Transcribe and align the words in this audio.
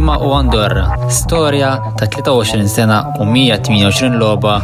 Il-Defons 0.00 0.16
u 0.18 0.32
Andorra, 0.32 0.96
storja 1.08 1.92
ta' 1.96 2.06
23 2.08 2.68
sena 2.68 3.12
u 3.20 3.24
128 3.24 4.16
loba 4.16 4.54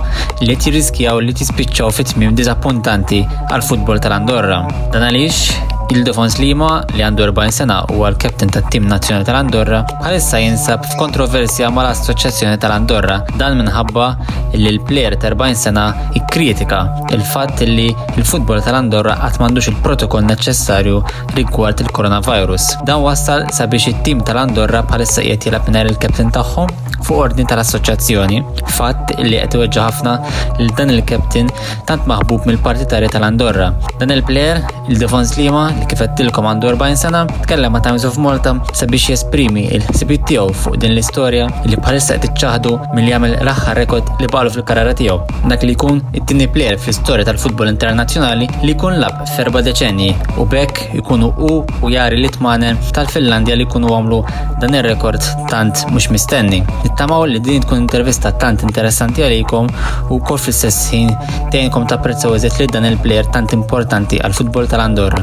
li 0.40 0.56
tirriskjaw 0.56 1.20
li 1.20 1.36
tispiċċaw 1.36 1.92
fit-tmim 1.92 2.32
dizappuntanti 2.38 3.20
għal 3.50 3.64
futbol 3.68 4.00
tal-Andorra. 4.00 4.62
Dan 4.94 5.04
għaliex 5.04 5.74
Il-Defons 5.92 6.38
Lima 6.40 6.80
li 6.96 7.04
għandu 7.04 7.28
40 7.28 7.54
sena 7.54 7.76
u 7.92 8.00
għal-kapten 8.06 8.50
tat 8.50 8.66
tim 8.72 8.88
nazzjonali 8.90 9.28
tal-Andorra 9.28 9.84
bħalissa 9.92 10.40
jinsab 10.42 10.88
f'kontroversja 10.94 11.68
mal-Assoċjazzjoni 11.76 12.58
tal-Andorra 12.62 13.20
dan 13.38 13.60
minħabba 13.60 14.08
li 14.56 14.72
l-plejer 14.72 15.16
ta' 15.20 15.32
40 15.34 15.60
sena 15.62 15.86
ikkritika 16.18 16.80
il-fatt 17.16 17.62
li 17.68 17.88
il-futbol 18.16 18.62
tal-Andorra 18.64 19.16
qatt 19.22 19.40
m'għandux 19.40 19.70
il-protokoll 19.72 20.26
neċessarju 20.30 21.02
rigward 21.36 21.84
il-coronavirus. 21.84 22.72
Dan 22.88 23.04
wassal 23.04 23.46
sabiex 23.56 23.92
it-tim 23.92 24.24
tal-Andorra 24.26 24.84
bħalissa 24.88 25.24
qiegħed 25.24 25.50
jilab 25.50 25.70
mingħajr 25.70 25.92
il-kapten 25.94 26.34
tagħhom 26.34 26.85
fuq 27.06 27.22
ordni 27.26 27.46
tal-assoċjazzjoni. 27.48 28.42
Fatt 28.76 29.14
li 29.22 29.38
qed 29.38 29.56
iweġġa 29.56 29.86
ħafna 29.88 30.14
lil 30.58 30.72
dan 30.78 30.92
il-captain 30.94 31.50
tant 31.88 32.06
maħbub 32.10 32.48
mill-partitari 32.48 33.08
tal-Andorra. 33.12 33.70
Dan 34.00 34.12
il-plejer, 34.14 34.62
il-Defons 34.90 35.36
Lima, 35.38 35.66
li 35.76 35.86
kifettilkom 35.90 36.48
għandu 36.50 36.70
40 36.72 37.00
sena, 37.00 37.22
tkellem 37.44 37.76
ma' 37.76 37.82
Times 37.84 38.06
of 38.08 38.18
Malta 38.22 38.56
sabiex 38.76 39.12
jesprimi 39.14 39.66
il-ħsibiet 39.76 40.26
tiegħu 40.30 40.54
fuq 40.64 40.78
din 40.82 40.94
l-istorja 40.94 41.46
li 41.66 41.78
bħalissa 41.78 42.16
qed 42.16 42.30
iċċaħdu 42.30 42.74
milli 42.96 43.14
jagħmel 43.14 43.38
l-aħħar 43.40 43.80
rekord 43.80 44.12
li 44.20 44.30
balu 44.32 44.52
fil-karara 44.54 44.94
tiegħu. 44.98 45.40
Dak 45.50 45.66
li 45.66 45.76
jkun 45.76 46.02
it-tieni 46.12 46.48
plejer 46.52 46.78
fl-istorja 46.80 47.28
tal-futbol 47.28 47.70
internazzjonali 47.72 48.50
li 48.64 48.74
jkun 48.74 48.98
lab 49.02 49.22
ferba 49.36 49.62
deċenji 49.66 50.12
u 50.42 50.46
bekk 50.50 50.98
ikunu 51.00 51.32
u 51.48 51.52
u 51.82 51.92
jari 51.92 52.20
li 52.20 52.30
tmanen 52.32 52.80
tal-Finlandja 52.96 53.56
li 53.56 53.66
jkunu 53.68 53.92
għamlu 53.94 54.20
dan 54.62 54.76
ir-rekord 54.78 55.22
tant 55.52 55.86
mhux 55.92 56.10
mistenni. 56.14 56.62
Nittamaw 56.96 57.26
li 57.28 57.40
din 57.44 57.60
tkun 57.60 57.82
intervista 57.82 58.30
tant 58.40 58.62
interessanti 58.64 59.20
għalikom 59.20 59.66
u 60.08 60.16
kol 60.24 60.38
fl-istess 60.40 60.86
ħin 60.94 61.10
tgħinkom 61.52 61.84
tapprezzaw 61.90 62.32
eżet 62.38 62.56
li 62.56 62.66
dan 62.72 62.86
il-plejer 62.88 63.28
tant 63.34 63.52
importanti 63.52 64.16
għal-futbol 64.16 64.64
tal-Andorra. 64.64 65.20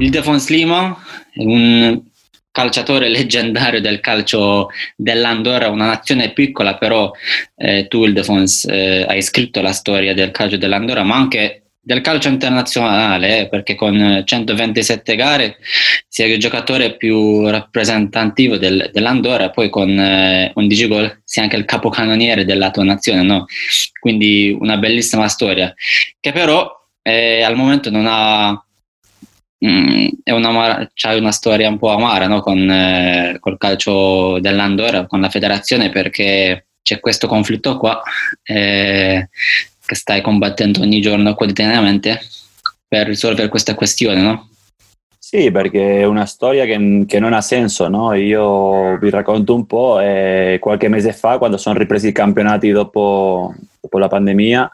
Il 0.00 0.08
Defons 0.08 0.48
Lima, 0.48 0.96
un 1.44 2.00
calciatore 2.50 3.10
leggendario 3.10 3.82
del 3.82 4.00
calcio 4.00 4.70
dell'Andorra, 4.96 5.68
una 5.68 5.92
nazione 5.92 6.32
piccola, 6.32 6.78
però 6.78 7.10
eh, 7.56 7.88
tu 7.88 8.06
il 8.06 8.14
Defons 8.14 8.64
eh, 8.70 9.04
hai 9.06 9.20
scritto 9.20 9.60
la 9.60 9.72
storia 9.72 10.14
del 10.14 10.30
calcio 10.30 10.56
dell'Andorra, 10.56 11.02
ma 11.02 11.16
anche 11.16 11.65
del 11.86 12.00
calcio 12.00 12.26
internazionale, 12.26 13.42
eh, 13.42 13.48
perché 13.48 13.76
con 13.76 14.24
127 14.24 15.14
gare 15.14 15.58
sei 16.08 16.32
il 16.32 16.40
giocatore 16.40 16.96
più 16.96 17.48
rappresentativo 17.48 18.56
del, 18.56 18.90
dell'Andorra, 18.92 19.50
poi 19.50 19.70
con 19.70 19.96
eh, 19.96 20.50
11 20.52 20.88
gol 20.88 21.20
sei 21.22 21.44
anche 21.44 21.54
il 21.54 21.64
capocannoniere 21.64 22.44
della 22.44 22.72
tua 22.72 22.82
nazione, 22.82 23.22
no? 23.22 23.46
Quindi 24.00 24.56
una 24.58 24.78
bellissima 24.78 25.28
storia, 25.28 25.72
che 26.18 26.32
però 26.32 26.68
eh, 27.02 27.42
al 27.42 27.54
momento 27.54 27.88
non 27.88 28.06
ha 28.08 28.60
Mm, 29.64 30.08
è 30.22 30.32
una, 30.32 30.90
c'è 30.92 31.14
una 31.14 31.32
storia 31.32 31.70
un 31.70 31.78
po' 31.78 31.88
amara 31.88 32.26
no? 32.26 32.40
con 32.40 32.58
eh, 32.70 33.38
col 33.40 33.56
calcio 33.56 34.38
dell'Andorra, 34.38 35.06
con 35.06 35.20
la 35.22 35.30
federazione, 35.30 35.88
perché 35.88 36.66
c'è 36.82 37.00
questo 37.00 37.26
conflitto 37.26 37.78
qua 37.78 38.02
eh, 38.42 39.30
che 39.86 39.94
stai 39.94 40.20
combattendo 40.20 40.80
ogni 40.80 41.00
giorno 41.00 41.34
quotidianamente 41.34 42.20
per 42.86 43.06
risolvere 43.06 43.48
questa 43.48 43.74
questione, 43.74 44.20
no? 44.20 44.48
Sì, 45.18 45.50
perché 45.50 46.00
è 46.00 46.04
una 46.04 46.26
storia 46.26 46.64
che, 46.66 47.04
che 47.06 47.18
non 47.18 47.32
ha 47.32 47.40
senso, 47.40 47.88
no? 47.88 48.12
Io 48.14 48.96
vi 48.98 49.10
racconto 49.10 49.54
un 49.54 49.66
po', 49.66 49.98
eh, 50.00 50.58
qualche 50.60 50.88
mese 50.88 51.12
fa, 51.12 51.38
quando 51.38 51.56
sono 51.56 51.78
ripresi 51.78 52.08
i 52.08 52.12
campionati 52.12 52.70
dopo, 52.70 53.52
dopo 53.80 53.98
la 53.98 54.06
pandemia, 54.06 54.70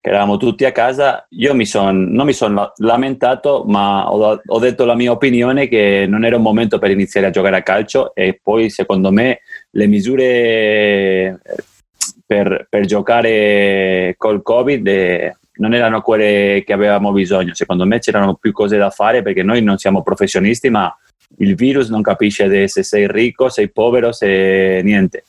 che 0.00 0.08
eravamo 0.08 0.38
tutti 0.38 0.64
a 0.64 0.72
casa, 0.72 1.26
io 1.30 1.54
mi 1.54 1.66
son, 1.66 2.04
non 2.04 2.24
mi 2.24 2.32
sono 2.32 2.72
lamentato, 2.76 3.64
ma 3.66 4.10
ho, 4.10 4.40
ho, 4.44 4.58
detto 4.58 4.86
la 4.86 4.94
mia 4.94 5.12
opinione 5.12 5.68
che 5.68 6.06
non 6.08 6.24
era 6.24 6.36
un 6.36 6.42
momento 6.42 6.78
per 6.78 6.90
iniziare 6.90 7.26
a 7.26 7.30
giocare 7.30 7.56
a 7.58 7.62
calcio 7.62 8.14
e 8.14 8.40
poi 8.42 8.70
secondo 8.70 9.12
me 9.12 9.40
le 9.72 9.86
misure 9.86 11.40
per, 12.30 12.66
per 12.68 12.84
giocare 12.84 14.14
col 14.16 14.42
Covid 14.42 14.86
eh, 14.86 15.36
non 15.54 15.74
erano 15.74 16.00
quelle 16.00 16.62
che 16.64 16.72
avevamo 16.72 17.10
bisogno, 17.10 17.54
secondo 17.54 17.84
me 17.84 17.98
c'erano 17.98 18.36
più 18.36 18.52
cose 18.52 18.76
da 18.76 18.90
fare 18.90 19.22
perché 19.22 19.42
noi 19.42 19.62
non 19.62 19.78
siamo 19.78 20.02
professionisti, 20.02 20.70
ma 20.70 20.96
il 21.38 21.56
virus 21.56 21.88
non 21.88 22.02
capisce 22.02 22.68
se 22.68 22.82
sei 22.84 23.10
ricco, 23.10 23.48
sei 23.48 23.70
povero, 23.70 24.12
se 24.12 24.80
niente. 24.84 25.24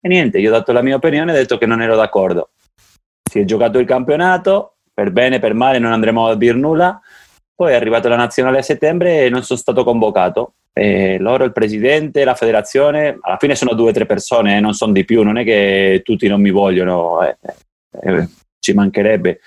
E 0.00 0.08
niente, 0.08 0.38
io 0.40 0.48
ho 0.48 0.52
dato 0.52 0.72
la 0.72 0.82
mia 0.82 0.96
opinione 0.96 1.30
e 1.30 1.34
ho 1.34 1.38
detto 1.38 1.58
che 1.58 1.66
non 1.66 1.80
ero 1.80 1.94
d'accordo 1.94 2.50
si 3.32 3.38
è 3.38 3.44
giocato 3.46 3.78
il 3.78 3.86
campionato, 3.86 4.74
per 4.92 5.10
bene, 5.10 5.38
per 5.38 5.54
male, 5.54 5.78
non 5.78 5.92
andremo 5.92 6.26
a 6.26 6.36
dire 6.36 6.58
nulla. 6.58 7.00
Poi 7.54 7.72
è 7.72 7.76
arrivata 7.76 8.10
la 8.10 8.16
nazionale 8.16 8.58
a 8.58 8.62
settembre 8.62 9.24
e 9.24 9.30
non 9.30 9.42
sono 9.42 9.58
stato 9.58 9.84
convocato. 9.84 10.56
E 10.74 11.18
loro, 11.18 11.44
il 11.44 11.52
presidente, 11.52 12.24
la 12.24 12.34
federazione, 12.34 13.18
alla 13.20 13.36
fine 13.38 13.54
sono 13.54 13.74
due 13.74 13.90
o 13.90 13.92
tre 13.92 14.06
persone, 14.06 14.56
eh, 14.56 14.60
non 14.60 14.72
sono 14.72 14.92
di 14.92 15.04
più, 15.04 15.22
non 15.22 15.36
è 15.36 15.44
che 15.44 16.00
tutti 16.02 16.26
non 16.28 16.40
mi 16.40 16.50
vogliono, 16.50 17.22
eh, 17.22 17.36
eh, 18.02 18.28
ci 18.58 18.72
mancherebbe. 18.72 19.40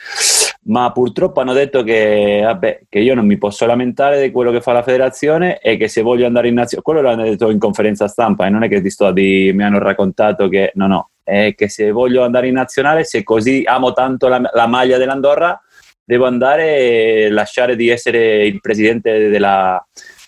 Ma 0.67 0.91
purtroppo 0.91 1.41
hanno 1.41 1.53
detto 1.53 1.83
che, 1.83 2.41
vabbè, 2.43 2.81
che, 2.89 2.99
io 2.99 3.15
non 3.15 3.25
mi 3.25 3.37
posso 3.37 3.65
lamentare 3.65 4.21
di 4.21 4.31
quello 4.31 4.51
che 4.51 4.61
fa 4.61 4.71
la 4.71 4.83
federazione 4.83 5.59
e 5.59 5.77
che 5.77 5.87
se 5.87 6.01
voglio 6.01 6.25
andare 6.25 6.47
in 6.47 6.55
nazionale, 6.55 6.83
quello 6.83 7.01
l'hanno 7.01 7.23
detto 7.23 7.49
in 7.49 7.59
conferenza 7.59 8.07
stampa 8.07 8.45
e 8.45 8.49
non 8.49 8.63
è 8.63 8.67
che 8.67 8.81
ti 8.81 8.89
sto 8.89 9.05
a 9.05 9.13
dire, 9.13 9.53
mi 9.53 9.63
hanno 9.63 9.79
raccontato 9.79 10.47
che 10.47 10.71
no, 10.75 10.87
no, 10.87 11.09
è 11.23 11.53
che 11.55 11.69
se 11.69 11.91
voglio 11.91 12.23
andare 12.23 12.47
in 12.47 12.53
nazionale, 12.53 13.03
se 13.03 13.23
così 13.23 13.63
amo 13.65 13.93
tanto 13.93 14.27
la, 14.27 14.41
la 14.53 14.67
maglia 14.67 14.97
dell'Andorra, 14.97 15.59
devo 16.03 16.25
andare 16.25 16.77
e 16.77 17.29
lasciare 17.29 17.75
di 17.75 17.89
essere 17.89 18.45
il 18.45 18.59
presidente 18.59 19.29
della, 19.29 19.83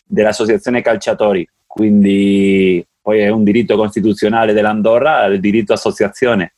dell'associazione 0.07 0.81
calciatori. 0.81 1.47
Quindi 1.66 2.85
poi 3.01 3.19
è 3.19 3.29
un 3.29 3.44
diritto 3.44 3.75
costituzionale 3.78 4.53
dell'Andorra, 4.53 5.25
il 5.25 5.40
diritto 5.40 5.73
associazione. 5.73 6.53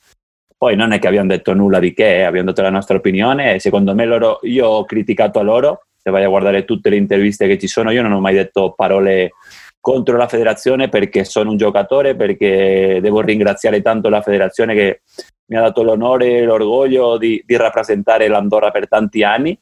Poi 0.57 0.75
non 0.75 0.91
è 0.91 0.99
che 0.99 1.07
abbiamo 1.07 1.27
detto 1.27 1.53
nulla 1.53 1.79
di 1.79 1.93
che, 1.93 2.19
eh, 2.19 2.23
abbiamo 2.23 2.47
dato 2.47 2.61
la 2.61 2.69
nostra 2.69 2.97
opinione 2.97 3.55
e 3.55 3.59
secondo 3.59 3.93
me 3.95 4.05
loro, 4.05 4.39
io 4.43 4.67
ho 4.67 4.85
criticato 4.85 5.39
a 5.39 5.43
loro, 5.43 5.85
se 6.01 6.11
vai 6.11 6.23
a 6.23 6.27
guardare 6.27 6.65
tutte 6.65 6.89
le 6.89 6.97
interviste 6.97 7.47
che 7.47 7.57
ci 7.57 7.67
sono, 7.67 7.91
io 7.91 8.01
non 8.01 8.11
ho 8.11 8.19
mai 8.19 8.33
detto 8.33 8.73
parole 8.75 9.31
contro 9.79 10.17
la 10.17 10.27
federazione 10.27 10.89
perché 10.89 11.23
sono 11.23 11.51
un 11.51 11.57
giocatore, 11.57 12.15
perché 12.15 12.99
devo 13.01 13.21
ringraziare 13.21 13.81
tanto 13.81 14.09
la 14.09 14.21
federazione 14.21 14.73
che 14.73 15.01
mi 15.45 15.57
ha 15.57 15.61
dato 15.61 15.81
l'onore 15.81 16.37
e 16.37 16.43
l'orgoglio 16.43 17.17
di, 17.17 17.41
di 17.45 17.55
rappresentare 17.55 18.27
l'Andorra 18.27 18.71
per 18.71 18.87
tanti 18.87 19.23
anni. 19.23 19.57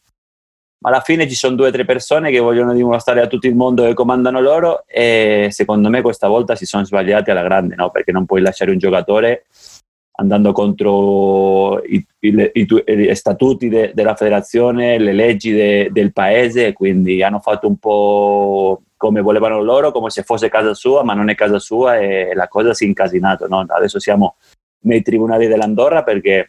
Alla 0.81 1.01
fine 1.01 1.27
ci 1.27 1.35
sono 1.35 1.55
due 1.55 1.69
o 1.69 1.71
tre 1.71 1.85
persone 1.85 2.29
che 2.29 2.39
vogliono 2.39 2.73
dimostrare 2.73 3.21
a 3.21 3.27
tutto 3.27 3.47
il 3.47 3.55
mondo 3.55 3.83
che 3.83 3.93
comandano 3.93 4.39
loro 4.39 4.83
e 4.85 5.47
secondo 5.51 5.89
me 5.89 6.01
questa 6.01 6.27
volta 6.27 6.55
si 6.55 6.65
sono 6.65 6.83
sbagliati 6.83 7.31
alla 7.31 7.41
grande, 7.41 7.75
no? 7.75 7.89
perché 7.89 8.11
non 8.11 8.25
puoi 8.25 8.41
lasciare 8.41 8.71
un 8.71 8.77
giocatore 8.77 9.45
andando 10.19 10.51
contro 10.51 11.83
i, 11.83 12.05
i, 12.19 12.51
i, 12.53 12.67
i 12.85 13.15
statuti 13.15 13.69
de, 13.69 13.91
della 13.93 14.15
federazione, 14.15 14.97
le 14.97 15.13
leggi 15.13 15.51
de, 15.51 15.89
del 15.91 16.11
paese, 16.11 16.73
quindi 16.73 17.21
hanno 17.21 17.39
fatto 17.39 17.67
un 17.67 17.77
po' 17.77 18.81
come 18.97 19.21
volevano 19.21 19.61
loro, 19.61 19.91
come 19.91 20.09
se 20.09 20.23
fosse 20.23 20.49
casa 20.49 20.73
sua, 20.73 21.03
ma 21.03 21.13
non 21.13 21.29
è 21.29 21.35
casa 21.35 21.59
sua 21.59 21.97
e 21.97 22.33
la 22.33 22.47
cosa 22.47 22.73
si 22.73 22.85
è 22.85 22.87
incasinata. 22.87 23.47
No? 23.47 23.63
Adesso 23.67 23.99
siamo 23.99 24.37
nei 24.81 25.03
tribunali 25.03 25.47
dell'Andorra 25.47 26.03
perché 26.03 26.47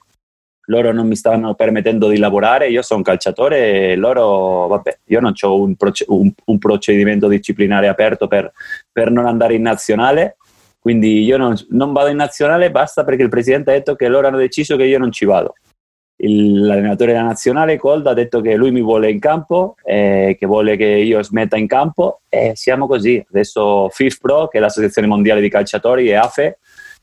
loro 0.68 0.92
non 0.92 1.06
mi 1.06 1.16
stanno 1.16 1.54
permettendo 1.54 2.08
di 2.08 2.18
lavorare, 2.18 2.68
io 2.68 2.82
sono 2.82 3.02
calciatore 3.02 3.92
e 3.92 3.96
loro, 3.96 4.66
vabbè, 4.68 4.98
io 5.06 5.20
non 5.20 5.32
ho 5.38 5.60
un, 5.60 5.76
proce- 5.76 6.04
un, 6.08 6.30
un, 6.44 6.58
procedimento 6.58 7.28
disciplinare 7.28 7.88
aperto 7.88 8.26
per, 8.26 8.52
per, 8.90 9.10
non 9.10 9.26
andare 9.26 9.54
in 9.54 9.62
nazionale, 9.62 10.36
quindi 10.78 11.22
io 11.22 11.36
non, 11.36 11.54
non 11.70 11.92
vado 11.92 12.08
in 12.08 12.16
nazionale, 12.16 12.70
basta 12.70 13.04
perché 13.04 13.22
il 13.22 13.28
presidente 13.28 13.70
ha 13.70 13.74
detto 13.74 13.94
che 13.94 14.08
loro 14.08 14.26
hanno 14.26 14.38
deciso 14.38 14.76
che 14.76 14.84
io 14.84 14.98
non 14.98 15.10
ci 15.10 15.24
vado 15.24 15.54
l'allenatore 16.20 17.12
della 17.12 17.24
nazionale 17.24 17.76
Cold 17.76 18.06
ha 18.06 18.14
detto 18.14 18.40
che 18.40 18.56
lui 18.56 18.72
mi 18.72 18.82
vuole 18.82 19.10
in 19.10 19.20
campo, 19.20 19.76
eh, 19.84 20.36
che 20.38 20.46
vuole 20.46 20.76
che 20.76 20.84
io 20.84 21.22
smetta 21.22 21.56
in 21.56 21.68
campo 21.68 22.22
e 22.28 22.52
siamo 22.54 22.86
così. 22.86 23.24
Adesso 23.28 23.88
FIFPro, 23.90 24.48
che 24.48 24.58
è 24.58 24.60
l'associazione 24.60 25.06
mondiale 25.06 25.40
di 25.40 25.48
calciatori, 25.48 26.08
e 26.08 26.14
AFE, 26.14 26.58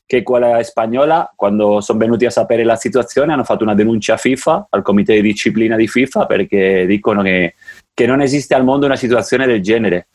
che 0.06 0.22
quella 0.22 0.62
spagnola, 0.62 1.32
quando 1.34 1.80
sono 1.80 1.98
venuti 1.98 2.24
a 2.24 2.30
sapere 2.30 2.62
la 2.62 2.76
situazione 2.76 3.32
hanno 3.32 3.44
fatto 3.44 3.64
una 3.64 3.74
denuncia 3.74 4.14
a 4.14 4.18
FIFA, 4.18 4.68
al 4.70 4.82
comité 4.82 5.14
di 5.14 5.22
disciplina 5.22 5.74
di 5.74 5.88
FIFA, 5.88 6.26
perché 6.26 6.86
dicono 6.86 7.22
che, 7.22 7.56
che 7.92 8.06
non 8.06 8.20
esiste 8.20 8.54
al 8.54 8.64
mondo 8.64 8.86
una 8.86 8.96
situazione 8.96 9.46
del 9.46 9.60
genere. 9.60 10.06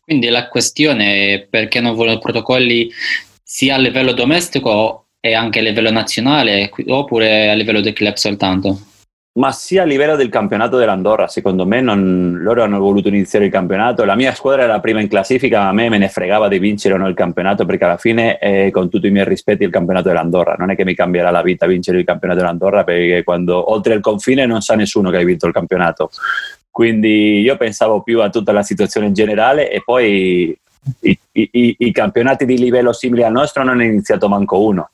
Quindi 0.00 0.28
la 0.28 0.48
questione 0.48 1.34
è 1.34 1.46
perché 1.48 1.80
non 1.80 1.94
vogliono 1.94 2.18
protocolli 2.18 2.90
sia 3.42 3.76
a 3.76 3.78
livello 3.78 4.12
domestico 4.12 5.06
e 5.20 5.34
anche 5.34 5.60
a 5.60 5.62
livello 5.62 5.90
nazionale 5.90 6.70
oppure 6.86 7.50
a 7.50 7.54
livello 7.54 7.80
del 7.80 7.92
club 7.92 8.14
soltanto? 8.14 8.87
Ma 9.38 9.52
sia 9.52 9.82
a 9.82 9.84
livello 9.84 10.16
del 10.16 10.30
campionato 10.30 10.76
dell'Andorra, 10.76 11.28
secondo 11.28 11.64
me 11.64 11.80
non, 11.80 12.38
loro 12.40 12.64
hanno 12.64 12.80
voluto 12.80 13.06
iniziare 13.06 13.44
il 13.44 13.52
campionato, 13.52 14.04
la 14.04 14.16
mia 14.16 14.34
squadra 14.34 14.64
era 14.64 14.72
la 14.72 14.80
prima 14.80 15.00
in 15.00 15.06
classifica, 15.06 15.60
ma 15.60 15.68
a 15.68 15.72
me 15.72 15.88
me 15.88 15.98
ne 15.98 16.08
fregava 16.08 16.48
di 16.48 16.58
vincere 16.58 16.94
o 16.94 16.96
no 16.96 17.06
il 17.06 17.14
campionato 17.14 17.64
perché 17.64 17.84
alla 17.84 17.96
fine, 17.96 18.38
eh, 18.38 18.70
con 18.72 18.90
tutti 18.90 19.06
i 19.06 19.10
miei 19.10 19.24
rispetti, 19.24 19.62
il 19.62 19.70
campionato 19.70 20.08
dell'Andorra, 20.08 20.56
non 20.58 20.70
è 20.70 20.76
che 20.76 20.84
mi 20.84 20.94
cambierà 20.94 21.30
la 21.30 21.42
vita 21.42 21.66
vincere 21.66 21.98
il 21.98 22.04
campionato 22.04 22.40
dell'Andorra 22.40 22.82
perché 22.82 23.22
quando 23.22 23.72
oltre 23.72 23.94
il 23.94 24.00
confine 24.00 24.44
non 24.44 24.60
sa 24.60 24.74
nessuno 24.74 25.08
che 25.10 25.18
hai 25.18 25.24
vinto 25.24 25.46
il 25.46 25.52
campionato, 25.52 26.10
quindi 26.68 27.40
io 27.40 27.56
pensavo 27.56 28.02
più 28.02 28.20
a 28.20 28.30
tutta 28.30 28.50
la 28.50 28.64
situazione 28.64 29.06
in 29.06 29.14
generale 29.14 29.70
e 29.70 29.82
poi 29.84 30.58
i, 31.00 31.18
i, 31.30 31.76
i 31.78 31.92
campionati 31.92 32.44
di 32.44 32.58
livello 32.58 32.92
simile 32.92 33.24
al 33.24 33.32
nostro 33.32 33.62
non 33.62 33.80
è 33.80 33.84
iniziato 33.84 34.28
manco 34.28 34.64
uno 34.64 34.90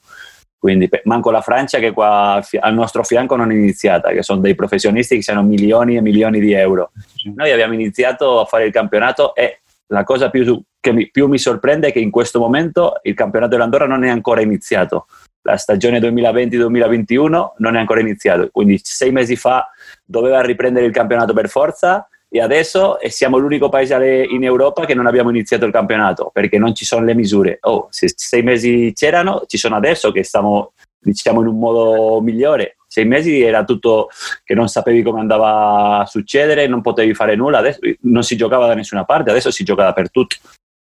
quindi 0.64 0.88
manco 1.02 1.30
la 1.30 1.42
Francia 1.42 1.78
che 1.78 1.92
qua 1.92 2.42
al 2.60 2.72
nostro 2.72 3.02
fianco 3.04 3.36
non 3.36 3.50
è 3.50 3.54
iniziata, 3.54 4.12
che 4.12 4.22
sono 4.22 4.40
dei 4.40 4.54
professionisti 4.54 5.18
che 5.18 5.30
hanno 5.30 5.42
milioni 5.42 5.96
e 5.96 6.00
milioni 6.00 6.40
di 6.40 6.54
euro. 6.54 6.92
Noi 7.34 7.50
abbiamo 7.50 7.74
iniziato 7.74 8.40
a 8.40 8.46
fare 8.46 8.64
il 8.64 8.72
campionato 8.72 9.34
e 9.34 9.60
la 9.88 10.04
cosa 10.04 10.30
più, 10.30 10.58
che 10.80 10.92
mi, 10.92 11.10
più 11.10 11.28
mi 11.28 11.36
sorprende 11.36 11.88
è 11.88 11.92
che 11.92 11.98
in 11.98 12.10
questo 12.10 12.38
momento 12.38 12.94
il 13.02 13.12
campionato 13.12 13.50
dell'Andorra 13.50 13.86
non 13.86 14.04
è 14.04 14.08
ancora 14.08 14.40
iniziato. 14.40 15.04
La 15.42 15.58
stagione 15.58 15.98
2020-2021 15.98 17.48
non 17.58 17.76
è 17.76 17.78
ancora 17.78 18.00
iniziata, 18.00 18.48
quindi 18.50 18.80
sei 18.82 19.12
mesi 19.12 19.36
fa 19.36 19.68
doveva 20.02 20.40
riprendere 20.40 20.86
il 20.86 20.92
campionato 20.92 21.34
per 21.34 21.50
forza 21.50 22.08
e 22.34 22.40
adesso 22.40 22.98
siamo 23.10 23.38
l'unico 23.38 23.68
paese 23.68 24.26
in 24.28 24.42
Europa 24.42 24.86
che 24.86 24.94
non 24.94 25.06
abbiamo 25.06 25.30
iniziato 25.30 25.66
il 25.66 25.72
campionato 25.72 26.30
perché 26.32 26.58
non 26.58 26.74
ci 26.74 26.84
sono 26.84 27.04
le 27.04 27.14
misure. 27.14 27.58
Oh, 27.60 27.86
se 27.90 28.12
sei 28.16 28.42
mesi 28.42 28.90
c'erano, 28.92 29.44
ci 29.46 29.56
sono 29.56 29.76
adesso 29.76 30.10
che 30.10 30.24
stiamo 30.24 30.72
diciamo 30.98 31.42
in 31.42 31.46
un 31.46 31.58
modo 31.60 32.20
migliore. 32.20 32.74
Sei 32.88 33.04
mesi 33.04 33.40
era 33.40 33.62
tutto 33.62 34.08
che 34.42 34.54
non 34.54 34.66
sapevi 34.66 35.04
come 35.04 35.20
andava 35.20 36.00
a 36.00 36.06
succedere, 36.06 36.66
non 36.66 36.80
potevi 36.80 37.14
fare 37.14 37.36
nulla, 37.36 37.58
adesso 37.58 37.78
non 38.00 38.24
si 38.24 38.36
giocava 38.36 38.66
da 38.66 38.74
nessuna 38.74 39.04
parte, 39.04 39.30
adesso 39.30 39.52
si 39.52 39.62
gioca 39.62 39.84
dappertutto. 39.84 40.34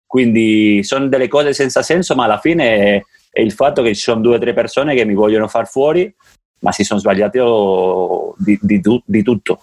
Quindi 0.06 0.85
sono 0.85 1.08
delle 1.08 1.26
cose 1.26 1.52
senza 1.52 1.82
senso, 1.82 2.14
ma 2.14 2.26
alla 2.26 2.38
fine 2.38 3.05
è, 3.32 3.41
il 3.41 3.50
fatto 3.50 3.82
che 3.82 3.93
ci 3.97 4.02
sono 4.02 4.20
due 4.20 4.37
o 4.37 4.38
tre 4.38 4.55
persone 4.55 4.94
che 4.94 5.05
mi 5.05 5.14
vogliono 5.14 5.49
far 5.49 5.67
fuori, 5.67 6.14
ma 6.61 6.70
si 6.70 6.85
sono 6.85 7.00
sbagliati 7.00 7.41
di, 8.37 8.56
di, 8.62 9.02
di 9.05 9.23
tutto. 9.25 9.62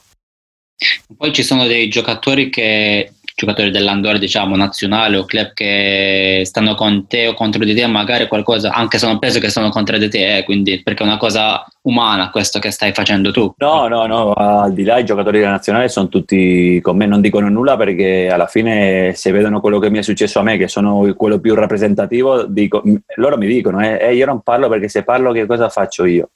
Poi 1.15 1.33
ci 1.33 1.43
sono 1.43 1.65
dei 1.65 1.87
giocatori 1.89 2.49
che 2.49 3.11
giocatori 3.39 3.69
dell'Andorra, 3.69 4.17
diciamo, 4.17 4.55
nazionale 4.55 5.15
o 5.15 5.25
club 5.25 5.53
che 5.53 6.41
stanno 6.43 6.73
con 6.73 7.05
te 7.05 7.27
o 7.27 7.35
contro 7.35 7.63
di 7.63 7.75
te, 7.75 7.85
magari 7.85 8.27
qualcosa, 8.27 8.71
anche 8.71 8.97
se 8.97 9.05
non 9.05 9.19
penso 9.19 9.37
che 9.39 9.51
sono 9.51 9.69
contro 9.69 9.99
di 9.99 10.09
te, 10.09 10.37
eh, 10.37 10.43
quindi 10.43 10.81
perché 10.81 11.03
è 11.03 11.05
una 11.05 11.17
cosa 11.17 11.63
umana 11.83 12.31
questo 12.31 12.57
che 12.57 12.71
stai 12.71 12.93
facendo 12.93 13.29
tu. 13.31 13.53
No, 13.57 13.87
no, 13.87 14.07
no, 14.07 14.33
al 14.33 14.73
di 14.73 14.83
là 14.83 14.97
i 14.97 15.05
giocatori 15.05 15.37
della 15.37 15.51
nazionale 15.51 15.87
sono 15.87 16.07
tutti 16.07 16.79
con 16.81 16.97
me, 16.97 17.05
non 17.05 17.21
dicono 17.21 17.47
nulla 17.47 17.77
perché 17.77 18.27
alla 18.27 18.47
fine 18.47 19.13
se 19.13 19.31
vedono 19.31 19.61
quello 19.61 19.77
che 19.77 19.91
mi 19.91 19.99
è 19.99 20.01
successo 20.01 20.39
a 20.39 20.43
me, 20.43 20.57
che 20.57 20.67
sono 20.67 21.13
quello 21.15 21.39
più 21.39 21.53
rappresentativo, 21.53 22.43
dico, 22.45 22.81
loro 23.17 23.37
mi 23.37 23.45
dicono, 23.45 23.85
eh, 23.85 23.99
eh, 24.01 24.15
io 24.15 24.25
non 24.25 24.41
parlo 24.41 24.67
perché 24.67 24.89
se 24.89 25.03
parlo 25.03 25.31
che 25.31 25.45
cosa 25.45 25.69
faccio 25.69 26.05
io? 26.05 26.31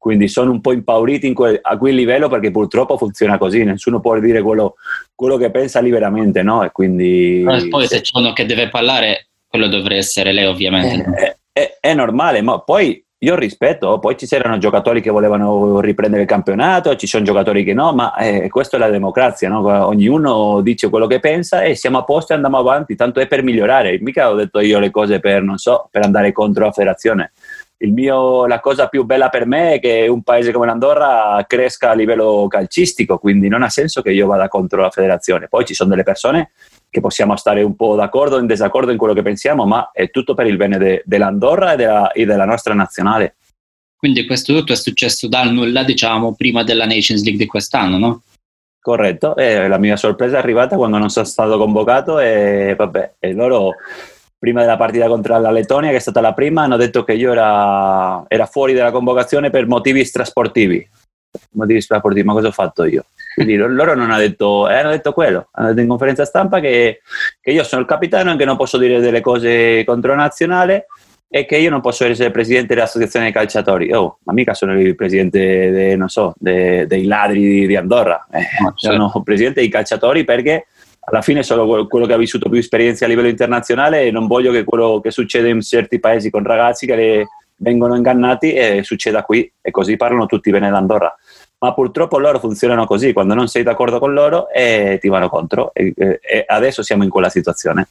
Quindi 0.00 0.28
sono 0.28 0.50
un 0.50 0.62
po' 0.62 0.72
impauriti 0.72 1.30
que- 1.34 1.58
a 1.60 1.76
quel 1.76 1.94
livello 1.94 2.30
perché 2.30 2.50
purtroppo 2.50 2.96
funziona 2.96 3.36
così, 3.36 3.64
nessuno 3.64 4.00
può 4.00 4.18
dire 4.18 4.40
quello, 4.40 4.76
quello 5.14 5.36
che 5.36 5.50
pensa 5.50 5.80
liberamente, 5.80 6.42
no? 6.42 6.64
E 6.64 6.70
quindi... 6.72 7.42
Però 7.44 7.58
poi 7.68 7.86
se 7.86 8.00
c'è 8.00 8.18
uno 8.18 8.32
che 8.32 8.46
deve 8.46 8.70
parlare, 8.70 9.28
quello 9.46 9.68
dovrebbe 9.68 9.96
essere 9.96 10.32
lei 10.32 10.46
ovviamente. 10.46 11.04
È, 11.12 11.36
è, 11.52 11.76
è 11.80 11.92
normale, 11.92 12.40
ma 12.40 12.60
poi 12.60 13.04
io 13.22 13.34
rispetto, 13.34 13.98
poi 13.98 14.16
ci 14.16 14.26
c'erano 14.26 14.56
giocatori 14.56 15.02
che 15.02 15.10
volevano 15.10 15.80
riprendere 15.80 16.22
il 16.22 16.28
campionato, 16.28 16.96
ci 16.96 17.06
sono 17.06 17.22
giocatori 17.22 17.62
che 17.62 17.74
no, 17.74 17.92
ma 17.92 18.16
eh, 18.16 18.48
questa 18.48 18.78
è 18.78 18.80
la 18.80 18.88
democrazia, 18.88 19.50
no? 19.50 19.86
ognuno 19.86 20.62
dice 20.62 20.88
quello 20.88 21.06
che 21.06 21.20
pensa 21.20 21.60
e 21.60 21.74
siamo 21.74 21.98
a 21.98 22.04
posto 22.04 22.32
e 22.32 22.36
andiamo 22.36 22.56
avanti, 22.56 22.96
tanto 22.96 23.20
è 23.20 23.26
per 23.26 23.42
migliorare, 23.42 23.98
mica 24.00 24.30
ho 24.30 24.34
detto 24.34 24.60
io 24.60 24.78
le 24.78 24.90
cose 24.90 25.20
per, 25.20 25.42
non 25.42 25.58
so, 25.58 25.88
per 25.90 26.04
andare 26.04 26.32
contro 26.32 26.64
la 26.64 26.72
federazione 26.72 27.32
mio, 27.88 28.46
la 28.46 28.60
cosa 28.60 28.88
più 28.88 29.04
bella 29.04 29.30
per 29.30 29.46
me 29.46 29.74
è 29.74 29.80
che 29.80 30.06
un 30.06 30.22
paese 30.22 30.52
come 30.52 30.66
l'Andorra 30.66 31.44
cresca 31.46 31.90
a 31.90 31.94
livello 31.94 32.46
calcistico, 32.46 33.18
quindi 33.18 33.48
non 33.48 33.62
ha 33.62 33.70
senso 33.70 34.02
che 34.02 34.10
io 34.10 34.26
vada 34.26 34.48
contro 34.48 34.82
la 34.82 34.90
federazione. 34.90 35.48
Poi 35.48 35.64
ci 35.64 35.72
sono 35.72 35.88
delle 35.88 36.02
persone 36.02 36.50
che 36.90 37.00
possiamo 37.00 37.36
stare 37.36 37.62
un 37.62 37.76
po' 37.76 37.94
d'accordo 37.94 38.36
o 38.36 38.38
in 38.38 38.46
disaccordo 38.46 38.90
in 38.90 38.98
quello 38.98 39.14
che 39.14 39.22
pensiamo, 39.22 39.64
ma 39.64 39.90
è 39.92 40.10
tutto 40.10 40.34
per 40.34 40.46
il 40.46 40.56
bene 40.56 40.76
de, 40.76 41.02
dell'Andorra 41.06 41.72
e 41.72 41.76
della, 41.76 42.12
e 42.12 42.26
della 42.26 42.44
nostra 42.44 42.74
nazionale. 42.74 43.36
Quindi 43.96 44.26
questo 44.26 44.54
tutto 44.54 44.72
è 44.72 44.76
successo 44.76 45.28
dal 45.28 45.52
nulla, 45.52 45.82
diciamo, 45.82 46.34
prima 46.34 46.62
della 46.62 46.86
Nations 46.86 47.22
League 47.22 47.42
di 47.42 47.46
quest'anno, 47.46 47.98
no? 47.98 48.22
Corretto, 48.80 49.36
e 49.36 49.68
la 49.68 49.78
mia 49.78 49.96
sorpresa 49.96 50.36
è 50.36 50.38
arrivata 50.38 50.76
quando 50.76 50.96
non 50.96 51.10
sono 51.10 51.26
stato 51.26 51.58
convocato 51.58 52.18
e 52.18 52.74
vabbè, 52.76 53.14
e 53.18 53.32
loro 53.34 53.74
prima 54.40 54.60
della 54.62 54.78
partita 54.78 55.06
contro 55.06 55.38
la 55.38 55.50
Lettonia, 55.50 55.90
che 55.90 55.96
è 55.96 56.00
stata 56.00 56.22
la 56.22 56.32
prima, 56.32 56.62
hanno 56.62 56.78
detto 56.78 57.04
che 57.04 57.12
io 57.12 57.30
era, 57.30 58.24
era 58.26 58.46
fuori 58.46 58.72
dalla 58.72 58.90
convocazione 58.90 59.50
per 59.50 59.66
motivi 59.66 60.02
strasportivi. 60.02 60.88
Motivi 61.52 61.80
strasportivi, 61.82 62.26
ma 62.26 62.32
cosa 62.32 62.48
ho 62.48 62.52
fatto 62.52 62.84
io? 62.84 63.04
Quindi 63.34 63.54
loro 63.56 63.94
non 63.94 64.10
hanno 64.10 64.18
detto, 64.18 64.68
eh, 64.68 64.78
hanno 64.78 64.90
detto 64.90 65.12
quello, 65.12 65.48
hanno 65.52 65.68
detto 65.68 65.80
in 65.82 65.88
conferenza 65.88 66.24
stampa 66.24 66.58
che, 66.58 67.02
che 67.38 67.50
io 67.50 67.62
sono 67.62 67.82
il 67.82 67.86
capitano 67.86 68.32
e 68.32 68.36
che 68.36 68.44
non 68.46 68.56
posso 68.56 68.78
dire 68.78 68.98
delle 68.98 69.20
cose 69.20 69.84
contro 69.84 70.12
la 70.12 70.22
nazionale 70.22 70.86
e 71.28 71.44
che 71.44 71.58
io 71.58 71.70
non 71.70 71.80
posso 71.80 72.04
essere 72.06 72.32
presidente 72.32 72.74
dell'associazione 72.74 73.26
dei 73.26 73.34
calciatori. 73.34 73.92
Oh, 73.92 74.18
ma 74.24 74.32
mica 74.32 74.54
sono 74.54 74.78
il 74.80 74.96
presidente, 74.96 75.70
de, 75.70 75.96
non 75.96 76.08
so, 76.08 76.32
de, 76.38 76.86
dei 76.86 77.04
ladri 77.04 77.66
di 77.66 77.76
Andorra. 77.76 78.26
Eh. 78.32 78.42
Sono 78.74 79.12
presidente 79.22 79.60
dei 79.60 79.68
calciatori 79.68 80.24
perché 80.24 80.66
alla 81.10 81.22
fine 81.22 81.42
sono 81.42 81.86
quello 81.86 82.06
che 82.06 82.12
ha 82.12 82.16
vissuto 82.16 82.48
più 82.48 82.58
esperienze 82.58 83.04
a 83.04 83.08
livello 83.08 83.28
internazionale 83.28 84.04
e 84.04 84.10
non 84.10 84.26
voglio 84.26 84.52
che 84.52 84.64
quello 84.64 85.00
che 85.02 85.10
succede 85.10 85.48
in 85.48 85.60
certi 85.60 85.98
paesi 85.98 86.30
con 86.30 86.44
ragazzi 86.44 86.86
che 86.86 86.94
le, 86.94 87.26
vengono 87.56 87.96
ingannati 87.96 88.52
e 88.52 88.82
succeda 88.82 89.22
qui 89.22 89.50
e 89.60 89.70
così 89.70 89.96
parlano 89.96 90.26
tutti 90.26 90.50
bene 90.50 90.70
d'Andorra. 90.70 91.14
Ma 91.58 91.74
purtroppo 91.74 92.18
loro 92.18 92.38
funzionano 92.38 92.86
così, 92.86 93.12
quando 93.12 93.34
non 93.34 93.48
sei 93.48 93.62
d'accordo 93.62 93.98
con 93.98 94.14
loro 94.14 94.48
e 94.48 94.98
ti 94.98 95.08
vanno 95.08 95.28
contro 95.28 95.74
e, 95.74 95.92
e 95.94 96.44
adesso 96.46 96.82
siamo 96.82 97.04
in 97.04 97.10
quella 97.10 97.28
situazione. 97.28 97.88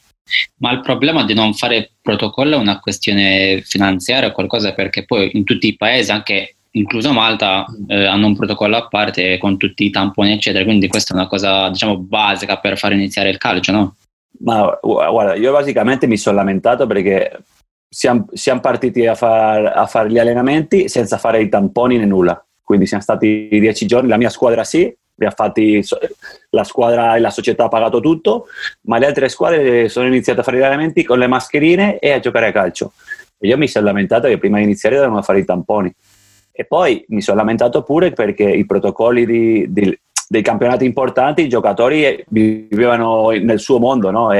Ma 0.58 0.72
il 0.72 0.82
problema 0.82 1.24
di 1.24 1.34
non 1.34 1.54
fare 1.54 1.92
protocollo 2.02 2.56
è 2.56 2.60
una 2.60 2.80
questione 2.80 3.62
finanziaria 3.64 4.30
o 4.30 4.32
qualcosa 4.32 4.74
perché 4.74 5.06
poi 5.06 5.32
in 5.34 5.44
tutti 5.44 5.68
i 5.68 5.76
paesi, 5.76 6.12
anche 6.12 6.56
incluso 6.72 7.12
Malta, 7.12 7.66
eh, 7.88 8.06
hanno 8.06 8.28
un 8.28 8.36
protocollo 8.36 8.78
a 8.78 8.88
parte 8.88 9.38
con 9.38 9.58
tutti 9.58 9.86
i 9.86 9.90
tamponi, 9.90 10.34
eccetera. 10.34 10.64
Quindi 10.64 10.88
questa 10.88 11.14
è 11.14 11.18
una 11.18 11.28
cosa, 11.28 11.70
diciamo, 11.70 11.98
basica 11.98 12.58
per 12.58 12.78
far 12.78 12.94
iniziare 12.94 13.30
il 13.30 13.38
calcio, 13.38 13.72
no? 13.72 13.96
Ma 14.42 14.78
guarda, 14.82 15.36
io 15.36 15.52
basicamente 15.52 16.08
mi 16.08 16.18
sono 16.18 16.38
lamentato 16.38 16.88
perché 16.88 17.44
siamo, 17.90 18.28
siamo 18.32 18.62
partiti 18.62 19.06
a, 19.06 19.16
far, 19.16 19.66
a 19.66 19.86
fare 19.86 20.10
gli 20.10 20.20
allenamenti 20.20 20.88
senza 20.88 21.18
fare 21.18 21.42
i 21.42 21.50
tamponi 21.50 21.98
né 21.98 22.06
nulla. 22.06 22.42
Quindi 22.64 22.86
siamo 22.86 23.04
stati 23.04 23.48
dieci 23.50 23.86
giorni, 23.86 24.08
la 24.08 24.18
mia 24.18 24.30
squadra 24.30 24.64
sì, 24.64 24.96
fatti, 25.32 25.84
la 26.52 26.64
squadra 26.64 27.16
e 27.16 27.20
la 27.20 27.32
società 27.32 27.66
ha 27.66 27.68
pagato 27.68 28.00
tutto, 28.00 28.46
ma 28.82 28.98
le 28.98 29.08
altre 29.08 29.28
squadre 29.28 29.90
sono 29.90 30.08
iniziate 30.08 30.40
a 30.40 30.44
fare 30.44 30.58
gli 30.58 30.62
allenamenti 30.62 31.04
con 31.04 31.20
le 31.20 31.28
mascherine 31.28 32.00
e 32.00 32.12
a 32.12 32.20
giocare 32.20 32.48
a 32.48 32.52
calcio. 32.52 32.94
E 33.40 33.48
io 33.48 33.58
mi 33.58 33.68
sono 33.68 33.86
lamentato 33.86 34.28
che 34.28 34.38
prima 34.38 34.58
di 34.58 34.64
iniziare 34.64 34.96
dovevamo 34.96 35.22
fare 35.22 35.40
i 35.40 35.46
tamponi. 35.46 35.94
E 36.60 36.66
poi 36.66 37.06
mi 37.08 37.22
sono 37.22 37.38
lamentato 37.38 37.84
pure 37.84 38.12
perché 38.12 38.44
i 38.44 38.66
protocolli 38.66 39.26
di, 39.26 39.66
di, 39.70 39.98
dei 40.28 40.42
campionati 40.42 40.84
importanti, 40.84 41.44
i 41.44 41.48
giocatori 41.48 42.22
vivevano 42.28 43.30
nel 43.30 43.62
suo 43.62 43.80
mondo, 43.80 44.12
no? 44.12 44.32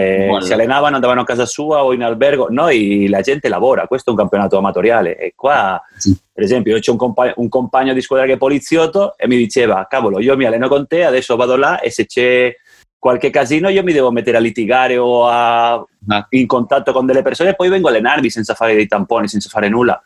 si 0.42 0.52
allenavano, 0.52 0.96
andavano 0.96 1.22
a 1.22 1.24
casa 1.24 1.46
sua 1.46 1.86
o 1.86 1.94
in 1.94 2.04
albergo. 2.04 2.48
Noi 2.50 3.08
la 3.08 3.22
gente 3.22 3.48
lavora, 3.48 3.88
questo 3.88 4.10
è 4.10 4.12
un 4.12 4.20
campionato 4.20 4.58
amatoriale. 4.58 5.18
E 5.18 5.32
qua, 5.34 5.82
sì. 5.96 6.14
per 6.34 6.44
esempio, 6.44 6.76
io 6.76 6.82
ho 6.86 6.92
un, 6.92 6.98
compa- 6.98 7.32
un 7.38 7.48
compagno 7.48 7.94
di 7.94 8.02
squadra 8.02 8.26
che 8.26 8.34
è 8.34 8.38
poliziotto 8.38 9.16
e 9.16 9.26
mi 9.26 9.38
diceva, 9.38 9.88
cavolo, 9.90 10.20
io 10.20 10.36
mi 10.36 10.44
alleno 10.44 10.68
con 10.68 10.88
te, 10.88 11.06
adesso 11.06 11.38
vado 11.38 11.56
là 11.56 11.80
e 11.80 11.90
se 11.90 12.06
c'è 12.06 12.54
qualche 13.00 13.30
casino 13.30 13.70
io 13.70 13.82
mi 13.82 13.94
devo 13.94 14.12
mettere 14.12 14.36
a 14.36 14.42
litigare 14.42 14.98
o 14.98 15.26
a, 15.26 15.72
ah. 15.76 16.28
in 16.32 16.48
contatto 16.48 16.92
con 16.92 17.06
delle 17.06 17.22
persone 17.22 17.52
e 17.52 17.56
poi 17.56 17.70
vengo 17.70 17.88
a 17.88 17.92
allenarmi 17.92 18.30
senza 18.30 18.56
fare 18.56 18.76
dei 18.76 18.88
tamponi, 18.88 19.30
senza 19.30 19.48
fare 19.48 19.70
nulla. 19.70 20.04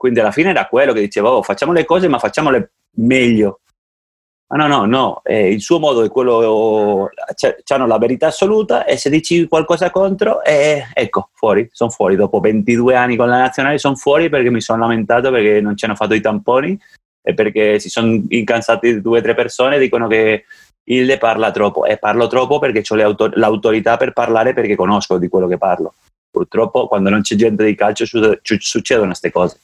Quindi 0.00 0.20
alla 0.20 0.30
fine 0.30 0.48
era 0.48 0.66
quello 0.66 0.94
che 0.94 1.00
diceva, 1.00 1.30
oh, 1.30 1.42
facciamo 1.42 1.72
le 1.72 1.84
cose 1.84 2.08
ma 2.08 2.18
facciamole 2.18 2.72
meglio. 2.92 3.60
Ma 4.46 4.56
no, 4.56 4.66
no, 4.66 4.86
no, 4.86 5.20
eh, 5.24 5.52
il 5.52 5.60
suo 5.60 5.78
modo 5.78 6.02
è 6.02 6.08
quello, 6.08 7.10
hanno 7.66 7.86
la 7.86 7.98
verità 7.98 8.28
assoluta 8.28 8.86
e 8.86 8.96
se 8.96 9.10
dici 9.10 9.46
qualcosa 9.46 9.90
contro, 9.90 10.42
eh, 10.42 10.86
ecco, 10.94 11.28
fuori, 11.34 11.68
sono 11.70 11.90
fuori. 11.90 12.16
Dopo 12.16 12.40
22 12.40 12.94
anni 12.94 13.16
con 13.16 13.28
la 13.28 13.40
nazionale 13.40 13.76
sono 13.76 13.94
fuori 13.94 14.30
perché 14.30 14.48
mi 14.48 14.62
sono 14.62 14.80
lamentato 14.80 15.30
perché 15.30 15.60
non 15.60 15.76
ci 15.76 15.84
hanno 15.84 15.94
fatto 15.94 16.14
i 16.14 16.22
tamponi 16.22 16.80
e 17.22 17.34
perché 17.34 17.78
si 17.78 17.90
sono 17.90 18.22
incansati 18.26 19.02
due 19.02 19.18
o 19.18 19.22
tre 19.22 19.34
persone 19.34 19.76
e 19.76 19.80
dicono 19.80 20.08
che 20.08 20.46
Ilde 20.84 21.18
parla 21.18 21.50
troppo 21.50 21.84
e 21.84 21.98
parlo 21.98 22.26
troppo 22.26 22.58
perché 22.58 22.82
ho 22.88 22.96
l'autorità 23.34 23.98
per 23.98 24.14
parlare 24.14 24.54
perché 24.54 24.76
conosco 24.76 25.18
di 25.18 25.28
quello 25.28 25.46
che 25.46 25.58
parlo. 25.58 25.92
Purtroppo 26.30 26.86
quando 26.86 27.10
non 27.10 27.22
c'è 27.22 27.34
gente 27.34 27.64
di 27.64 27.74
calcio 27.74 28.06
succedono 28.58 29.08
queste 29.08 29.32
cose. 29.32 29.58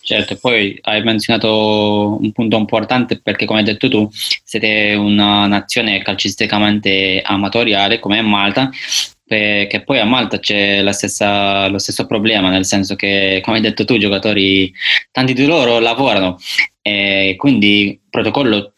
Certo, 0.00 0.36
poi 0.36 0.78
hai 0.82 1.02
menzionato 1.02 2.18
un 2.20 2.32
punto 2.32 2.56
importante 2.56 3.20
perché 3.20 3.46
come 3.46 3.60
hai 3.60 3.64
detto 3.64 3.88
tu 3.88 4.08
siete 4.10 4.94
una 4.94 5.46
nazione 5.46 6.02
calcisticamente 6.02 7.22
amatoriale 7.24 8.00
come 8.00 8.20
Malta 8.22 8.70
che 9.28 9.82
poi 9.84 10.00
a 10.00 10.06
Malta 10.06 10.38
c'è 10.38 10.82
stessa, 10.92 11.68
lo 11.68 11.76
stesso 11.76 12.06
problema, 12.06 12.48
nel 12.48 12.64
senso 12.64 12.96
che, 12.96 13.42
come 13.44 13.56
hai 13.58 13.62
detto 13.62 13.84
tu, 13.84 13.92
i 13.92 13.98
giocatori, 13.98 14.72
tanti 15.10 15.34
di 15.34 15.44
loro 15.44 15.78
lavorano 15.80 16.38
e 16.80 17.34
quindi 17.36 18.00
protocollo 18.08 18.72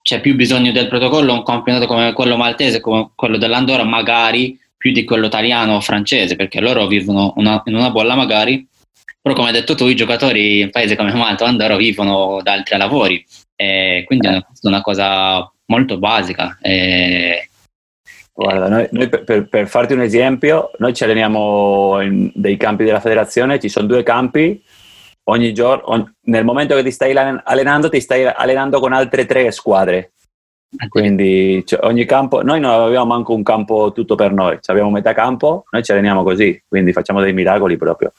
c'è 0.00 0.20
più 0.20 0.36
bisogno 0.36 0.70
del 0.70 0.86
protocollo 0.86 1.32
un 1.32 1.42
campionato 1.42 1.86
come 1.86 2.12
quello 2.12 2.36
maltese, 2.36 2.80
come 2.80 3.10
quello 3.16 3.36
dell'Andorra, 3.36 3.82
magari 3.82 4.56
più 4.80 4.92
di 4.92 5.04
quello 5.04 5.26
italiano 5.26 5.74
o 5.74 5.80
francese, 5.82 6.36
perché 6.36 6.58
loro 6.58 6.86
vivono 6.86 7.34
una, 7.36 7.60
in 7.66 7.74
una 7.74 7.90
bolla 7.90 8.14
magari, 8.14 8.66
però 9.20 9.34
come 9.34 9.48
hai 9.48 9.52
detto 9.52 9.74
tu, 9.74 9.86
i 9.86 9.94
giocatori 9.94 10.60
in 10.60 10.64
un 10.64 10.70
paese 10.70 10.96
come 10.96 11.12
Malta 11.12 11.44
o 11.44 11.48
Andorra 11.48 11.76
vivono 11.76 12.40
da 12.42 12.52
altri 12.52 12.78
lavori, 12.78 13.22
e 13.54 14.04
quindi 14.06 14.26
è 14.26 14.42
una 14.62 14.80
cosa 14.80 15.52
molto 15.66 15.98
basica. 15.98 16.56
E, 16.62 17.50
Guarda, 18.32 18.68
noi, 18.68 18.88
noi 18.92 19.08
per, 19.10 19.48
per, 19.50 19.68
farti 19.68 19.92
un 19.92 20.00
esempio, 20.00 20.70
noi 20.78 20.94
ci 20.94 21.04
alleniamo 21.04 22.00
in 22.00 22.30
dei 22.32 22.56
campi 22.56 22.84
della 22.84 23.00
federazione, 23.00 23.60
ci 23.60 23.68
sono 23.68 23.86
due 23.86 24.02
campi, 24.02 24.62
ogni 25.24 25.52
giorno, 25.52 25.82
on, 25.88 26.14
nel 26.22 26.46
momento 26.46 26.74
che 26.74 26.82
ti 26.82 26.90
stai 26.90 27.14
allenando, 27.14 27.90
ti 27.90 28.00
stai 28.00 28.24
allenando 28.24 28.80
con 28.80 28.94
altre 28.94 29.26
tre 29.26 29.50
squadre. 29.50 30.12
Quindi 30.88 31.64
cioè, 31.66 31.84
ogni 31.84 32.04
campo, 32.04 32.42
noi 32.42 32.60
non 32.60 32.70
avevamo 32.70 33.14
manco 33.14 33.34
un 33.34 33.42
campo 33.42 33.92
tutto 33.92 34.14
per 34.14 34.32
noi, 34.32 34.58
abbiamo 34.66 34.90
metà 34.90 35.12
campo, 35.12 35.64
noi 35.70 35.82
ci 35.82 35.90
alleniamo 35.90 36.22
così, 36.22 36.62
quindi 36.68 36.92
facciamo 36.92 37.20
dei 37.20 37.32
miracoli 37.32 37.76
proprio. 37.76 38.12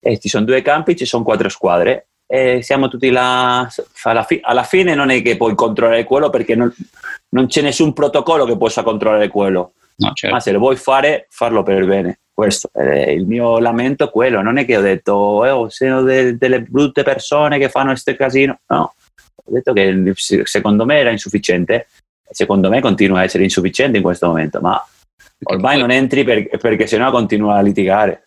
E 0.00 0.18
ci 0.18 0.28
sono 0.28 0.44
due 0.44 0.62
campi, 0.62 0.96
ci 0.96 1.06
sono 1.06 1.24
quattro 1.24 1.48
squadre 1.48 2.08
e 2.26 2.62
siamo 2.62 2.88
tutti 2.88 3.10
là. 3.10 3.66
Alla, 4.02 4.22
fi- 4.22 4.40
alla 4.42 4.62
fine 4.62 4.94
non 4.94 5.08
è 5.10 5.22
che 5.22 5.36
puoi 5.36 5.54
controllare 5.54 6.04
quello 6.04 6.28
perché 6.28 6.54
non, 6.54 6.72
non 7.30 7.46
c'è 7.46 7.62
nessun 7.62 7.92
protocollo 7.94 8.44
che 8.44 8.56
possa 8.56 8.82
controllare 8.82 9.28
quello. 9.28 9.72
No, 9.96 10.12
certo. 10.12 10.34
Ma 10.34 10.40
se 10.40 10.52
lo 10.52 10.58
vuoi 10.58 10.76
fare, 10.76 11.26
farlo 11.30 11.62
per 11.62 11.84
bene. 11.86 12.20
Questo 12.32 12.68
è 12.72 13.08
il 13.08 13.26
mio 13.26 13.58
lamento 13.58 14.10
quello. 14.10 14.42
Non 14.42 14.58
è 14.58 14.64
che 14.64 14.76
ho 14.76 14.82
detto, 14.82 15.12
oh, 15.12 15.68
sono 15.70 16.02
de- 16.02 16.36
delle 16.36 16.62
brutte 16.62 17.02
persone 17.02 17.58
che 17.58 17.68
fanno 17.68 17.90
questo 17.90 18.14
casino. 18.14 18.60
No, 18.68 18.92
ho 19.48 19.52
detto 19.52 19.72
che 19.72 20.12
secondo 20.44 20.84
me 20.84 20.98
era 20.98 21.10
insufficiente. 21.10 21.88
Secondo 22.30 22.68
me 22.68 22.80
continua 22.80 23.20
a 23.20 23.22
essere 23.24 23.44
insufficiente 23.44 23.96
in 23.96 24.02
questo 24.02 24.26
momento, 24.26 24.60
ma 24.60 24.82
ormai 25.44 25.78
non 25.78 25.90
entri 25.90 26.24
per- 26.24 26.48
perché 26.58 26.86
sennò 26.86 27.10
continua 27.10 27.56
a 27.56 27.62
litigare. 27.62 28.24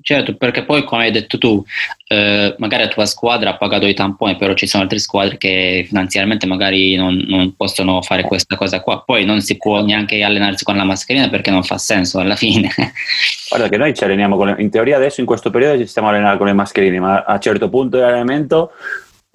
Certo, 0.00 0.36
perché 0.36 0.64
poi 0.64 0.84
come 0.84 1.04
hai 1.04 1.10
detto 1.10 1.36
tu, 1.36 1.64
eh, 2.06 2.54
magari 2.58 2.84
la 2.84 2.88
tua 2.88 3.06
squadra 3.06 3.50
ha 3.50 3.56
pagato 3.56 3.86
i 3.86 3.94
tamponi, 3.94 4.36
però 4.36 4.54
ci 4.54 4.68
sono 4.68 4.84
altre 4.84 5.00
squadre 5.00 5.36
che 5.36 5.84
finanziariamente 5.88 6.46
magari 6.46 6.94
non, 6.94 7.16
non, 7.26 7.56
possono 7.56 8.00
fare 8.02 8.22
questa 8.22 8.54
cosa 8.54 8.80
qua. 8.80 9.02
Poi 9.02 9.24
non 9.24 9.40
si 9.40 9.56
può 9.56 9.82
neanche 9.82 10.22
allenarsi 10.22 10.62
con 10.62 10.76
la 10.76 10.84
mascherina 10.84 11.28
perché 11.28 11.50
non 11.50 11.64
fa 11.64 11.76
senso 11.78 12.20
alla 12.20 12.36
fine. 12.36 12.70
Guarda 13.50 13.68
che 13.68 13.76
noi 13.76 13.94
ci 13.94 14.04
alleniamo, 14.04 14.36
con 14.36 14.46
le, 14.46 14.62
in 14.62 14.70
teoria 14.70 14.96
adesso 14.96 15.18
in 15.18 15.26
questo 15.26 15.50
periodo 15.50 15.78
ci 15.78 15.86
stiamo 15.86 16.08
allenando 16.08 16.38
con 16.38 16.46
le 16.46 16.52
mascherine, 16.52 17.00
ma 17.00 17.24
a 17.24 17.32
un 17.32 17.40
certo 17.40 17.68
punto 17.68 17.96
dell'allenamento 17.96 18.70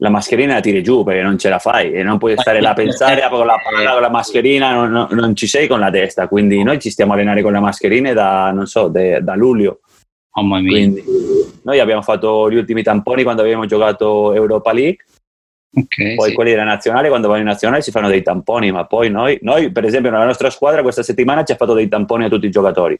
la 0.01 0.09
mascherina 0.09 0.55
la 0.55 0.61
tiri 0.61 0.81
giù 0.81 1.03
perché 1.03 1.21
non 1.21 1.37
ce 1.37 1.47
la 1.47 1.59
fai 1.59 1.93
e 1.93 2.01
non 2.01 2.17
puoi 2.17 2.35
stare 2.35 2.59
là 2.59 2.71
a 2.71 2.73
pensare 2.73 3.27
con 3.29 3.45
la 3.45 3.55
palla, 3.63 3.91
con 3.91 4.01
la 4.01 4.09
mascherina, 4.09 4.73
non, 4.73 4.89
non, 4.89 5.07
non, 5.11 5.35
ci 5.35 5.45
sei 5.45 5.67
con 5.67 5.79
la 5.79 5.91
testa. 5.91 6.27
Quindi 6.27 6.63
noi 6.63 6.79
ci 6.79 6.89
stiamo 6.89 7.13
allenando 7.13 7.43
con 7.43 7.53
le 7.53 7.59
mascherine 7.59 8.13
da, 8.13 8.51
non 8.51 8.65
so, 8.65 8.87
de, 8.87 9.21
da 9.21 9.35
luglio. 9.35 9.81
Oh, 10.33 10.47
Quindi, 10.47 11.03
noi 11.63 11.79
abbiamo 11.79 12.01
fatto 12.01 12.49
gli 12.49 12.55
ultimi 12.55 12.81
tamponi 12.81 13.21
quando 13.21 13.43
abbiamo 13.43 13.65
giocato 13.65 14.33
Europa 14.33 14.73
League. 14.73 15.05
Okay, 15.73 16.15
poi 16.15 16.29
sì. 16.29 16.35
quelli 16.35 16.49
della 16.49 16.63
nazionale, 16.63 17.07
quando 17.07 17.27
vanno 17.27 17.41
in 17.41 17.47
nazionale 17.47 17.81
si 17.83 17.91
fanno 17.91 18.09
dei 18.09 18.23
tamponi, 18.23 18.71
ma 18.71 18.85
poi 18.85 19.09
noi, 19.09 19.37
noi, 19.41 19.71
per 19.71 19.85
esempio, 19.85 20.09
nella 20.09 20.25
nostra 20.25 20.49
squadra 20.49 20.81
questa 20.81 21.03
settimana 21.03 21.43
ci 21.43 21.51
ha 21.51 21.55
fatto 21.55 21.73
dei 21.73 21.87
tamponi 21.87 22.25
a 22.25 22.29
tutti 22.29 22.47
i 22.47 22.51
giocatori. 22.51 22.99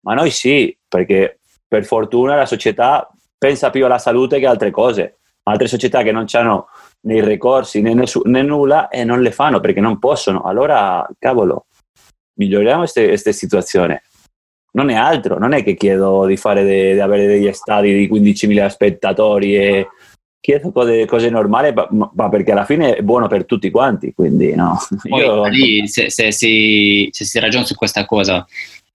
Ma 0.00 0.14
noi 0.14 0.30
sì, 0.30 0.76
perché 0.86 1.38
per 1.66 1.84
fortuna 1.84 2.34
la 2.34 2.44
società 2.44 3.08
pensa 3.38 3.70
più 3.70 3.84
alla 3.84 3.98
salute 3.98 4.40
che 4.40 4.46
a 4.46 4.50
altre 4.50 4.72
cose. 4.72 5.18
Altre 5.44 5.66
società 5.66 6.02
che 6.02 6.12
non 6.12 6.26
hanno 6.32 6.68
né 7.02 7.16
i 7.16 7.24
ricorsi 7.24 7.80
né, 7.80 7.94
nessu- 7.94 8.24
né 8.26 8.42
nulla 8.42 8.88
e 8.88 9.04
non 9.04 9.20
le 9.20 9.30
fanno 9.30 9.60
perché 9.60 9.80
non 9.80 9.98
possono. 9.98 10.42
Allora, 10.42 11.06
cavolo, 11.18 11.66
miglioriamo 12.34 12.84
questa 12.84 13.32
situazione 13.32 14.02
non 14.74 14.90
è 14.90 14.94
altro, 14.94 15.38
non 15.38 15.52
è 15.52 15.62
che 15.62 15.74
chiedo 15.74 16.26
di, 16.26 16.38
de, 16.42 16.92
di 16.94 17.00
avere 17.00 17.26
degli 17.26 17.52
stadi 17.52 17.92
di 17.92 18.08
15.000 18.08 18.66
spettatori 18.68 19.56
e 19.56 19.88
chiedo 20.40 20.72
cose, 20.72 21.06
cose 21.06 21.30
normali, 21.30 21.72
ma, 21.72 22.10
ma, 22.12 22.28
perché 22.28 22.52
alla 22.52 22.64
fine 22.64 22.96
è 22.96 23.02
buono 23.02 23.28
per 23.28 23.46
tutti 23.46 23.70
quanti, 23.70 24.12
quindi 24.12 24.54
no. 24.54 24.76
Poi, 25.08 25.22
Io... 25.22 25.46
lì, 25.46 25.88
se, 25.88 26.10
se, 26.10 26.32
si, 26.32 27.08
se 27.12 27.24
si 27.24 27.38
ragiona 27.38 27.64
su 27.64 27.74
questa 27.74 28.04
cosa 28.04 28.44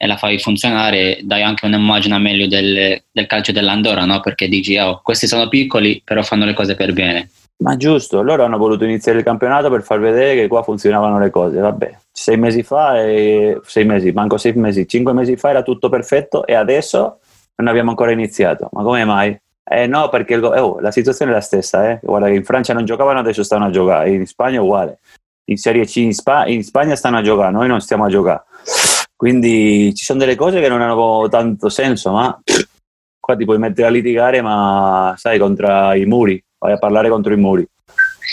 e 0.02 0.08
la 0.08 0.16
fai 0.16 0.40
funzionare, 0.40 1.20
dai 1.24 1.44
anche 1.44 1.66
un'immagine 1.66 2.18
meglio 2.20 2.48
del, 2.48 3.04
del 3.12 3.28
calcio 3.28 3.52
dell'Andorra, 3.52 4.06
no? 4.06 4.22
Perché 4.22 4.48
dici, 4.48 4.78
oh, 4.78 5.02
questi 5.04 5.28
sono 5.28 5.50
piccoli, 5.50 6.02
però 6.02 6.22
fanno 6.24 6.46
le 6.46 6.54
cose 6.54 6.74
per 6.76 6.94
bene. 6.94 7.30
Ma 7.58 7.76
giusto, 7.76 8.22
loro 8.22 8.46
hanno 8.46 8.58
voluto 8.58 8.86
iniziare 8.86 9.18
il 9.18 9.26
campionato 9.26 9.70
per 9.70 9.84
far 9.84 10.00
vedere 10.00 10.36
che 10.36 10.48
qua 10.48 10.64
funzionavano 10.64 11.20
le 11.20 11.30
cose. 11.30 11.60
Vabbè, 11.60 11.98
sei 12.14 12.38
mesi 12.38 12.64
fa, 12.64 13.04
e... 13.04 13.60
sei 13.66 13.84
mesi, 13.84 14.14
manco 14.14 14.38
sei 14.38 14.54
mesi, 14.54 14.88
cinque 14.88 15.12
mesi 15.12 15.36
fa 15.36 15.50
era 15.50 15.64
tutto 15.64 15.90
perfetto 15.90 16.46
e 16.46 16.54
adesso 16.54 17.20
non 17.56 17.68
abbiamo 17.68 17.90
ancora 17.90 18.14
iniziato. 18.14 18.70
Ma 18.72 18.84
come 18.84 19.04
mai? 19.04 19.38
Eh 19.70 19.86
no, 19.86 20.08
perché 20.08 20.36
il... 20.36 20.44
oh, 20.46 20.80
la 20.80 20.92
situazione 20.92 21.32
è 21.32 21.34
la 21.34 21.42
stessa. 21.42 21.90
Eh? 21.90 22.00
Guarda 22.02 22.28
che 22.28 22.36
in 22.36 22.46
Francia 22.46 22.74
non 22.74 22.86
giocavano, 22.86 23.20
adesso 23.20 23.44
stanno 23.44 23.66
a 23.66 23.70
giocare. 23.70 24.12
In 24.12 24.26
Spagna 24.26 24.60
è 24.60 24.62
uguale. 24.62 25.00
In 25.50 25.58
Serie 25.58 25.84
C 25.84 25.98
in, 25.98 26.14
Sp- 26.14 26.48
in 26.48 26.64
Spagna 26.64 26.96
stanno 26.96 27.18
a 27.18 27.22
giocare, 27.22 27.52
noi 27.52 27.68
non 27.68 27.82
stiamo 27.82 28.06
a 28.06 28.10
giocare. 28.10 28.44
Quindi 29.20 29.94
ci 29.96 30.06
sono 30.06 30.20
delle 30.20 30.36
cose 30.36 30.62
che 30.62 30.70
non 30.70 30.82
hanno 30.82 31.28
tanto 31.28 31.68
senso, 31.68 32.14
ma 32.14 32.42
qua 33.20 33.36
ti 33.36 33.44
puoi 33.44 33.58
mettere 33.58 33.88
a 33.88 33.92
litigare, 33.92 34.42
ma 34.42 35.14
sai, 35.18 35.38
contro 35.38 35.92
i 35.92 36.06
muri 36.06 36.42
vai 36.58 36.72
a 36.72 36.78
parlare 36.78 37.10
contro 37.10 37.34
i 37.34 37.38
muri. 37.38 37.68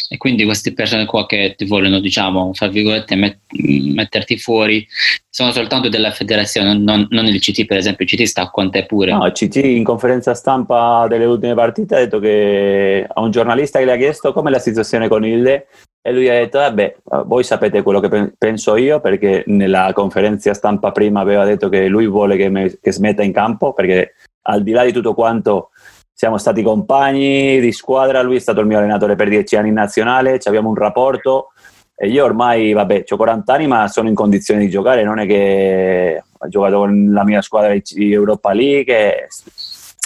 E 0.08 0.16
quindi 0.16 0.44
queste 0.44 0.72
persone 0.74 1.04
qua 1.04 1.26
che 1.26 1.54
ti 1.56 1.64
vogliono, 1.64 1.98
diciamo, 1.98 2.52
fra 2.52 2.68
virgolette, 2.68 3.16
met- 3.16 3.40
metterti 3.50 4.38
fuori, 4.38 4.86
sono 5.28 5.50
soltanto 5.50 5.88
della 5.88 6.12
federazione, 6.12 6.78
non, 6.78 7.08
non, 7.10 7.26
il 7.26 7.40
CT, 7.40 7.64
per 7.64 7.78
esempio, 7.78 8.04
il 8.04 8.10
CT 8.12 8.22
sta 8.22 8.48
con 8.50 8.70
te 8.70 8.86
pure. 8.86 9.10
No, 9.10 9.26
il 9.26 9.32
CT 9.32 9.56
in 9.56 9.82
conferenza 9.82 10.34
stampa 10.34 11.08
delle 11.08 11.24
ultime 11.24 11.54
partite 11.54 11.96
ha 11.96 11.98
detto 11.98 12.20
che 12.20 13.04
a 13.12 13.20
un 13.20 13.32
giornalista 13.32 13.80
che 13.80 13.86
le 13.86 13.92
ha 13.92 13.96
chiesto 13.96 14.32
com'è 14.32 14.50
la 14.50 14.60
situazione 14.60 15.08
con 15.08 15.24
Ilde 15.24 15.66
e 16.06 16.12
lui 16.12 16.28
ha 16.28 16.34
detto, 16.34 16.58
vabbè, 16.58 16.98
voi 17.24 17.42
sapete 17.42 17.82
quello 17.82 17.98
che 17.98 18.32
penso 18.38 18.76
io 18.76 19.00
perché 19.00 19.42
nella 19.46 19.90
conferenza 19.92 20.54
stampa 20.54 20.92
prima 20.92 21.18
aveva 21.18 21.44
detto 21.44 21.68
che 21.68 21.88
lui 21.88 22.06
vuole 22.06 22.36
che, 22.36 22.48
me, 22.48 22.78
che 22.80 22.92
smetta 22.92 23.24
in 23.24 23.32
campo 23.32 23.72
perché 23.72 24.14
al 24.42 24.62
di 24.62 24.70
là 24.70 24.84
di 24.84 24.92
tutto 24.92 25.14
quanto 25.14 25.70
siamo 26.12 26.38
stati 26.38 26.62
compagni 26.62 27.58
di 27.58 27.72
squadra, 27.72 28.22
lui 28.22 28.36
è 28.36 28.38
stato 28.38 28.60
il 28.60 28.68
mio 28.68 28.78
allenatore 28.78 29.16
per 29.16 29.28
dieci 29.28 29.56
anni 29.56 29.70
in 29.70 29.74
nazionale, 29.74 30.38
abbiamo 30.44 30.68
un 30.68 30.76
rapporto 30.76 31.48
e 31.96 32.06
io 32.06 32.24
ormai, 32.24 32.72
vabbè, 32.72 33.02
ho 33.08 33.16
40 33.16 33.52
anni 33.52 33.66
ma 33.66 33.88
sono 33.88 34.08
in 34.08 34.14
condizione 34.14 34.60
di 34.60 34.70
giocare, 34.70 35.02
non 35.02 35.18
è 35.18 35.26
che 35.26 36.22
ho 36.38 36.48
giocato 36.48 36.76
con 36.76 37.10
la 37.10 37.24
mia 37.24 37.42
squadra 37.42 37.74
di 37.74 38.12
Europa 38.12 38.52
League, 38.52 39.26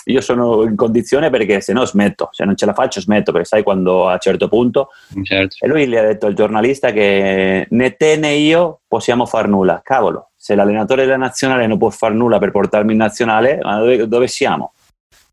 io 0.04 0.20
sono 0.20 0.62
in 0.62 0.76
condizione 0.76 1.30
perché 1.30 1.60
se 1.60 1.72
no 1.72 1.84
smetto, 1.84 2.28
se 2.32 2.44
non 2.44 2.56
ce 2.56 2.66
la 2.66 2.72
faccio 2.72 3.00
smetto, 3.00 3.32
perché 3.32 3.46
sai 3.46 3.62
quando 3.62 4.08
a 4.08 4.12
un 4.12 4.18
certo 4.20 4.48
punto... 4.48 4.88
Certo. 5.22 5.56
E 5.60 5.68
lui 5.68 5.86
gli 5.86 5.96
ha 5.96 6.02
detto 6.02 6.26
al 6.26 6.34
giornalista 6.34 6.92
che 6.92 7.66
né 7.68 7.96
te 7.96 8.16
né 8.16 8.32
io 8.32 8.80
possiamo 8.86 9.26
far 9.26 9.48
nulla, 9.48 9.80
cavolo, 9.82 10.30
se 10.36 10.54
l'allenatore 10.54 11.04
della 11.04 11.16
nazionale 11.16 11.66
non 11.66 11.78
può 11.78 11.90
far 11.90 12.12
nulla 12.12 12.38
per 12.38 12.50
portarmi 12.50 12.92
in 12.92 12.98
nazionale, 12.98 13.58
ma 13.62 13.78
dove, 13.78 14.08
dove 14.08 14.26
siamo? 14.26 14.72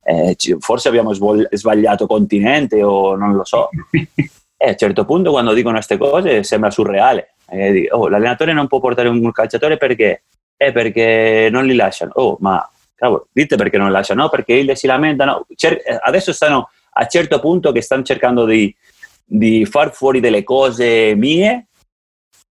eh, 0.08 0.38
forse 0.60 0.88
abbiamo 0.88 1.12
sbagliato 1.14 2.08
continente 2.08 2.82
o 2.82 3.16
non 3.16 3.34
lo 3.34 3.44
so. 3.44 3.70
E 4.60 4.66
a 4.66 4.70
un 4.72 4.76
certo 4.76 5.06
punto 5.06 5.30
quando 5.30 5.54
dicono 5.54 5.76
queste 5.76 5.98
cose 5.98 6.42
sembra 6.42 6.72
surreale. 6.72 7.36
Eh, 7.48 7.90
oh, 7.92 8.08
l'allenatore 8.08 8.54
non 8.54 8.66
può 8.66 8.80
portare 8.80 9.08
un 9.08 9.32
calciatore 9.32 9.78
perché? 9.78 10.24
Eh, 10.58 10.72
perché 10.72 11.50
non 11.52 11.68
li 11.68 11.76
lasciano. 11.76 12.14
Oh, 12.16 12.38
ma 12.40 12.68
cavolo, 12.98 13.28
dite 13.32 13.56
perché 13.56 13.78
non 13.78 13.92
lasciano? 13.92 14.24
No, 14.24 14.30
perché 14.30 14.76
si 14.76 14.88
lamentano. 14.88 15.46
Cer- 15.56 15.84
adesso 16.02 16.34
stanno 16.34 16.70
a 16.92 17.06
certo 17.06 17.40
punto 17.40 17.72
che 17.72 17.82
stanno 17.82 18.04
cercando 18.04 18.46
di, 18.46 18.76
di 19.24 19.66
far 19.66 19.94
fuori 19.94 20.20
delle 20.20 20.44
cose 20.44 21.14
mie 21.16 21.68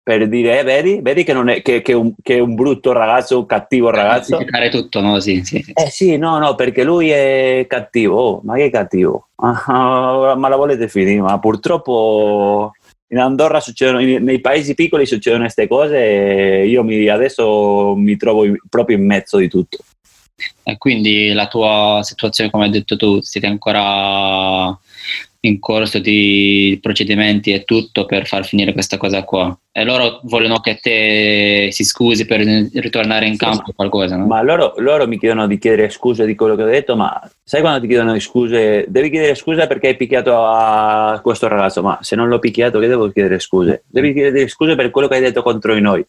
per 0.05 0.27
dire, 0.27 0.59
eh, 0.59 0.63
vedi, 0.63 0.99
vedi 1.01 1.23
che, 1.23 1.33
non 1.33 1.49
è, 1.49 1.63
che, 1.63 1.81
che, 1.81 1.93
un, 1.93 2.13
che, 2.21 2.35
è 2.35 2.39
un 2.39 2.53
brutto 2.53 2.91
ragazzo, 2.91 3.39
un 3.39 3.47
cattivo 3.47 3.89
ragazzo. 3.89 4.37
Giustificare 4.37 4.69
tutto, 4.69 5.01
no? 5.01 5.19
Sì, 5.19 5.43
sì, 5.43 5.63
sì. 5.63 5.71
Eh 5.73 5.89
sì, 5.89 6.15
no, 6.17 6.37
no, 6.37 6.53
perché 6.53 6.83
lui 6.83 7.09
è 7.09 7.65
cattivo. 7.67 8.15
Oh, 8.15 8.41
ma 8.43 8.53
che 8.53 8.65
è 8.65 8.69
cattivo? 8.69 9.29
Ah, 9.37 10.35
ma 10.37 10.47
la 10.47 10.55
volete 10.57 10.87
finire? 10.89 11.21
Ma 11.21 11.39
purtroppo 11.39 12.73
in 13.07 13.17
Andorra 13.17 13.59
succedono, 13.59 13.97
nei 13.97 14.41
paesi 14.41 14.75
piccoli 14.75 15.07
succedono 15.07 15.41
queste 15.41 15.67
cose 15.67 15.97
e 15.97 16.67
io 16.67 16.83
mi, 16.83 17.07
adesso 17.07 17.95
mi 17.95 18.15
trovo 18.15 18.45
in, 18.45 18.55
proprio 18.69 18.97
in 18.97 19.07
mezzo 19.07 19.37
di 19.37 19.49
tutto. 19.49 19.79
E 20.63 20.77
quindi 20.77 21.31
la 21.31 21.47
tua 21.47 22.01
situazione, 22.03 22.49
come 22.49 22.65
hai 22.65 22.71
detto 22.71 22.97
tu, 22.97 23.21
siete 23.21 23.47
ancora 23.47 24.77
in 25.41 25.59
corso 25.59 25.99
di 25.99 26.77
procedimenti 26.81 27.53
e 27.53 27.63
tutto 27.63 28.05
per 28.05 28.25
far 28.25 28.45
finire 28.45 28.73
questa 28.73 28.97
cosa 28.97 29.23
qua. 29.23 29.57
E 29.71 29.83
loro 29.83 30.19
vogliono 30.23 30.59
che 30.59 30.79
te 30.81 31.69
si 31.71 31.83
scusi 31.83 32.25
per 32.25 32.39
ritornare 32.39 33.27
in 33.27 33.37
campo 33.37 33.69
o 33.69 33.73
qualcosa, 33.75 34.17
no? 34.17 34.25
Ma 34.25 34.41
loro, 34.41 34.73
loro, 34.77 35.07
mi 35.07 35.19
chiedono 35.19 35.47
di 35.47 35.59
chiedere 35.59 35.89
scuse 35.89 36.25
di 36.25 36.35
quello 36.35 36.55
che 36.55 36.63
ho 36.63 36.67
detto, 36.67 36.95
ma 36.95 37.21
sai 37.43 37.61
quando 37.61 37.79
ti 37.79 37.87
chiedono 37.87 38.17
scuse? 38.19 38.85
Devi 38.87 39.09
chiedere 39.09 39.35
scusa 39.35 39.67
perché 39.67 39.87
hai 39.89 39.95
picchiato 39.95 40.35
a 40.45 41.19
questo 41.21 41.47
ragazzo, 41.47 41.81
ma 41.83 41.99
se 42.01 42.15
non 42.15 42.27
l'ho 42.27 42.39
picchiato 42.39 42.79
che 42.79 42.87
devo 42.87 43.09
chiedere 43.11 43.39
scuse? 43.39 43.83
Devi 43.87 44.13
chiedere 44.13 44.47
scuse 44.47 44.75
per 44.75 44.89
quello 44.89 45.07
che 45.07 45.15
hai 45.15 45.21
detto 45.21 45.43
contro 45.43 45.73
di 45.73 45.81
noi. 45.81 46.03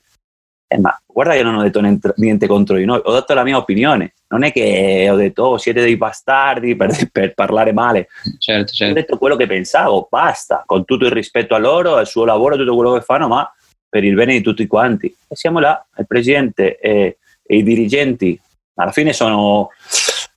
Eh, 0.68 0.78
ma 0.78 0.99
guarda 1.06 1.35
che 1.35 1.42
non 1.42 1.56
ho 1.56 1.62
detto 1.62 1.80
niente 2.16 2.46
contro 2.46 2.76
di 2.76 2.85
noi, 2.85 3.00
ho 3.02 3.12
dato 3.12 3.35
la 3.35 3.44
mia 3.44 3.56
opinione. 3.56 4.14
Non 4.28 4.42
è 4.42 4.50
che 4.50 5.06
ho 5.08 5.14
detto, 5.14 5.44
oh, 5.44 5.58
siete 5.58 5.80
dei 5.80 5.96
bastardi 5.96 6.75
per, 6.75 6.90
per 7.12 7.35
parlare 7.35 7.73
male. 7.73 8.08
Certo, 8.38 8.73
certo. 8.73 8.92
Ho 8.92 8.96
detto 8.96 9.18
quello 9.18 9.37
che 9.37 9.46
pensavo, 9.46 10.08
basta, 10.11 10.64
con 10.66 10.85
tutto 10.85 11.04
il 11.04 11.12
rispetto 11.12 11.54
a 11.54 11.58
loro, 11.58 11.94
al 11.94 12.06
suo 12.06 12.25
lavoro, 12.25 12.56
tutto 12.56 12.75
quello 12.75 12.94
che 12.94 13.02
fanno, 13.02 13.28
ma 13.28 13.50
per 13.88 14.02
il 14.04 14.14
bene 14.14 14.32
di 14.32 14.40
tutti 14.42 14.66
quanti. 14.66 15.06
E 15.06 15.37
siamo 15.37 15.61
là, 15.61 15.85
il 15.96 16.06
presidente 16.06 16.78
e, 16.78 17.18
e 17.42 17.56
i 17.56 17.62
dirigenti, 17.62 18.38
alla 18.75 18.92
fine 18.92 19.12
sono 19.12 19.70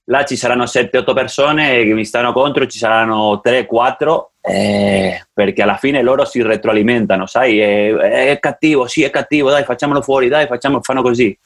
là 0.09 0.25
ci 0.25 0.36
saranno 0.36 0.63
7-8 0.63 1.13
persone 1.13 1.83
che 1.83 1.93
mi 1.93 2.05
stanno 2.05 2.33
contro, 2.33 2.65
ci 2.65 2.77
saranno 2.77 3.41
3-4 3.43 4.25
eh, 4.50 5.27
perché 5.32 5.62
alla 5.62 5.77
fine 5.77 6.01
loro 6.01 6.25
si 6.25 6.41
retroalimentano, 6.41 7.27
sai, 7.27 7.60
è, 7.60 7.94
è, 7.94 8.39
cattivo, 8.39 8.88
sì 8.88 9.03
è 9.03 9.12
cattivo, 9.12 9.51
dai 9.51 9.63
facciamolo 9.63 10.01
fuori, 10.01 10.27
dai 10.27 10.48
facciamo, 10.48 10.82
fanno 10.82 11.03
così. 11.03 11.38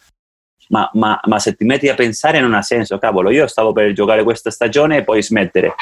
Ma, 0.70 0.90
ma, 0.94 1.20
ma, 1.26 1.40
se 1.40 1.54
ti 1.56 1.66
metti 1.66 1.90
a 1.90 1.96
pensare 1.96 2.40
non 2.40 2.54
ha 2.54 2.62
senso, 2.62 2.98
cavolo, 2.98 3.30
io 3.30 3.46
stavo 3.48 3.74
per 3.74 3.92
giocare 3.92 4.24
questa 4.24 4.50
stagione 4.50 4.98
e 4.98 5.04
poi 5.04 5.22
smettere. 5.22 5.76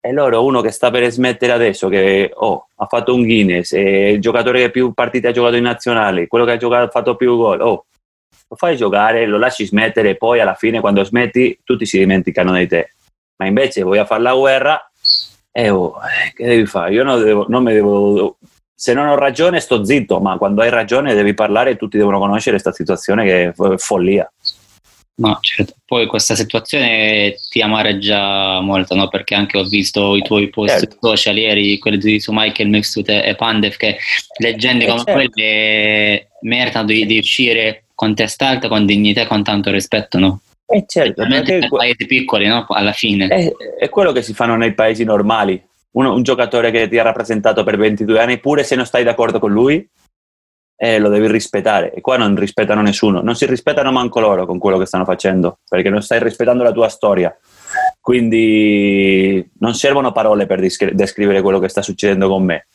E 0.00 0.12
loro, 0.12 0.44
uno 0.44 0.60
che 0.60 0.72
sta 0.72 0.90
per 0.90 1.08
smettere 1.10 1.52
adesso, 1.52 1.88
che 1.88 2.32
oh, 2.34 2.66
ha 2.74 2.86
fatto 2.86 3.14
un 3.14 3.22
Guinness, 3.22 3.72
è 3.72 3.78
il 3.78 4.20
giocatore 4.20 4.62
che 4.62 4.70
più 4.70 4.92
partite 4.92 5.28
ha 5.28 5.32
giocato 5.32 5.56
in 5.56 5.62
nazionale, 5.62 6.26
quello 6.26 6.44
che 6.44 6.52
ha, 6.52 6.56
giocato, 6.56 6.90
fatto 6.90 7.14
più 7.14 7.36
gol, 7.36 7.60
oh, 7.60 7.86
lo 8.48 8.56
fai 8.56 8.76
giocare, 8.76 9.26
lo 9.26 9.38
lasci 9.38 9.64
smettere 9.64 10.16
poi 10.16 10.40
alla 10.40 10.54
fine 10.54 10.80
quando 10.80 11.04
smetti 11.04 11.60
tutti 11.62 11.86
si 11.86 11.98
dimenticano 11.98 12.52
di 12.56 12.66
te. 12.66 12.94
Ma 13.36 13.46
invece 13.46 13.82
vuoi 13.82 14.04
fare 14.04 14.22
la 14.22 14.34
guerra 14.34 14.90
eh, 15.52 15.70
oh, 15.70 15.94
eh, 15.96 16.32
che 16.34 16.46
devi 16.46 16.66
fare? 16.66 16.92
Io 16.92 17.04
non, 17.04 17.22
devo, 17.22 17.46
non 17.48 17.62
mi 17.62 17.72
devo... 17.72 18.36
Se 18.74 18.94
non 18.94 19.08
ho 19.08 19.14
ragione 19.14 19.60
sto 19.60 19.84
zitto, 19.84 20.20
ma 20.20 20.38
quando 20.38 20.62
hai 20.62 20.70
ragione 20.70 21.14
devi 21.14 21.34
parlare 21.34 21.70
e 21.70 21.76
tutti 21.76 21.98
devono 21.98 22.18
conoscere 22.18 22.52
questa 22.52 22.72
situazione 22.72 23.24
che 23.24 23.48
è 23.48 23.76
follia. 23.76 24.30
No, 25.16 25.38
certo. 25.42 25.74
Poi 25.84 26.06
questa 26.06 26.34
situazione 26.34 27.34
ti 27.50 27.60
amareggia 27.60 28.60
molto, 28.60 28.94
no? 28.94 29.08
Perché 29.08 29.34
anche 29.34 29.58
ho 29.58 29.64
visto 29.64 30.16
i 30.16 30.22
tuoi 30.22 30.48
post 30.48 30.78
certo. 30.78 30.96
social 30.98 31.36
ieri, 31.36 31.78
quelli 31.78 32.18
su 32.20 32.32
Michael 32.32 32.70
Mixut 32.70 33.08
e 33.10 33.34
Pandev, 33.36 33.76
che 33.76 33.98
leggende 34.38 34.84
eh, 34.84 34.88
come 34.88 35.02
certo. 35.04 35.12
quelle 35.12 36.28
meritano 36.40 36.86
di, 36.86 37.04
di 37.04 37.18
uscire 37.18 37.84
con 37.94 38.14
testa 38.14 38.48
alta, 38.48 38.68
con 38.68 38.86
dignità 38.86 39.20
e 39.20 39.26
con 39.26 39.42
tanto 39.42 39.70
rispetto, 39.70 40.18
no? 40.18 40.40
Eh 40.72 40.84
certo, 40.86 41.26
perché 41.26 41.58
per 41.58 41.68
paesi 41.68 42.06
piccoli, 42.06 42.46
no? 42.46 42.64
Alla 42.68 42.92
fine. 42.92 43.26
È, 43.26 43.52
è, 43.76 43.88
quello 43.88 44.12
che 44.12 44.22
si 44.22 44.32
fanno 44.32 44.54
nei 44.54 44.72
paesi 44.72 45.02
normali. 45.02 45.60
Uno, 45.92 46.14
un 46.14 46.22
giocatore 46.22 46.70
che 46.70 46.88
ti 46.88 46.96
ha 46.96 47.02
rappresentato 47.02 47.64
per 47.64 47.76
22 47.76 48.20
anni, 48.20 48.38
pure 48.38 48.62
se 48.62 48.76
non 48.76 48.86
stai 48.86 49.02
d'accordo 49.02 49.40
con 49.40 49.50
lui, 49.50 49.84
eh, 50.76 50.98
lo 51.00 51.08
devi 51.08 51.26
rispettare. 51.26 51.92
E 51.92 52.00
qua 52.00 52.16
non 52.16 52.36
rispettano 52.36 52.82
nessuno. 52.82 53.20
Non 53.20 53.34
si 53.34 53.46
rispettano 53.46 53.90
manco 53.90 54.20
loro 54.20 54.46
con 54.46 54.58
quello 54.58 54.78
che 54.78 54.86
stanno 54.86 55.04
facendo, 55.04 55.58
perché 55.68 55.90
non 55.90 56.02
stai 56.02 56.22
rispettando 56.22 56.62
la 56.62 56.70
tua 56.70 56.88
storia. 56.88 57.36
Quindi 58.00 59.50
non 59.58 59.74
servono 59.74 60.12
parole 60.12 60.46
per 60.46 60.60
descrivere 60.60 61.42
quello 61.42 61.58
che 61.58 61.68
sta 61.68 61.82
succedendo 61.82 62.28
con 62.28 62.44
me 62.44 62.66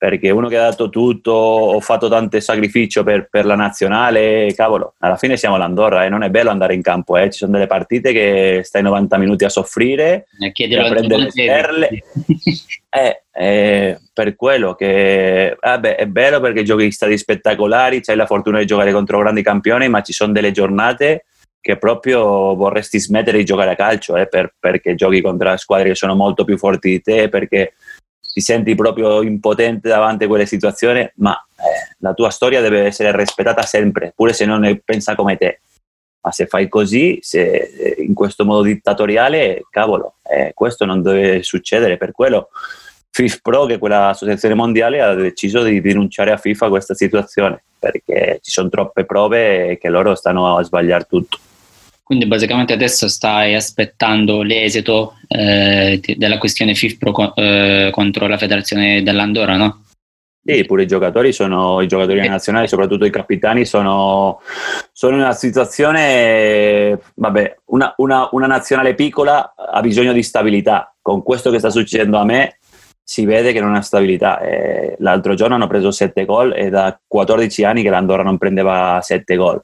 perché 0.00 0.30
uno 0.30 0.48
che 0.48 0.56
ha 0.56 0.62
dato 0.62 0.88
tutto, 0.88 1.30
ho 1.30 1.78
fatto 1.80 2.08
tanto 2.08 2.40
sacrificio 2.40 3.04
per, 3.04 3.28
per, 3.28 3.44
la 3.44 3.54
nazionale, 3.54 4.50
cavolo, 4.54 4.94
alla 5.00 5.18
fine 5.18 5.36
siamo 5.36 5.56
all'Andorra 5.56 6.04
e 6.04 6.06
eh, 6.06 6.08
non 6.08 6.22
è 6.22 6.30
bello 6.30 6.48
andare 6.48 6.72
in 6.72 6.80
campo, 6.80 7.18
eh. 7.18 7.28
ci 7.28 7.40
sono 7.40 7.52
delle 7.52 7.66
partite 7.66 8.10
che 8.10 8.62
stai 8.64 8.80
90 8.80 9.18
minuti 9.18 9.44
a 9.44 9.50
soffrire, 9.50 10.24
a 10.38 10.88
prendere 10.88 11.24
le 11.24 11.30
sterle, 11.30 11.90
eh, 12.88 13.22
eh, 13.30 13.98
per 14.10 14.36
quello 14.36 14.74
che 14.74 15.58
vabbè, 15.60 15.96
è 15.96 16.06
bello 16.06 16.40
perché 16.40 16.62
giochi 16.62 16.90
stati 16.90 17.18
spettacolari, 17.18 18.00
c'hai 18.00 18.16
la 18.16 18.24
fortuna 18.24 18.58
di 18.58 18.64
giocare 18.64 18.92
contro 18.92 19.18
grandi 19.18 19.42
campioni, 19.42 19.90
ma 19.90 20.00
ci 20.00 20.14
sono 20.14 20.32
delle 20.32 20.50
giornate 20.50 21.26
che 21.60 21.76
proprio 21.76 22.54
vorresti 22.54 22.98
smettere 22.98 23.36
di 23.36 23.44
giocare 23.44 23.72
a 23.72 23.76
calcio 23.76 24.16
eh, 24.16 24.26
per, 24.28 24.54
perché 24.58 24.94
giochi 24.94 25.20
contro 25.20 25.54
squadre 25.58 25.88
che 25.88 25.94
sono 25.94 26.14
molto 26.14 26.44
più 26.44 26.56
forti 26.56 26.88
di 26.88 27.02
te, 27.02 27.28
perché 27.28 27.74
ti 28.32 28.40
senti 28.40 28.74
proprio 28.74 29.22
impotente 29.22 29.88
davanti 29.88 30.24
a 30.24 30.26
quelle 30.28 30.46
situazioni, 30.46 31.08
ma 31.16 31.34
eh, 31.34 31.94
la 31.98 32.14
tua 32.14 32.30
storia 32.30 32.60
deve 32.60 32.84
essere 32.84 33.14
rispettata 33.14 33.62
sempre, 33.62 34.12
pure 34.14 34.32
se 34.32 34.44
non 34.44 34.60
ne 34.60 34.80
pensa 34.84 35.14
come 35.14 35.36
te. 35.36 35.60
Ma 36.22 36.30
se 36.32 36.46
fai 36.46 36.68
così, 36.68 37.18
se, 37.22 37.50
eh, 37.50 37.96
in 37.98 38.14
questo 38.14 38.44
modo 38.44 38.62
dittatoriale, 38.62 39.62
cavolo, 39.70 40.16
eh, 40.22 40.52
questo 40.54 40.84
non 40.84 41.02
deve 41.02 41.42
succedere. 41.42 41.96
Per 41.96 42.12
quello 42.12 42.50
FIFPro, 43.10 43.64
che 43.66 43.74
è 43.74 43.78
quella 43.78 44.08
associazione 44.08 44.54
mondiale, 44.54 45.00
ha 45.00 45.14
deciso 45.14 45.62
di 45.62 45.80
denunciare 45.80 46.30
a 46.30 46.36
FIFA 46.36 46.68
questa 46.68 46.94
situazione, 46.94 47.64
perché 47.78 48.38
ci 48.42 48.50
sono 48.50 48.68
troppe 48.68 49.04
prove 49.04 49.78
che 49.78 49.88
loro 49.88 50.14
stanno 50.14 50.56
a 50.56 50.62
sbagliare 50.62 51.06
tutto. 51.08 51.38
Quindi 52.10 52.26
basicamente 52.26 52.72
adesso 52.72 53.06
stai 53.06 53.54
aspettando 53.54 54.42
l'esito 54.42 55.14
eh, 55.28 56.00
della 56.16 56.38
questione 56.38 56.74
FIFPro 56.74 57.36
eh, 57.36 57.90
contro 57.92 58.26
la 58.26 58.36
federazione 58.36 59.04
dell'Andorra, 59.04 59.54
no? 59.56 59.84
Sì, 60.44 60.64
pure 60.64 60.82
i 60.82 60.86
giocatori 60.88 61.32
sono 61.32 61.80
i 61.80 61.86
giocatori 61.86 62.26
nazionali, 62.26 62.66
soprattutto 62.66 63.04
i 63.04 63.10
capitani, 63.10 63.64
sono, 63.64 64.40
sono 64.90 65.14
in 65.14 65.20
una 65.20 65.34
situazione, 65.34 66.98
vabbè, 67.14 67.58
una, 67.66 67.94
una, 67.98 68.28
una 68.32 68.46
nazionale 68.48 68.96
piccola 68.96 69.54
ha 69.54 69.80
bisogno 69.80 70.12
di 70.12 70.24
stabilità. 70.24 70.92
Con 71.00 71.22
questo 71.22 71.52
che 71.52 71.60
sta 71.60 71.70
succedendo 71.70 72.18
a 72.18 72.24
me, 72.24 72.58
si 73.04 73.24
vede 73.24 73.52
che 73.52 73.60
non 73.60 73.76
ha 73.76 73.82
stabilità. 73.82 74.40
Eh, 74.40 74.96
l'altro 74.98 75.34
giorno 75.34 75.54
hanno 75.54 75.68
preso 75.68 75.92
7 75.92 76.24
gol 76.24 76.54
e 76.56 76.70
da 76.70 76.98
14 77.06 77.62
anni 77.62 77.82
che 77.84 77.90
l'Andorra 77.90 78.24
non 78.24 78.36
prendeva 78.36 78.98
7 79.00 79.36
gol. 79.36 79.62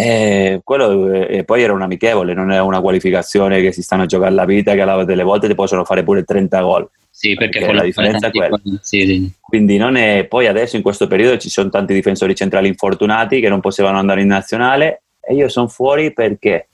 E, 0.00 0.60
quello, 0.62 1.12
e 1.12 1.42
poi 1.42 1.60
era 1.60 1.72
un 1.72 1.82
amichevole, 1.82 2.32
non 2.32 2.52
è 2.52 2.60
una 2.60 2.80
qualificazione 2.80 3.60
che 3.60 3.72
si 3.72 3.82
stanno 3.82 4.02
a 4.02 4.06
giocare 4.06 4.32
la 4.32 4.44
vita, 4.44 4.74
che 4.74 4.80
alla, 4.80 5.02
delle 5.02 5.24
volte 5.24 5.48
ti 5.48 5.56
possono 5.56 5.84
fare 5.84 6.04
pure 6.04 6.22
30 6.22 6.60
gol. 6.60 6.88
Sì, 7.10 7.34
perché, 7.34 7.58
perché 7.58 7.74
la 7.74 7.82
differenza 7.82 8.28
è 8.28 8.30
quella. 8.30 8.60
Sì, 8.80 9.04
sì. 9.04 9.32
Quindi 9.40 9.76
non 9.76 9.96
è, 9.96 10.24
poi 10.28 10.46
adesso 10.46 10.76
in 10.76 10.82
questo 10.82 11.08
periodo 11.08 11.36
ci 11.38 11.50
sono 11.50 11.68
tanti 11.68 11.94
difensori 11.94 12.36
centrali 12.36 12.68
infortunati 12.68 13.40
che 13.40 13.48
non 13.48 13.58
potevano 13.58 13.98
andare 13.98 14.20
in 14.20 14.28
nazionale 14.28 15.02
e 15.20 15.34
io 15.34 15.48
sono 15.48 15.66
fuori 15.66 16.12
perché 16.12 16.68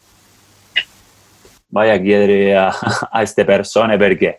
vai 1.68 1.88
a 1.92 1.98
chiedere 1.98 2.54
a 2.54 2.76
queste 3.10 3.44
persone 3.44 3.96
perché 3.96 4.36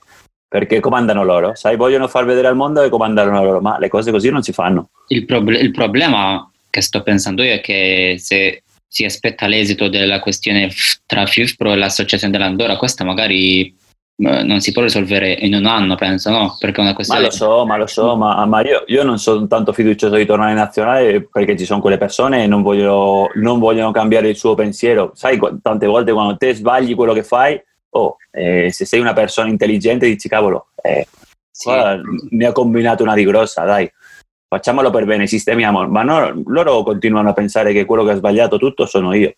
perché 0.48 0.80
comandano 0.80 1.24
loro, 1.24 1.56
sai, 1.56 1.76
vogliono 1.76 2.08
far 2.08 2.24
vedere 2.26 2.48
al 2.48 2.56
mondo 2.56 2.82
che 2.82 2.90
comandano 2.90 3.44
loro, 3.44 3.62
ma 3.62 3.80
le 3.80 3.90
cose 3.90 4.12
così 4.12 4.30
non 4.30 4.44
si 4.44 4.54
fanno. 4.54 4.90
Il, 5.08 5.26
proble- 5.26 5.60
il 5.60 5.72
problema 5.72 6.48
che 6.70 6.82
sto 6.82 7.02
pensando 7.02 7.42
io 7.42 7.56
è 7.56 7.62
che 7.62 8.18
se 8.20 8.62
si 8.96 9.04
aspetta 9.04 9.48
l'esito 9.48 9.90
della 9.90 10.22
questione 10.22 10.70
tra 11.06 11.26
FIFPro 11.26 11.74
e 11.74 11.76
l'associazione 11.76 12.32
dell'Andorra, 12.32 12.78
questa 12.78 13.04
magari 13.04 13.66
eh, 13.68 14.44
non 14.44 14.62
si 14.62 14.72
può 14.72 14.84
risolvere 14.84 15.34
in 15.34 15.54
un 15.54 15.66
anno, 15.66 15.96
penso, 15.96 16.30
no? 16.30 16.56
Perché 16.58 16.80
una 16.80 16.94
questione... 16.94 17.24
Ma 17.24 17.28
lo 17.28 17.34
so, 17.34 17.66
ma 17.66 17.76
lo 17.76 17.88
so, 17.88 18.16
ma, 18.16 18.46
ma 18.46 18.62
io, 18.62 18.86
io, 18.88 19.04
non 19.04 19.20
sono 19.20 19.48
tanto 19.48 19.74
fiducioso 19.74 20.16
di 20.16 20.26
tornare 20.26 20.52
in 20.52 20.58
nazionale 20.58 21.28
perché 21.30 21.58
ci 21.58 21.66
sono 21.66 21.82
quelle 21.82 21.98
persone 21.98 22.46
e 22.46 22.48
non 22.48 22.62
vogliono, 22.62 23.32
non 23.34 23.60
vogliono 23.60 23.92
cambiare 23.92 24.30
il 24.30 24.38
suo 24.38 24.56
pensiero. 24.56 25.12
Sai, 25.14 25.38
tante 25.62 25.88
volte 25.88 26.14
quando 26.14 26.38
te 26.38 26.56
sbagli 26.56 26.96
quello 26.96 27.12
che 27.12 27.24
fai, 27.24 27.62
oh, 27.90 28.16
eh, 28.32 28.72
se 28.72 28.86
sei 28.86 29.02
una 29.02 29.12
persona 29.12 29.50
intelligente 29.50 30.06
dici, 30.06 30.30
cavolo, 30.30 30.68
eh, 30.82 31.06
sì. 31.52 31.70
ne 32.30 32.46
ha 32.46 32.54
combinato 32.54 33.04
una 33.04 33.14
di 33.14 33.26
grossa, 33.26 33.66
dai 33.66 33.92
facciamolo 34.48 34.90
per 34.90 35.06
bene, 35.06 35.28
sistemiamo, 35.28 35.88
ma 35.88 36.04
no, 36.04 36.44
loro 36.46 36.84
continuano 36.84 37.30
a 37.30 37.34
pensare 37.34 37.74
che 37.74 37.86
quello 37.86 38.04
che 38.04 38.12
ha 38.12 38.16
sbagliato 38.16 38.58
tutto 38.58 38.86
sono 38.86 39.14
io. 39.14 39.36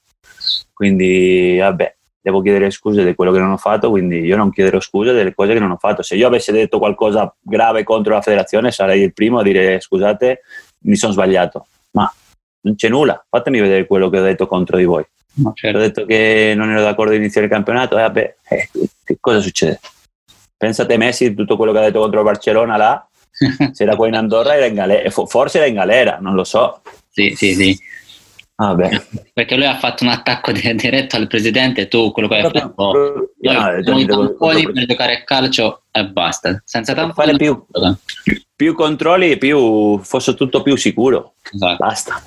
Quindi, 0.74 1.58
vabbè, 1.60 1.96
devo 2.22 2.41
chiedere 2.41 2.70
scuse 2.72 3.06
di 3.06 3.15
quello 3.15 3.32
che 3.32 3.39
non 3.39 3.52
ho 3.52 3.58
fatto, 3.58 3.89
quindi 3.89 4.20
io 4.20 4.36
non 4.36 4.52
chiederò 4.52 4.80
scuse 4.80 5.13
delle 5.13 5.34
cose 5.34 5.54
che 5.54 5.60
non 5.60 5.72
ho 5.72 5.78
fatto. 5.78 6.02
Se 6.02 6.15
io 6.15 6.28
avessi 6.28 6.52
detto 6.52 6.78
qualcosa 6.78 7.34
grave 7.39 7.84
contro 7.84 8.13
la 8.13 8.22
federazione, 8.22 8.72
sarei 8.72 9.02
il 9.02 9.13
primo 9.13 9.39
a 9.39 9.43
dire 9.43 9.80
scusate, 9.80 10.41
mi 10.80 10.96
sono 10.96 11.13
sbagliato. 11.13 11.67
Ma 11.91 12.12
non 12.62 12.76
c'è 12.76 12.89
nulla, 12.89 13.26
fatemi 13.30 13.62
vedere 13.62 13.88
quello 13.88 14.10
che 14.10 14.20
ho 14.20 14.24
detto 14.24 14.46
contro 14.46 14.78
di 14.78 14.84
voi. 14.84 15.06
No, 15.36 15.54
certo. 15.54 15.78
Ho 15.78 15.82
detto 15.82 16.06
che 16.06 16.54
non 16.56 16.70
ero 16.70 16.82
d'accordo 16.82 17.13
iniziare 17.13 17.48
il 17.48 17.54
campionato, 17.54 17.98
eh, 17.98 18.02
vabbè, 18.02 18.36
eh, 18.50 18.70
che 19.04 19.17
cosa 19.20 19.39
succede? 19.39 19.80
Pensate 20.58 20.98
Messi, 20.98 21.34
tutto 21.34 21.56
quello 21.56 21.72
che 21.72 21.78
ha 21.78 21.84
detto 21.84 22.00
contro 22.00 22.20
il 22.20 22.26
Barcellona 22.26 22.76
là, 22.76 23.07
se 23.71 23.84
era 23.84 23.95
qua 23.95 24.08
in 24.08 24.15
Andorra 24.15 24.56
era 24.56 24.65
in 24.65 24.73
galera, 24.73 25.10
forse 25.10 25.58
era 25.58 25.67
in 25.67 25.76
galera, 25.76 26.17
non 26.19 26.34
lo 26.34 26.43
so. 26.43 26.82
Sì, 27.10 27.34
sì, 27.36 27.54
sì. 27.54 27.78
Ah, 28.60 28.76
perché 29.34 29.56
lui 29.56 29.67
ha 29.67 29.78
fatto 29.78 30.04
un 30.04 30.10
attacco 30.10 30.52
diretto 30.52 31.15
al 31.15 31.28
presidente 31.28 31.88
tu 31.88 32.12
quello 32.12 32.28
che 32.28 32.38
hai 32.38 32.41
fatto 32.41 32.73
oh, 32.76 33.30
no, 33.39 33.80
noi 33.84 34.06
tamponi 34.08 34.63
per 34.71 34.86
giocare 34.88 35.17
a 35.17 35.23
calcio 35.23 35.84
e 35.91 36.08
basta 36.08 36.60
senza 36.65 36.95
tamponi 36.95 37.28
fare 37.28 37.38
più, 37.38 37.65
più 38.56 38.73
controlli 38.73 39.38
più 39.38 40.00
fosse 40.00 40.34
tutto 40.34 40.63
più 40.63 40.76
sicuro 40.76 41.36
esatto. 41.52 41.76
basta 41.78 42.19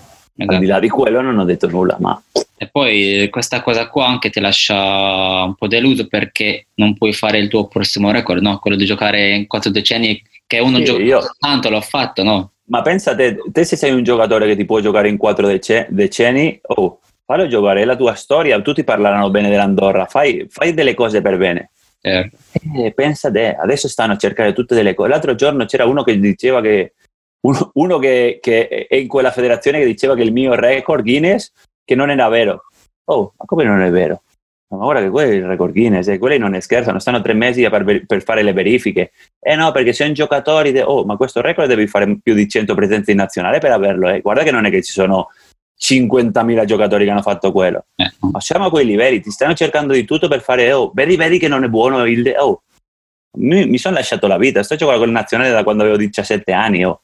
esatto. 0.42 0.54
al 0.54 0.60
di 0.60 0.66
là 0.66 0.80
di 0.80 0.88
quello 0.88 1.20
non 1.20 1.38
ho 1.38 1.44
detto 1.44 1.68
nulla 1.68 1.96
ma 2.00 2.20
e 2.56 2.68
poi 2.68 3.28
questa 3.30 3.62
cosa 3.62 3.88
qua 3.88 4.06
anche 4.06 4.30
ti 4.30 4.40
lascia 4.40 5.42
un 5.44 5.54
po' 5.54 5.66
deluso 5.66 6.06
perché 6.06 6.66
non 6.74 6.94
puoi 6.94 7.12
fare 7.12 7.38
il 7.38 7.48
tuo 7.48 7.66
prossimo 7.68 8.10
record 8.10 8.42
no? 8.42 8.58
quello 8.58 8.76
di 8.76 8.84
giocare 8.84 9.30
in 9.30 9.46
quattro 9.46 9.70
decenni 9.70 10.22
che 10.46 10.58
uno 10.58 10.78
sì, 10.78 10.84
gioca 10.84 11.02
io... 11.02 11.20
tanto 11.38 11.70
l'ho 11.70 11.80
fatto 11.80 12.22
no? 12.22 12.50
Ma 12.70 12.82
pensa 12.82 13.16
te, 13.16 13.36
te 13.50 13.64
se 13.64 13.76
sei 13.76 13.92
un 13.92 14.04
giocatore 14.04 14.46
che 14.46 14.54
ti 14.54 14.64
può 14.64 14.78
giocare 14.78 15.08
in 15.08 15.16
quattro 15.16 15.48
dece- 15.48 15.88
decenni, 15.90 16.60
oh, 16.62 17.00
fallo 17.24 17.48
giocare, 17.48 17.82
è 17.82 17.84
la 17.84 17.96
tua 17.96 18.14
storia, 18.14 18.60
tutti 18.60 18.84
parleranno 18.84 19.28
bene 19.28 19.50
dell'Andorra, 19.50 20.06
fai, 20.06 20.46
fai 20.48 20.72
delle 20.72 20.94
cose 20.94 21.20
per 21.20 21.36
bene. 21.36 21.70
Eh. 22.00 22.30
Eh, 22.76 22.92
pensa 22.92 23.30
te, 23.30 23.56
adesso 23.56 23.88
stanno 23.88 24.12
a 24.12 24.16
cercare 24.16 24.52
tutte 24.52 24.76
delle 24.76 24.94
cose. 24.94 25.08
L'altro 25.08 25.34
giorno 25.34 25.64
c'era 25.64 25.84
uno 25.84 26.04
che 26.04 26.18
diceva 26.18 26.60
che, 26.60 26.94
uno, 27.42 27.70
uno 27.74 27.98
che, 27.98 28.38
che, 28.40 28.86
è 28.86 28.94
in 28.96 29.08
quella 29.08 29.30
federazione 29.30 29.78
che 29.78 29.86
diceva 29.86 30.14
che 30.14 30.22
il 30.22 30.32
mio 30.32 30.54
record 30.54 31.02
Guinness, 31.02 31.52
che 31.84 31.94
non 31.94 32.10
era 32.10 32.28
vero. 32.28 32.64
Oh, 33.04 33.32
ma 33.36 33.44
come 33.44 33.64
non 33.64 33.80
è 33.80 33.90
vero? 33.90 34.22
ma 34.76 34.84
ora 34.84 35.00
che 35.00 35.10
quello 35.10 35.32
è 35.32 35.34
il 35.34 35.46
record 35.46 35.72
Guinness 35.72 36.06
e 36.06 36.18
quelli 36.18 36.38
non 36.38 36.58
scherzano, 36.60 37.00
stanno 37.00 37.20
tre 37.20 37.32
mesi 37.32 37.68
per, 37.68 38.04
per, 38.06 38.22
fare 38.22 38.42
le 38.42 38.52
verifiche. 38.52 39.10
Eh 39.40 39.56
no, 39.56 39.72
perché 39.72 39.92
se 39.92 40.04
un 40.04 40.12
giocatore, 40.12 40.70
de- 40.70 40.82
oh, 40.82 41.04
ma 41.04 41.16
questo 41.16 41.40
record 41.40 41.68
devi 41.68 41.88
fare 41.88 42.18
più 42.22 42.34
di 42.34 42.48
100 42.48 42.74
presenze 42.74 43.10
in 43.10 43.16
nazionale 43.16 43.58
per 43.58 43.72
averlo. 43.72 44.08
Eh. 44.08 44.20
Guarda 44.20 44.44
che 44.44 44.52
non 44.52 44.66
è 44.66 44.70
che 44.70 44.82
ci 44.82 44.92
sono 44.92 45.28
50.000 45.76 46.64
giocatori 46.64 47.04
che 47.04 47.10
hanno 47.10 47.22
fatto 47.22 47.50
quello. 47.50 47.86
Eh. 47.96 48.12
Ma 48.30 48.40
siamo 48.40 48.66
a 48.66 48.70
quei 48.70 48.86
livelli, 48.86 49.20
ti 49.20 49.30
stanno 49.30 49.54
cercando 49.54 49.92
di 49.92 50.04
tutto 50.04 50.28
per 50.28 50.40
fare, 50.40 50.72
oh, 50.72 50.92
vedi, 50.94 51.16
vedi 51.16 51.38
che 51.38 51.48
non 51.48 51.64
è 51.64 51.68
buono 51.68 52.06
il... 52.06 52.22
De- 52.22 52.38
oh, 52.38 52.62
mi, 53.38 53.66
mi 53.66 53.78
sono 53.78 53.96
lasciato 53.96 54.28
la 54.28 54.38
vita, 54.38 54.62
sto 54.62 54.76
giocando 54.76 55.00
con 55.00 55.08
il 55.08 55.14
nazionale 55.14 55.50
da 55.50 55.64
quando 55.64 55.82
avevo 55.82 55.98
17 55.98 56.52
anni, 56.52 56.84
oh 56.84 57.00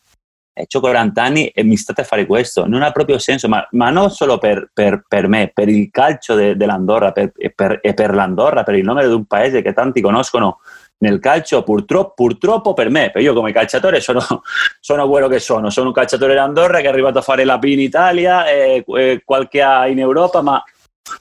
eh, 0.59 0.67
ho 0.75 0.81
40 0.81 1.23
anni 1.23 1.49
e 1.49 1.63
mi 1.65 1.77
state 1.77 2.01
a 2.01 2.05
fare 2.05 2.25
questo. 2.25 2.67
Non 2.67 2.81
ha 2.81 2.91
proprio 2.91 3.19
senso, 3.19 3.47
ma, 3.47 3.67
ma 3.73 3.91
non 3.91 4.11
solo 4.11 4.39
per, 4.39 4.71
per, 4.73 5.05
per, 5.07 5.29
me, 5.29 5.51
per 5.53 5.69
il 5.69 5.91
calcio 5.91 6.35
de, 6.35 6.57
dell'Andorra 6.57 7.13
per, 7.13 7.33
e, 7.37 7.51
per, 7.51 7.81
e 7.83 7.93
per 7.93 8.15
l'Andorra, 8.15 8.63
per 8.63 8.75
il 8.77 8.85
nome 8.85 9.07
di 9.07 9.13
un 9.13 9.27
paese 9.27 9.61
che 9.61 9.75
tanti 9.75 10.01
conoscono 10.01 10.61
nel 10.99 11.21
calcio, 11.21 11.63
purtroppo, 11.63 12.15
purtroppo 12.15 12.73
per 12.73 12.89
me, 12.89 13.11
perché 13.11 13.21
io 13.21 13.35
come 13.35 13.53
calciatore 13.53 14.01
sono, 14.01 14.21
sono, 14.81 15.07
quello 15.09 15.29
che 15.29 15.41
sono, 15.41 15.69
sono 15.69 15.89
un 15.89 15.93
calciatore 15.93 16.33
d'Andorra 16.33 16.81
che 16.81 16.87
è 16.87 16.89
arrivato 16.89 17.19
a 17.19 17.23
fare 17.23 17.45
la 17.45 17.59
B 17.59 17.65
in 17.65 17.81
Italia 17.81 18.49
e, 18.49 18.83
e 18.87 19.23
qualche 19.27 19.61
A 19.61 19.87
in 19.89 19.99
Europa, 19.99 20.41
ma 20.41 20.63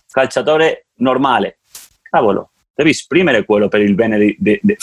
calciatore 0.09 0.85
normale. 0.99 1.59
Cavolo, 2.09 2.51
devi 2.73 2.91
esprimere 2.91 3.43
quello 3.43 3.67
per 3.67 3.81
il 3.81 3.95
bene 3.95 4.17
di, 4.17 4.33
di, 4.39 4.57
di, 4.63 4.77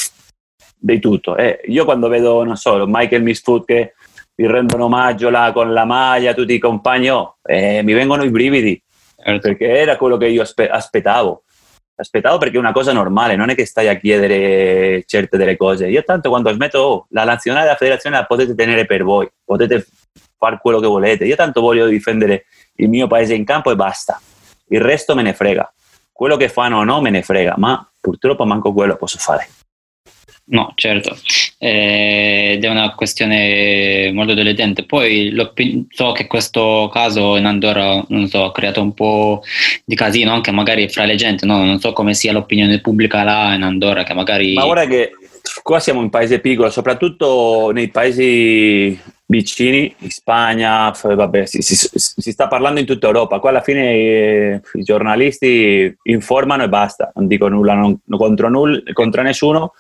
di 0.77 0.99
tutto. 0.99 1.37
Eh, 1.39 1.63
io 1.69 1.87
quando 1.87 2.09
vedo, 2.09 2.45
non 2.45 2.57
so, 2.57 2.85
Michael 2.87 3.23
Misfoot 3.23 3.65
che 3.65 3.95
ti 4.35 4.47
rendono 4.47 4.85
omaggio 4.85 5.31
là 5.31 5.53
con 5.53 5.73
la 5.73 5.85
maglia, 5.85 6.35
tutti 6.35 6.55
i 6.55 6.59
compagni, 6.59 7.11
oh, 7.11 7.39
eh, 7.43 7.83
mi 7.83 7.93
vengono 7.93 8.25
i 8.25 8.31
brividi, 8.31 8.83
certo. 9.17 9.49
perché 9.49 9.67
era 9.67 9.97
quello 9.97 10.17
che 10.17 10.27
io 10.27 10.43
aspe- 10.43 10.69
aspettavo. 10.69 11.45
Aspettavo 11.95 12.39
perché 12.39 12.57
è 12.57 12.59
una 12.59 12.73
cosa 12.73 12.93
normale, 12.93 13.37
non 13.37 13.51
è 13.51 13.55
che 13.55 13.67
stai 13.67 13.89
a 13.89 13.97
chiedere 13.97 15.05
certe 15.07 15.37
delle 15.37 15.57
cose. 15.57 15.89
Io 15.89 16.03
tanto 16.03 16.31
quando 16.31 16.53
smetto, 16.53 16.79
oh, 16.79 17.07
la 17.11 17.25
nazionale 17.25 17.67
e 17.67 17.69
la 17.69 17.77
federazione 17.77 18.17
la 18.17 18.25
potete 18.25 18.55
tenere 18.55 18.87
per 18.87 19.05
voi, 19.05 19.31
potete 19.45 19.87
fare 20.37 20.59
quello 20.61 20.81
che 20.81 20.87
volete. 20.87 21.25
Io 21.25 21.37
tanto 21.37 21.61
voglio 21.61 21.87
difendere 21.87 22.47
il 22.77 22.89
mio 22.89 23.07
paese 23.07 23.35
in 23.35 23.45
campo 23.45 23.71
e 23.71 23.77
basta. 23.77 24.21
Il 24.69 24.81
resto 24.81 25.15
me 25.15 25.23
ne 25.23 25.35
frega. 25.35 25.73
Quello 26.11 26.37
che 26.37 26.49
fanno 26.49 26.79
o 26.79 26.85
no 26.85 27.01
me 27.01 27.11
ne 27.11 27.23
frega, 27.23 27.55
ma 27.59 27.89
purtroppo 28.01 28.45
manco 28.45 28.73
quello 28.73 28.97
posso 28.97 29.19
fare. 29.19 29.49
No, 30.53 30.73
certo, 30.75 31.17
eh, 31.57 32.53
ed 32.57 32.65
è 32.65 32.69
una 32.69 32.95
questione 32.95 34.11
molto 34.13 34.35
dilettante. 34.35 34.85
Poi 34.85 35.35
so 35.89 36.13
che 36.13 36.27
questo 36.27 36.91
caso 36.93 37.37
in 37.37 37.47
Andorra 37.47 38.05
so, 38.27 38.45
ha 38.45 38.53
creato 38.53 38.83
un 38.83 38.93
po' 38.93 39.43
di 39.83 39.95
casino 39.95 40.31
anche 40.31 40.51
magari 40.51 40.91
fra 40.91 41.07
le 41.07 41.15
gente, 41.15 41.47
no? 41.47 41.65
non 41.65 41.81
so 41.81 41.95
come 41.95 42.13
sia 42.13 42.33
l'opinione 42.33 42.81
pubblica 42.81 43.23
là 43.23 43.55
in 43.55 43.63
Andorra, 43.63 44.03
che 44.03 44.13
magari... 44.13 44.53
Ma 44.53 44.67
ora 44.67 44.85
che 44.85 45.13
qua 45.63 45.81
siamo 45.81 46.01
un 46.01 46.11
paese 46.11 46.39
piccolo, 46.39 46.69
soprattutto 46.69 47.71
nei 47.73 47.89
paesi 47.89 49.01
vicini, 49.25 49.95
in 50.01 50.11
Spagna, 50.11 50.95
vabbè, 51.03 51.47
si, 51.47 51.63
si, 51.63 51.75
si, 51.95 52.31
sta 52.31 52.47
parlando 52.47 52.79
in 52.79 52.85
tutta 52.85 53.07
Europa. 53.07 53.39
Qua 53.39 53.49
alla 53.49 53.63
fine 53.63 53.91
eh, 53.91 54.61
i 54.75 54.83
giornalisti 54.83 55.97
informano 56.03 56.65
e 56.65 56.69
basta, 56.69 57.11
non 57.15 57.27
dico 57.27 57.49
nulla 57.49 57.73
non, 57.73 57.99
contro, 58.07 58.51
null, 58.51 58.83
contro 58.93 59.23
nessuno 59.23 59.73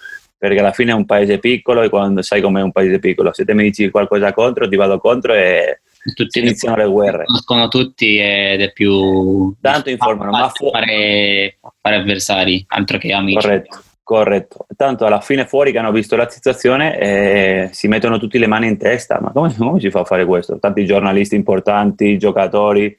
perché 0.42 0.58
alla 0.58 0.72
fine 0.72 0.90
è 0.90 0.94
un 0.94 1.06
paese 1.06 1.38
piccolo 1.38 1.82
e 1.82 1.88
quando 1.88 2.20
sai 2.20 2.40
com'è 2.40 2.60
un 2.60 2.72
paese 2.72 2.98
piccolo, 2.98 3.32
se 3.32 3.44
te 3.44 3.54
mi 3.54 3.62
dici 3.62 3.88
qualcosa 3.90 4.32
contro, 4.32 4.68
ti 4.68 4.74
vado 4.74 4.98
contro 4.98 5.34
e 5.34 5.82
tutti 6.16 6.40
iniziano 6.40 6.74
le 6.74 6.86
guerre. 6.86 7.26
Conoscono 7.26 7.68
tutti 7.68 8.18
ed 8.18 8.60
è 8.60 8.72
più... 8.72 9.54
Tanto 9.60 9.88
informano, 9.88 10.32
ma 10.32 10.48
fu- 10.48 10.68
fare, 10.68 11.58
fare 11.80 11.94
avversari, 11.94 12.64
altro 12.66 12.98
che 12.98 13.12
amici. 13.12 13.38
Corretto. 13.38 13.82
Corretto, 14.02 14.66
tanto 14.76 15.06
alla 15.06 15.20
fine 15.20 15.46
fuori 15.46 15.70
che 15.70 15.78
hanno 15.78 15.92
visto 15.92 16.16
la 16.16 16.28
situazione 16.28 16.98
eh, 16.98 17.68
si 17.70 17.86
mettono 17.86 18.18
tutti 18.18 18.36
le 18.36 18.48
mani 18.48 18.66
in 18.66 18.78
testa, 18.78 19.20
ma 19.20 19.30
come, 19.30 19.54
come, 19.56 19.78
si 19.78 19.90
fa 19.90 20.00
a 20.00 20.04
fare 20.04 20.24
questo? 20.24 20.58
Tanti 20.58 20.84
giornalisti 20.84 21.36
importanti, 21.36 22.18
giocatori, 22.18 22.98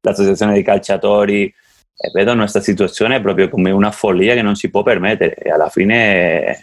l'associazione 0.00 0.54
dei 0.54 0.64
calciatori 0.64 1.44
eh, 1.44 2.10
vedono 2.12 2.40
questa 2.40 2.60
situazione 2.60 3.20
proprio 3.20 3.48
come 3.48 3.70
una 3.70 3.92
follia 3.92 4.34
che 4.34 4.42
non 4.42 4.56
si 4.56 4.70
può 4.70 4.82
permettere 4.82 5.36
e 5.36 5.52
alla 5.52 5.68
fine 5.68 6.60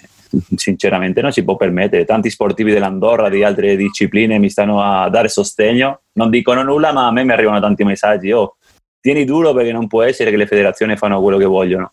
sinceramente 0.55 1.21
non 1.21 1.31
si 1.31 1.43
può 1.43 1.55
permettere. 1.55 2.05
Tanti 2.05 2.29
sportivi 2.29 2.71
dell'Andorra, 2.71 3.29
di 3.29 3.43
altre 3.43 3.75
discipline 3.75 4.39
mi 4.39 4.49
stanno 4.49 4.81
a 4.81 5.09
dare 5.09 5.29
sostegno, 5.29 6.01
non 6.13 6.29
dicono 6.29 6.63
nulla, 6.63 6.91
ma 6.91 7.07
a 7.07 7.11
me 7.11 7.23
mi 7.23 7.31
arrivano 7.31 7.59
tanti 7.59 7.83
messaggi. 7.83 8.31
Oh, 8.31 8.57
tieni 8.99 9.25
duro 9.25 9.53
perché 9.53 9.71
non 9.71 9.87
può 9.87 10.03
essere 10.03 10.31
che 10.31 10.37
le 10.37 10.47
federazioni 10.47 10.97
fanno 10.97 11.21
quello 11.21 11.37
che 11.37 11.45
vogliono. 11.45 11.91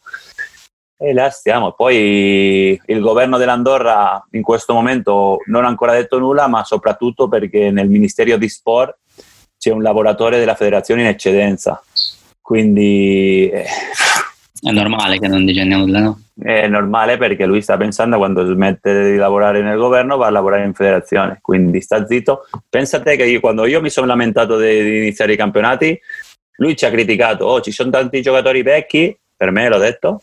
E 0.96 1.12
là 1.12 1.28
stiamo. 1.30 1.72
Poi 1.72 2.80
il 2.86 3.00
governo 3.00 3.36
dell'Andorra 3.36 4.26
in 4.30 4.42
questo 4.42 4.72
momento 4.74 5.38
non 5.46 5.64
ha 5.64 5.68
ancora 5.68 5.92
detto 5.92 6.18
nulla, 6.18 6.46
ma 6.46 6.64
soprattutto 6.64 7.28
perché 7.28 7.70
nel 7.70 7.88
Ministero 7.88 8.36
di 8.36 8.48
Sport 8.48 8.98
c'è 9.58 9.70
un 9.70 9.82
lavoratore 9.82 10.38
della 10.38 10.54
federazione 10.54 11.02
in 11.02 11.08
eccedenza. 11.08 11.82
Quindi 12.40 13.48
eh, 13.48 13.64
è 14.60 14.70
normale 14.70 15.18
che 15.18 15.28
non 15.28 15.44
dica 15.44 15.64
nulla, 15.64 16.00
no? 16.00 16.20
È 16.36 16.66
normale 16.66 17.16
perché 17.16 17.46
lui 17.46 17.62
sta 17.62 17.76
pensando 17.76 18.16
quando 18.16 18.44
smette 18.44 19.12
di 19.12 19.16
lavorare 19.16 19.62
nel 19.62 19.78
governo 19.78 20.16
va 20.16 20.26
a 20.26 20.30
lavorare 20.30 20.64
in 20.64 20.74
federazione, 20.74 21.38
quindi 21.40 21.80
sta 21.80 22.06
zitto. 22.06 22.48
Pensate 22.68 23.16
che 23.16 23.24
io, 23.24 23.38
quando 23.38 23.66
io 23.66 23.80
mi 23.80 23.88
sono 23.88 24.06
lamentato 24.06 24.58
di, 24.58 24.82
di, 24.82 24.96
iniziare 24.98 25.34
i 25.34 25.36
campionati, 25.36 25.98
lui 26.56 26.76
ci 26.76 26.84
ha 26.86 26.90
criticato, 26.90 27.46
oh 27.46 27.60
ci 27.60 27.70
sono 27.70 27.90
tanti 27.90 28.20
giocatori 28.20 28.62
vecchi, 28.62 29.16
per 29.36 29.52
me 29.52 29.68
l'ho 29.68 29.78
detto, 29.78 30.22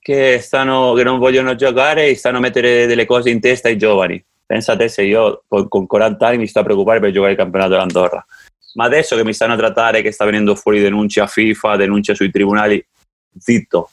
che, 0.00 0.40
stanno, 0.40 0.94
che 0.94 1.04
non 1.04 1.18
vogliono 1.18 1.54
giocare 1.54 2.08
e 2.08 2.16
stanno 2.16 2.38
a 2.38 2.40
mettere 2.40 2.86
delle 2.86 3.04
cose 3.04 3.30
in 3.30 3.40
testa 3.40 3.68
ai 3.68 3.78
giovani. 3.78 4.22
Pensate 4.44 4.88
se 4.88 5.02
io 5.02 5.42
con 5.46 5.86
40 5.86 6.26
anni 6.26 6.38
mi 6.38 6.46
sto 6.46 6.60
a 6.60 6.62
preoccupare 6.62 7.00
per 7.00 7.10
giocare 7.10 7.32
il 7.32 7.38
campionato 7.38 7.70
dell'Andorra. 7.70 8.24
Ma 8.74 8.84
adesso 8.84 9.16
che 9.16 9.24
mi 9.24 9.32
stanno 9.32 9.54
a 9.54 9.56
trattare, 9.56 10.02
che 10.02 10.12
sta 10.12 10.24
venendo 10.24 10.54
fuori 10.54 10.80
denunce 10.80 11.20
a 11.20 11.26
FIFA, 11.26 11.76
denunce 11.76 12.14
sui 12.14 12.30
tribunali, 12.30 12.84
zitto. 13.38 13.90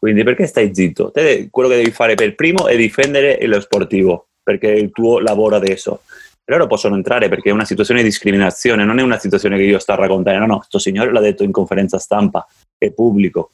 Quindi 0.00 0.24
perché 0.24 0.46
stai 0.46 0.74
zitto? 0.74 1.10
Te 1.10 1.48
quello 1.50 1.68
che 1.68 1.76
devi 1.76 1.90
fare 1.90 2.14
per 2.14 2.34
primo 2.34 2.66
è 2.66 2.74
difendere 2.74 3.38
lo 3.46 3.60
sportivo, 3.60 4.28
perché 4.42 4.72
è 4.72 4.76
il 4.76 4.90
tuo 4.92 5.18
lavoro 5.18 5.56
adesso. 5.56 6.00
Però 6.42 6.56
loro 6.56 6.70
possono 6.70 6.94
entrare 6.96 7.28
perché 7.28 7.50
è 7.50 7.52
una 7.52 7.66
situazione 7.66 8.00
di 8.00 8.08
discriminazione, 8.08 8.84
non 8.84 8.98
è 8.98 9.02
una 9.02 9.18
situazione 9.18 9.58
che 9.58 9.64
io 9.64 9.78
sto 9.78 9.92
a 9.92 9.96
raccontare. 9.96 10.38
No, 10.38 10.46
no, 10.46 10.56
questo 10.56 10.78
signore 10.78 11.12
l'ha 11.12 11.20
detto 11.20 11.44
in 11.44 11.52
conferenza 11.52 11.98
stampa, 11.98 12.46
è 12.78 12.90
pubblico. 12.92 13.50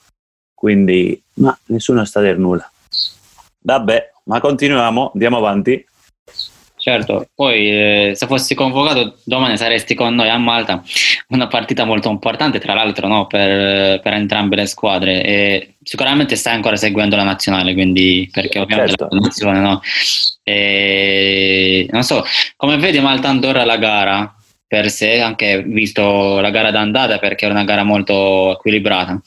Quindi, 0.55 1.21
ma 1.35 1.59
nessuno 1.67 2.05
sta 2.05 2.21
a 2.21 2.23
dire 2.23 2.37
nulla. 2.37 2.71
Vabbè, 3.59 4.13
ma 4.27 4.41
continuiamo, 4.41 5.11
andiamo 5.15 5.39
avanti. 5.39 5.85
Certo, 6.89 7.31
poi 7.35 7.69
eh, 7.69 8.13
se 8.15 8.29
fossi 8.29 8.55
convocato 8.55 9.19
domani 9.25 9.57
saresti 9.57 9.97
con 9.97 10.15
noi 10.15 10.29
a 10.29 10.39
Malta, 10.39 10.85
una 11.31 11.49
partita 11.49 11.85
molto 11.85 12.09
importante 12.09 12.61
tra 12.61 12.75
l'altro 12.75 13.09
no? 13.09 13.27
per, 13.27 13.99
per, 13.99 14.13
entrambe 14.13 14.55
le 14.55 14.67
squadre 14.67 15.25
e 15.25 15.75
sicuramente 15.83 16.37
stai 16.37 16.55
ancora 16.55 16.77
seguendo 16.77 17.17
la 17.17 17.25
nazionale, 17.25 17.75
quindi 17.75 18.29
perché 18.31 18.61
ovviamente 18.61 18.95
certo. 18.99 19.09
la 19.11 19.19
nazione 19.19 19.59
no? 19.59 19.81
E, 20.45 21.89
non 21.91 22.05
so, 22.05 22.25
come 22.55 22.77
vedi 22.77 23.01
Malta 23.01 23.31
Andorra 23.31 23.65
la 23.65 23.79
gara 23.79 24.37
per 24.65 24.89
sé, 24.89 25.21
anche 25.21 25.65
visto 25.65 26.39
la 26.39 26.51
gara 26.51 26.71
d'andata 26.71 27.19
perché 27.19 27.47
era 27.47 27.55
una 27.55 27.65
gara 27.65 27.83
molto 27.83 28.53
equilibrata 28.53 29.21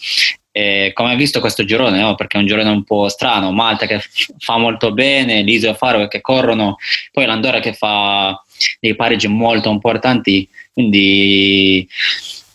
e 0.51 0.91
come 0.93 1.11
hai 1.11 1.17
visto 1.17 1.39
questo 1.39 1.63
girone, 1.63 1.99
no? 1.99 2.15
perché 2.15 2.37
è 2.37 2.41
un 2.41 2.47
girone 2.47 2.69
un 2.69 2.83
po' 2.83 3.07
strano, 3.07 3.51
Malta 3.51 3.85
che 3.85 4.01
fa 4.37 4.57
molto 4.57 4.91
bene, 4.91 5.41
l'Isio 5.41 5.73
Faro 5.73 6.07
che 6.07 6.21
corrono, 6.21 6.77
poi 7.11 7.25
l'Andorra 7.25 7.59
che 7.59 7.73
fa 7.73 8.41
dei 8.79 8.95
pareggi 8.95 9.27
molto 9.27 9.69
importanti, 9.69 10.47
quindi 10.73 11.87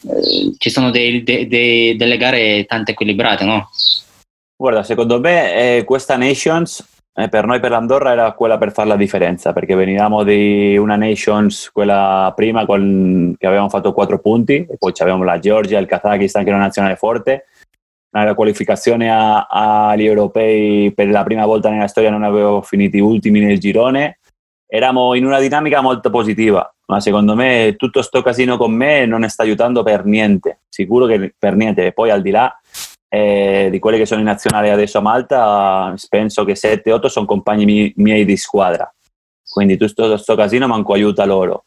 eh, 0.02 0.54
ci 0.58 0.70
sono 0.70 0.90
dei, 0.90 1.22
dei, 1.22 1.46
dei, 1.46 1.96
delle 1.96 2.16
gare 2.16 2.64
tanto 2.64 2.90
equilibrate, 2.90 3.44
no? 3.44 3.70
Guarda, 4.56 4.82
secondo 4.82 5.20
me 5.20 5.78
eh, 5.78 5.84
questa 5.84 6.16
Nations 6.16 6.84
eh, 7.16 7.28
per 7.28 7.46
noi 7.46 7.60
per 7.60 7.70
l'Andorra 7.70 8.10
era 8.10 8.32
quella 8.32 8.58
per 8.58 8.72
fare 8.72 8.88
la 8.88 8.96
differenza, 8.96 9.52
perché 9.52 9.76
venivamo 9.76 10.24
di 10.24 10.76
una 10.76 10.96
Nations, 10.96 11.70
quella 11.70 12.32
prima 12.34 12.66
con, 12.66 13.36
che 13.38 13.46
avevamo 13.46 13.68
fatto 13.68 13.92
quattro 13.92 14.18
punti, 14.18 14.66
e 14.68 14.76
poi 14.76 14.92
avevamo 14.98 15.22
la 15.22 15.38
Georgia, 15.38 15.78
il 15.78 15.86
Kazakistan 15.86 16.42
che 16.42 16.48
era 16.48 16.56
una 16.56 16.66
nazionale 16.66 16.96
forte, 16.96 17.46
la 18.22 18.34
qualificazione 18.34 19.10
a, 19.10 19.46
agli 19.48 20.06
europei 20.06 20.92
per 20.92 21.08
la 21.08 21.24
prima 21.24 21.44
volta 21.46 21.70
nella 21.70 21.88
storia 21.88 22.10
non 22.10 22.22
avevo 22.22 22.62
finito 22.62 23.04
ultimi 23.04 23.40
nel 23.40 23.58
girone, 23.58 24.18
eravamo 24.66 25.14
in 25.14 25.24
una 25.24 25.40
dinamica 25.40 25.80
molto 25.80 26.10
positiva, 26.10 26.72
ma 26.86 27.00
secondo 27.00 27.34
me 27.34 27.74
tutto 27.76 28.02
sto 28.02 28.22
casino 28.22 28.56
con 28.56 28.72
me 28.72 29.06
non 29.06 29.28
sta 29.28 29.42
aiutando 29.42 29.82
per 29.82 30.04
niente, 30.04 30.60
sicuro 30.68 31.06
che 31.06 31.34
per 31.36 31.56
niente, 31.56 31.92
poi 31.92 32.10
al 32.10 32.22
di 32.22 32.30
là 32.30 32.56
eh, 33.08 33.68
di 33.70 33.78
quelle 33.78 33.98
che 33.98 34.06
sono 34.06 34.20
in 34.20 34.26
nazionale 34.26 34.70
adesso 34.70 34.98
a 34.98 35.00
Malta, 35.00 35.94
penso 36.08 36.44
che 36.44 36.54
7-8 36.54 37.06
sono 37.06 37.26
compagni 37.26 37.64
miei, 37.64 37.92
miei, 37.96 38.24
di 38.24 38.36
squadra. 38.36 38.92
Quindi 39.48 39.76
tutto 39.76 40.08
questo 40.08 40.34
casino 40.34 40.66
manco 40.66 40.94
aiuta 40.94 41.24
loro. 41.24 41.64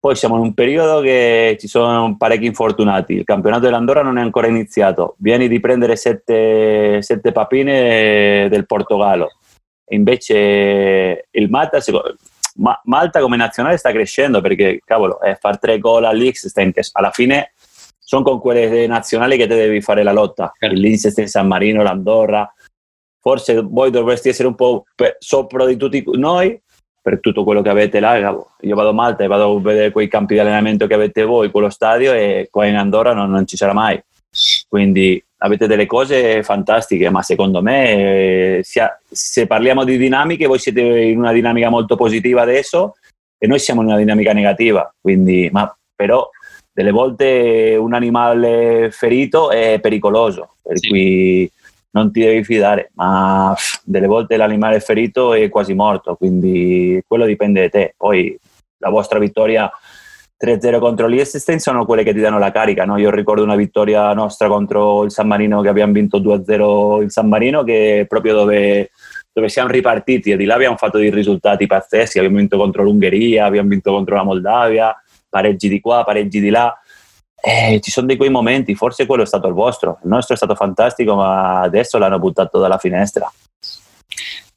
Poi 0.00 0.14
siamo 0.14 0.36
in 0.36 0.42
un 0.42 0.54
periodo 0.54 1.00
che 1.00 1.56
ci 1.58 1.66
sono 1.66 2.16
parecchi 2.16 2.46
infortunati. 2.46 3.14
Il 3.14 3.24
campionato 3.24 3.64
dell'Andorra 3.64 4.02
non 4.02 4.16
è 4.16 4.22
ancora 4.22 4.46
iniziato. 4.46 5.16
Vieni 5.18 5.48
di 5.48 5.58
prendere 5.58 5.96
sette, 5.96 7.02
sette 7.02 7.32
papine 7.32 8.48
del 8.48 8.64
Portogallo. 8.64 9.32
Invece 9.90 11.26
il 11.28 11.50
Malta, 11.50 11.80
Malta 12.84 13.20
come 13.20 13.36
nazionale 13.36 13.76
sta 13.76 13.90
crescendo 13.90 14.40
perché, 14.40 14.80
cavolo, 14.84 15.20
eh, 15.20 15.34
far 15.34 15.58
tre 15.58 15.78
gol 15.78 16.04
all'X 16.04 16.52
alla 16.92 17.10
fine 17.10 17.52
sono 17.98 18.22
con 18.22 18.40
quelle 18.40 18.86
nazionali 18.86 19.36
che 19.36 19.46
te 19.46 19.56
devi 19.56 19.82
fare 19.82 20.02
la 20.02 20.12
lotta, 20.12 20.52
certo. 20.58 20.74
il 20.74 20.80
Liechtenstein, 20.80 21.26
San 21.26 21.46
Marino, 21.46 21.82
l'Andorra. 21.82 22.50
Forse 23.20 23.60
voi 23.60 23.90
dovreste 23.90 24.28
essere 24.28 24.48
un 24.48 24.54
po' 24.54 24.84
sopra 25.18 25.66
di 25.66 25.76
tutti 25.76 26.02
noi 26.12 26.58
per 27.00 27.20
tutto 27.20 27.44
quello 27.44 27.62
che 27.62 27.68
avete 27.68 28.00
là. 28.00 28.16
Io 28.60 28.74
vado 28.74 28.88
a 28.88 28.92
Malta 28.92 29.24
e 29.24 29.26
vado 29.26 29.56
a 29.56 29.60
vedere 29.60 29.90
quei 29.90 30.08
campi 30.08 30.34
di 30.34 30.40
allenamento 30.40 30.86
che 30.86 30.94
avete 30.94 31.24
voi, 31.24 31.50
quello 31.50 31.70
stadio, 31.70 32.12
e 32.12 32.48
qua 32.50 32.66
in 32.66 32.76
Andorra 32.76 33.12
non, 33.12 33.30
non 33.30 33.46
ci 33.46 33.56
sarà 33.56 33.72
mai. 33.72 34.00
Quindi 34.68 35.22
avete 35.38 35.66
delle 35.66 35.86
cose 35.86 36.42
fantastiche, 36.42 37.10
ma 37.10 37.22
secondo 37.22 37.62
me 37.62 38.60
sia, 38.62 38.98
se 39.08 39.46
parliamo 39.46 39.84
di 39.84 39.96
dinamiche, 39.96 40.46
voi 40.46 40.58
siete 40.58 40.80
in 40.80 41.18
una 41.18 41.32
dinamica 41.32 41.68
molto 41.68 41.96
positiva 41.96 42.42
adesso 42.42 42.96
e 43.38 43.46
noi 43.46 43.58
siamo 43.58 43.82
in 43.82 43.88
una 43.88 43.96
dinamica 43.96 44.32
negativa. 44.32 44.92
Quindi, 45.00 45.48
ma 45.52 45.72
però 45.94 46.28
delle 46.72 46.90
volte 46.90 47.76
un 47.78 47.94
animale 47.94 48.90
ferito 48.90 49.50
è 49.50 49.80
pericoloso, 49.80 50.56
per 50.62 50.78
sì. 50.78 50.88
cui 50.88 51.52
non 51.90 52.12
ti 52.12 52.20
devi 52.20 52.44
fidare, 52.44 52.90
ma 52.94 53.54
delle 53.84 54.06
volte 54.06 54.36
l'animale 54.36 54.80
ferito 54.80 55.32
è 55.32 55.48
quasi 55.48 55.74
morto, 55.74 56.14
quindi 56.16 57.02
quello 57.06 57.24
dipende 57.24 57.62
da 57.62 57.68
te. 57.68 57.94
Poi 57.96 58.38
la 58.78 58.90
vostra 58.90 59.18
vittoria 59.18 59.70
3-0 60.40 60.78
contro 60.78 61.08
l'Iesstein 61.08 61.58
sono 61.58 61.84
quelle 61.84 62.04
che 62.04 62.14
ti 62.14 62.20
danno 62.20 62.38
la 62.38 62.52
carica. 62.52 62.84
No? 62.84 62.96
Io 62.96 63.10
ricordo 63.10 63.42
una 63.42 63.56
vittoria 63.56 64.12
nostra 64.12 64.46
contro 64.46 65.02
il 65.02 65.10
San 65.10 65.26
Marino 65.26 65.60
che 65.62 65.68
abbiamo 65.68 65.92
vinto 65.92 66.20
2-0 66.20 67.02
il 67.02 67.10
San 67.10 67.28
Marino, 67.28 67.64
che 67.64 68.00
è 68.00 68.06
proprio 68.06 68.34
dove, 68.34 68.90
dove 69.32 69.48
siamo 69.48 69.70
ripartiti 69.70 70.30
e 70.30 70.36
di 70.36 70.44
là 70.44 70.54
abbiamo 70.54 70.76
fatto 70.76 70.98
dei 70.98 71.10
risultati 71.10 71.66
pazzeschi. 71.66 72.18
Abbiamo 72.18 72.36
vinto 72.36 72.56
contro 72.56 72.84
l'Ungheria, 72.84 73.46
abbiamo 73.46 73.68
vinto 73.68 73.90
contro 73.90 74.14
la 74.14 74.22
Moldavia, 74.22 74.94
pareggi 75.28 75.68
di 75.68 75.80
qua, 75.80 76.04
pareggi 76.04 76.40
di 76.40 76.50
là. 76.50 76.72
Eh, 77.40 77.78
ci 77.82 77.90
sono 77.90 78.06
di 78.06 78.16
quei 78.16 78.30
momenti, 78.30 78.74
forse 78.74 79.06
quello 79.06 79.22
è 79.22 79.26
stato 79.26 79.46
il 79.46 79.54
vostro, 79.54 79.98
il 80.02 80.08
nostro 80.08 80.34
è 80.34 80.36
stato 80.36 80.54
fantastico, 80.54 81.14
ma 81.14 81.60
adesso 81.60 81.98
l'hanno 81.98 82.18
buttato 82.18 82.58
dalla 82.58 82.78
finestra. 82.78 83.30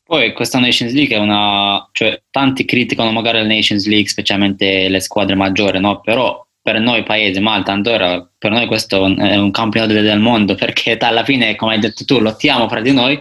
Poi 0.03 0.33
questa 0.33 0.59
Nations 0.59 0.93
League 0.93 1.15
è 1.15 1.19
una, 1.19 1.87
cioè 1.93 2.21
tanti 2.29 2.65
criticano 2.65 3.11
magari 3.11 3.37
la 3.37 3.45
Nations 3.45 3.87
League, 3.87 4.09
specialmente 4.09 4.89
le 4.89 4.99
squadre 4.99 5.35
maggiori, 5.35 5.79
no? 5.79 6.01
Però 6.01 6.45
per 6.61 6.79
noi 6.79 7.03
paese, 7.03 7.39
Malta, 7.39 7.71
Andorra, 7.71 8.29
per 8.37 8.51
noi 8.51 8.67
questo 8.67 9.05
è 9.05 9.35
un 9.37 9.51
campionato 9.51 9.93
del 9.93 10.19
mondo 10.19 10.55
perché 10.55 10.97
alla 10.97 11.23
fine, 11.23 11.55
come 11.55 11.75
hai 11.75 11.79
detto 11.79 12.03
tu, 12.03 12.19
lottiamo 12.19 12.67
fra 12.67 12.81
di 12.81 12.91
noi 12.91 13.19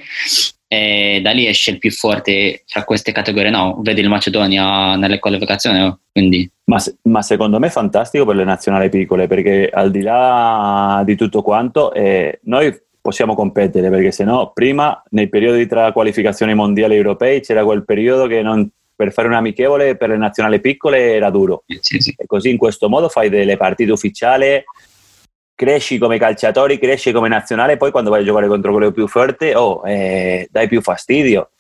e 0.73 1.19
da 1.21 1.33
lì 1.33 1.49
esce 1.49 1.73
il 1.73 1.79
più 1.79 1.91
forte 1.91 2.63
tra 2.65 2.85
queste 2.85 3.11
categorie. 3.11 3.51
No, 3.51 3.81
vedi 3.83 4.03
il 4.03 4.09
Macedonia 4.09 4.95
nelle 4.95 5.19
qualificazioni, 5.19 5.81
no? 5.81 5.99
quindi... 6.13 6.49
Ma, 6.67 6.81
ma, 7.03 7.23
secondo 7.23 7.59
me 7.59 7.67
è 7.67 7.71
fantastico 7.71 8.25
per 8.25 8.37
le 8.37 8.45
nazionali 8.45 8.89
piccole 8.89 9.27
perché 9.27 9.69
al 9.69 9.91
di 9.91 10.03
là 10.03 11.03
di 11.05 11.17
tutto 11.17 11.43
quanto 11.43 11.93
eh, 11.93 12.39
noi 12.45 12.73
possiamo 13.01 13.35
competere 13.35 13.91
perché 13.91 14.13
se 14.13 14.23
no 14.23 14.53
prima 14.55 15.03
nei 15.11 15.29
periodi 15.29 15.67
tra 15.67 15.91
qualificazioni 15.91 16.55
mondiali 16.55 16.95
europei 16.95 17.41
c'era 17.41 17.65
quel 17.65 17.85
periodo 17.85 18.29
che 18.29 18.41
non, 18.41 18.71
per 18.95 19.11
fare 19.11 19.27
un 19.27 19.35
amichevole 19.35 19.97
per 19.97 20.11
le 20.11 20.19
nazionali 20.19 20.61
piccole 20.61 21.15
era 21.15 21.31
duro 21.31 21.65
sì, 21.81 21.99
sì. 21.99 22.15
e 22.17 22.27
così 22.27 22.51
in 22.51 22.59
questo 22.59 22.89
modo 22.89 23.09
fai 23.09 23.29
delle 23.29 23.57
partite 23.57 23.91
ufficiali 23.91 24.63
cresci 25.61 25.99
come 25.99 26.17
calciatori, 26.17 26.79
cresci 26.79 27.13
come 27.13 27.29
nazionale, 27.29 27.77
poi 27.77 27.91
quando 27.91 28.09
vai 28.09 28.23
a 28.23 28.25
giocare 28.25 28.47
contro 28.47 28.73
quello 28.73 28.93
più 28.93 29.07
forte, 29.07 29.55
oh, 29.55 29.87
eh, 29.87 30.49
dai 30.51 30.69
più 30.69 30.81
fastidio. 30.81 31.51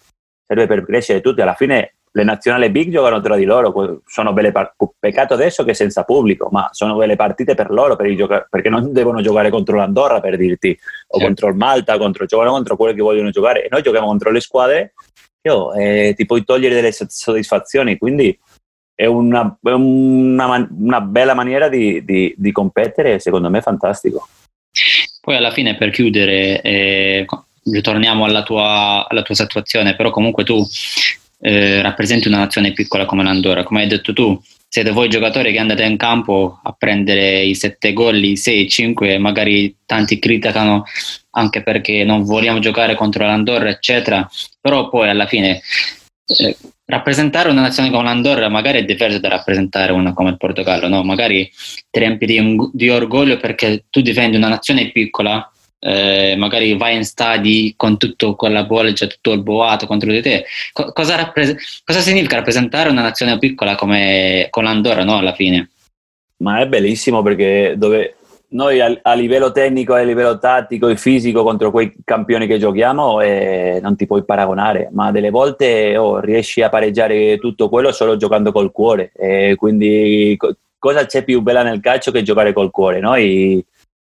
Serve 0.47 0.67
per 0.67 0.87
crescere 0.87 1.21
tutti. 1.21 1.43
Alla 1.43 1.53
fine 1.53 1.97
le 2.11 2.25
nazionali 2.25 2.71
big 2.71 2.91
giocano 2.91 3.21
tra 3.21 3.37
di 3.37 3.45
loro, 3.45 4.01
sono 4.07 4.33
belle 4.33 4.53
par- 4.53 4.75
peccato 4.99 5.35
adesso 5.35 5.65
che 5.65 5.75
senza 5.75 6.05
pubblico, 6.05 6.49
ma 6.51 6.71
sono 6.73 6.97
belle 6.97 7.15
partite 7.15 7.55
per 7.55 7.71
loro, 7.71 7.95
per 7.95 8.15
gioca- 8.15 8.47
perché 8.49 8.71
non 8.71 8.91
devono 8.91 9.21
giocare 9.21 9.51
contro 9.51 9.77
l'Andorra 9.77 10.19
per 10.21 10.39
dirti, 10.39 10.71
o 10.71 11.19
certo. 11.19 11.27
contro 11.27 11.49
il 11.49 11.57
Malta, 11.57 11.99
contro, 11.99 12.25
giocano 12.25 12.53
contro 12.53 12.77
quelli 12.77 12.95
che 12.95 13.03
vogliono 13.03 13.29
giocare. 13.29 13.67
E 13.67 13.69
noi 13.71 13.83
giochiamo 13.83 14.07
contro 14.07 14.31
le 14.31 14.41
squadre, 14.41 14.95
io, 15.43 15.75
eh, 15.75 16.15
ti 16.17 16.25
puoi 16.25 16.43
togliere 16.43 16.75
delle 16.75 16.93
soddisfazioni, 16.93 17.99
quindi 17.99 18.37
è 19.01 19.07
una, 19.07 19.57
una, 19.63 20.69
una 20.71 21.01
bella 21.01 21.33
maniera 21.33 21.71
di, 21.71 22.05
di, 22.05 22.35
di, 22.37 22.53
competere 22.53 23.19
secondo 23.19 23.49
me 23.49 23.63
fantastico. 23.63 24.29
Poi 25.23 25.37
alla 25.37 25.53
fine 25.53 25.75
per 25.79 25.89
chiudere, 25.89 26.61
eh, 26.61 27.25
ritorniamo 27.65 28.27
alla 28.27 28.43
tua, 28.43 29.07
alla 29.09 29.23
tua, 29.23 29.35
situazione, 29.35 29.97
però 29.97 30.11
comunque 30.11 30.45
tu 30.45 30.63
eh, 31.41 31.81
rappresenti 31.81 32.29
una 32.29 32.41
nazione 32.41 32.75
piccola 32.75 33.07
come 33.07 33.23
l'Andorra, 33.23 33.63
come 33.63 33.81
hai 33.81 33.89
detto 33.89 34.13
tu, 34.13 34.39
siete 34.69 34.91
voi 34.91 35.09
giocatori 35.09 35.51
che 35.51 35.59
andate 35.59 35.83
in 35.85 35.97
campo 35.97 36.61
a 36.63 36.75
prendere 36.77 37.41
i 37.41 37.55
7 37.55 37.95
gol, 37.95 38.23
i 38.23 38.37
6, 38.37 38.69
5, 38.69 39.17
magari 39.17 39.77
tanti 39.87 40.19
criticano 40.19 40.85
anche 41.31 41.63
perché 41.63 42.05
non 42.05 42.25
vogliamo 42.25 42.59
giocare 42.59 42.95
contro 42.97 43.25
l'Andorra, 43.25 43.71
eccetera, 43.71 44.29
però 44.61 44.91
poi 44.91 45.09
alla 45.09 45.27
fine 45.27 45.63
eh, 46.38 46.57
rappresentare 46.85 47.51
una 47.51 47.62
nazione 47.62 47.90
come 47.90 48.05
l'Andorra 48.05 48.49
magari 48.49 48.79
è 48.79 48.85
diverso 48.85 49.19
da 49.19 49.29
rappresentare 49.29 49.93
una 49.93 50.12
come 50.12 50.31
il 50.31 50.37
Portogallo, 50.37 50.88
no? 50.88 51.03
Magari 51.03 51.51
ti 51.90 51.99
riempi 51.99 52.27
di, 52.27 52.57
di 52.73 52.88
orgoglio 52.88 53.37
perché 53.38 53.85
tu 53.90 54.01
difendi 54.01 54.37
una 54.37 54.49
nazione 54.49 54.90
piccola, 54.90 55.51
eh, 55.79 56.35
magari 56.37 56.77
vai 56.77 56.97
in 56.97 57.05
stadi 57.05 57.75
con 57.77 57.97
tutto 57.97 58.35
quella 58.35 58.64
bolgia, 58.64 59.07
tutto 59.07 59.33
il 59.33 59.43
boato 59.43 59.87
contro 59.87 60.11
di 60.11 60.21
te. 60.21 60.45
Co- 60.73 60.93
cosa, 60.93 61.16
rappres- 61.16 61.83
cosa, 61.85 62.01
significa 62.01 62.37
rappresentare 62.37 62.90
una 62.90 63.03
nazione 63.03 63.38
piccola 63.38 63.75
come 63.75 64.47
con 64.51 64.64
l'Andorra, 64.64 65.05
no? 65.05 65.16
Alla 65.16 65.35
fine. 65.35 65.71
Ma 66.38 66.61
è 66.61 66.66
bellissimo 66.66 67.23
perché 67.23 67.75
dove 67.77 68.16
noi 68.51 68.81
a, 68.81 68.99
a, 69.03 69.13
livello 69.15 69.53
tecnico, 69.53 69.95
a 69.95 70.03
livello 70.03 70.39
tattico 70.39 70.89
e 70.89 70.97
fisico 70.97 71.43
contro 71.43 71.71
quei 71.71 71.95
campioni 72.05 72.47
che 72.47 72.59
giochiamo 72.59 73.21
eh, 73.21 73.79
non 73.83 73.97
ti 73.97 74.07
puoi 74.07 74.25
paragonare, 74.25 74.89
ma 74.93 75.11
delle 75.11 75.31
volte 75.31 75.97
oh, 75.97 76.19
riesci 76.19 76.63
a 76.63 76.69
pareggiare 76.69 77.39
tutto 77.39 77.69
quello 77.69 77.93
solo 77.93 78.17
giocando 78.17 78.53
col 78.53 78.73
cuore. 78.73 79.13
Eh, 79.15 79.55
quindi 79.57 80.35
co- 80.37 80.57
cosa 80.79 81.07
c'è 81.07 81.23
più 81.25 81.43
bella 81.43 81.63
nel 81.63 81.81
calcio 81.81 82.11
che 82.11 82.23
giocare 82.23 82.53
col 82.53 82.71
cuore? 82.71 83.01
Noi 83.01 83.65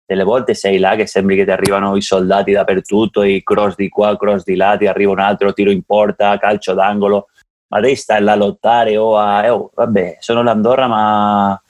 delle 0.06 0.24
volte 0.24 0.54
sei 0.54 0.78
là 0.78 0.96
che 0.96 1.06
sembri 1.06 1.36
che 1.36 1.44
ti 1.44 1.50
arrivano 1.50 1.96
i 1.96 2.02
soldati 2.02 2.52
dappertutto, 2.52 3.22
i 3.22 3.42
cross 3.42 3.74
di 3.76 3.88
qua, 3.88 4.16
cross 4.16 4.42
di 4.42 4.56
là, 4.56 4.76
ti 4.76 4.86
arriva 4.86 5.12
un 5.12 5.20
altro 5.20 5.52
tiro 5.52 5.70
in 5.70 5.82
porta, 5.82 6.36
calcio 6.38 6.74
d'angolo, 6.74 7.28
ma 7.68 7.80
devi 7.80 7.94
stare 7.94 8.22
là 8.22 8.32
a 8.32 8.36
lottare 8.36 8.96
o 8.96 9.16
a... 9.16 9.52
Oh, 9.54 9.70
vabbè, 9.74 10.16
sono 10.18 10.42
l'Andorra 10.42 10.88
ma 10.88 11.62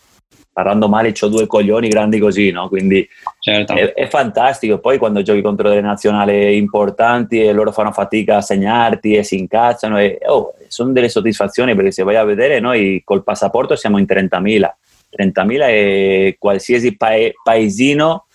parlando 0.54 0.88
male 0.88 1.12
ho 1.20 1.28
due 1.28 1.48
coglioni 1.48 1.88
grandi 1.88 2.20
così, 2.20 2.52
no? 2.52 2.68
Quindi 2.68 3.06
certo. 3.40 3.74
è, 3.74 3.92
è, 3.92 4.06
fantastico. 4.06 4.78
Poi 4.78 4.98
quando 4.98 5.20
giochi 5.20 5.42
contro 5.42 5.68
delle 5.68 5.80
nazionali 5.80 6.56
importanti 6.56 7.42
e 7.42 7.52
loro 7.52 7.72
fanno 7.72 7.90
fatica 7.90 8.36
a 8.36 8.40
segnarti 8.40 9.16
e 9.16 9.24
si 9.24 9.36
incazzano, 9.36 9.98
e, 9.98 10.20
oh, 10.26 10.54
sono 10.68 10.92
delle 10.92 11.08
soddisfazioni 11.08 11.74
perché 11.74 11.90
se 11.90 12.04
vai 12.04 12.14
a 12.14 12.24
vedere 12.24 12.60
noi 12.60 13.02
col 13.04 13.24
passaporto 13.24 13.74
siamo 13.74 13.98
in 13.98 14.06
30.000. 14.08 14.70
30.000 15.16 15.60
e 15.68 16.36
qualsiasi 16.38 16.96
pae, 16.96 17.32
paesino 17.42 18.26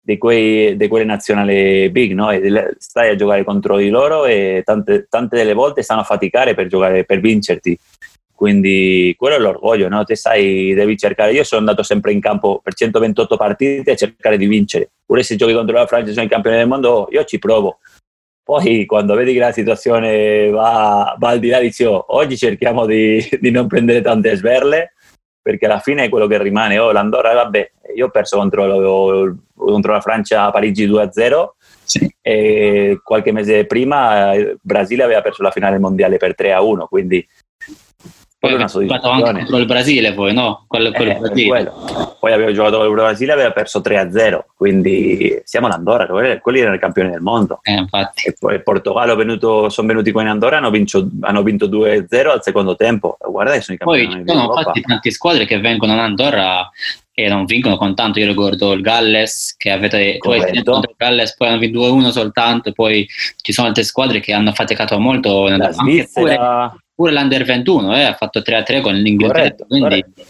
di, 0.00 0.18
quei, 0.18 0.76
di, 0.76 0.88
quelle 0.88 1.04
nazionali 1.04 1.88
big, 1.90 2.12
no? 2.12 2.30
Stai 2.78 3.10
a 3.10 3.14
giocare 3.14 3.44
contro 3.44 3.76
di 3.76 3.88
loro 3.88 4.24
e 4.24 4.62
tante, 4.64 5.06
tante 5.08 5.36
delle 5.36 5.52
volte 5.52 5.82
stanno 5.82 6.00
a 6.00 6.04
faticare 6.04 6.54
per, 6.54 6.66
giocare, 6.66 7.04
per 7.04 7.20
vincerti 7.20 7.78
quindi 8.38 9.16
quello 9.18 9.34
è 9.34 9.38
l'orgoglio, 9.40 9.88
no? 9.88 10.04
Te 10.04 10.14
sai, 10.14 10.72
devi 10.72 10.96
cercare. 10.96 11.32
Io 11.32 11.42
sono 11.42 11.62
andato 11.62 11.82
sempre 11.82 12.12
in 12.12 12.20
campo 12.20 12.60
per 12.62 12.72
128 12.72 13.36
partite 13.36 13.90
a 13.90 13.96
cercare 13.96 14.36
di 14.36 14.46
vincere. 14.46 14.92
Pure 15.04 15.24
se 15.24 15.34
giochi 15.34 15.54
contro 15.54 15.74
la 15.74 15.88
Francia 15.88 16.10
e 16.10 16.12
sono 16.12 16.26
i 16.26 16.28
campioni 16.28 16.56
del 16.56 16.68
mondo, 16.68 17.08
io 17.10 17.24
ci 17.24 17.40
provo. 17.40 17.80
Poi 18.44 18.86
quando 18.86 19.16
vedi 19.16 19.32
che 19.32 19.40
la 19.40 19.50
situazione 19.50 20.50
va, 20.50 21.16
va 21.18 21.28
al 21.30 21.40
di 21.40 21.48
là, 21.48 21.58
dici 21.58 21.82
oh, 21.82 22.04
oggi 22.10 22.36
cerchiamo 22.36 22.86
di, 22.86 23.28
di, 23.40 23.50
non 23.50 23.66
prendere 23.66 24.02
tante 24.02 24.36
sberle, 24.36 24.92
perché 25.42 25.66
alla 25.66 25.80
fine 25.80 26.04
è 26.04 26.08
quello 26.08 26.28
che 26.28 26.40
rimane. 26.40 26.78
Oh, 26.78 26.92
l'Andorra, 26.92 27.34
vabbè, 27.34 27.72
io 27.96 28.06
ho 28.06 28.10
perso 28.10 28.36
contro, 28.36 29.36
contro 29.56 29.92
la 29.92 30.00
Francia 30.00 30.44
a 30.44 30.52
Parigi 30.52 30.86
2-0 30.86 31.48
sì. 31.82 32.08
e 32.22 33.00
qualche 33.02 33.32
mese 33.32 33.66
prima 33.66 34.32
il 34.34 34.56
Brasile 34.62 35.02
aveva 35.02 35.22
perso 35.22 35.42
la 35.42 35.50
finale 35.50 35.80
mondiale 35.80 36.18
per 36.18 36.36
3-1, 36.38 36.86
quindi 36.86 37.26
poi 38.40 38.52
aveva 38.52 38.66
giocato 38.66 39.10
anche 39.10 39.32
contro 39.32 39.56
il 39.56 39.66
Brasile, 39.66 40.12
poi 40.14 40.32
no? 40.32 40.64
Quello, 40.68 40.92
quello 40.92 41.10
eh, 41.10 41.18
Brasile. 41.18 41.72
Poi 42.20 42.32
aveva 42.32 42.52
giocato 42.52 42.76
contro 42.76 42.94
il 42.94 43.00
Brasile 43.00 43.30
e 43.30 43.34
aveva 43.34 43.50
perso 43.50 43.80
3-0, 43.80 44.40
quindi 44.54 45.40
siamo 45.42 45.66
all'Andorra, 45.66 46.06
quelli 46.38 46.60
erano 46.60 46.76
i 46.76 46.78
campioni 46.78 47.10
del 47.10 47.20
mondo. 47.20 47.58
Eh, 47.62 47.84
e 48.24 48.36
poi 48.38 48.54
il 48.54 48.62
Portogallo 48.62 49.16
venuto, 49.16 49.68
sono 49.70 49.88
venuti 49.88 50.12
qua 50.12 50.22
in 50.22 50.28
Andorra 50.28 50.54
e 50.54 50.58
hanno, 50.58 50.70
vinto, 50.70 51.08
hanno 51.22 51.42
vinto 51.42 51.66
2-0 51.66 52.28
al 52.28 52.42
secondo 52.42 52.76
tempo. 52.76 53.16
Guarda 53.20 53.54
che 53.54 53.60
sono 53.60 53.76
i 53.76 53.78
campioni 53.80 54.06
Poi 54.06 54.16
ci 54.16 54.32
sono 54.32 54.54
infatti 54.54 54.80
tante 54.82 55.10
squadre 55.10 55.44
che 55.44 55.58
vengono 55.58 55.92
in 55.94 55.98
Andorra 55.98 56.70
e 57.12 57.28
non 57.28 57.44
vincono 57.44 57.76
con 57.76 57.96
tanto. 57.96 58.20
Io 58.20 58.28
ricordo 58.28 58.70
il 58.72 58.82
Galles 58.82 59.56
che 59.56 59.72
avete 59.72 60.18
poi 60.20 60.38
contro 60.62 60.90
il 60.90 60.96
Galles, 60.96 61.34
poi 61.34 61.48
hanno 61.48 61.58
vinto 61.58 61.80
2-1 61.80 62.10
soltanto. 62.10 62.70
Poi 62.70 63.04
ci 63.42 63.52
sono 63.52 63.66
altre 63.66 63.82
squadre 63.82 64.20
che 64.20 64.32
hanno 64.32 64.52
faticato 64.52 64.96
molto. 65.00 65.48
La 65.48 65.72
Svizzera, 65.72 66.68
pure 66.70 66.86
l'Under 67.06 67.44
21 67.44 67.96
eh, 67.96 68.02
ha 68.02 68.14
fatto 68.14 68.40
3-3 68.40 68.80
con 68.82 68.94
l'Inghilterra. 68.94 69.40
Corretto, 69.40 69.64
quindi... 69.66 69.88
corretto. 69.88 70.22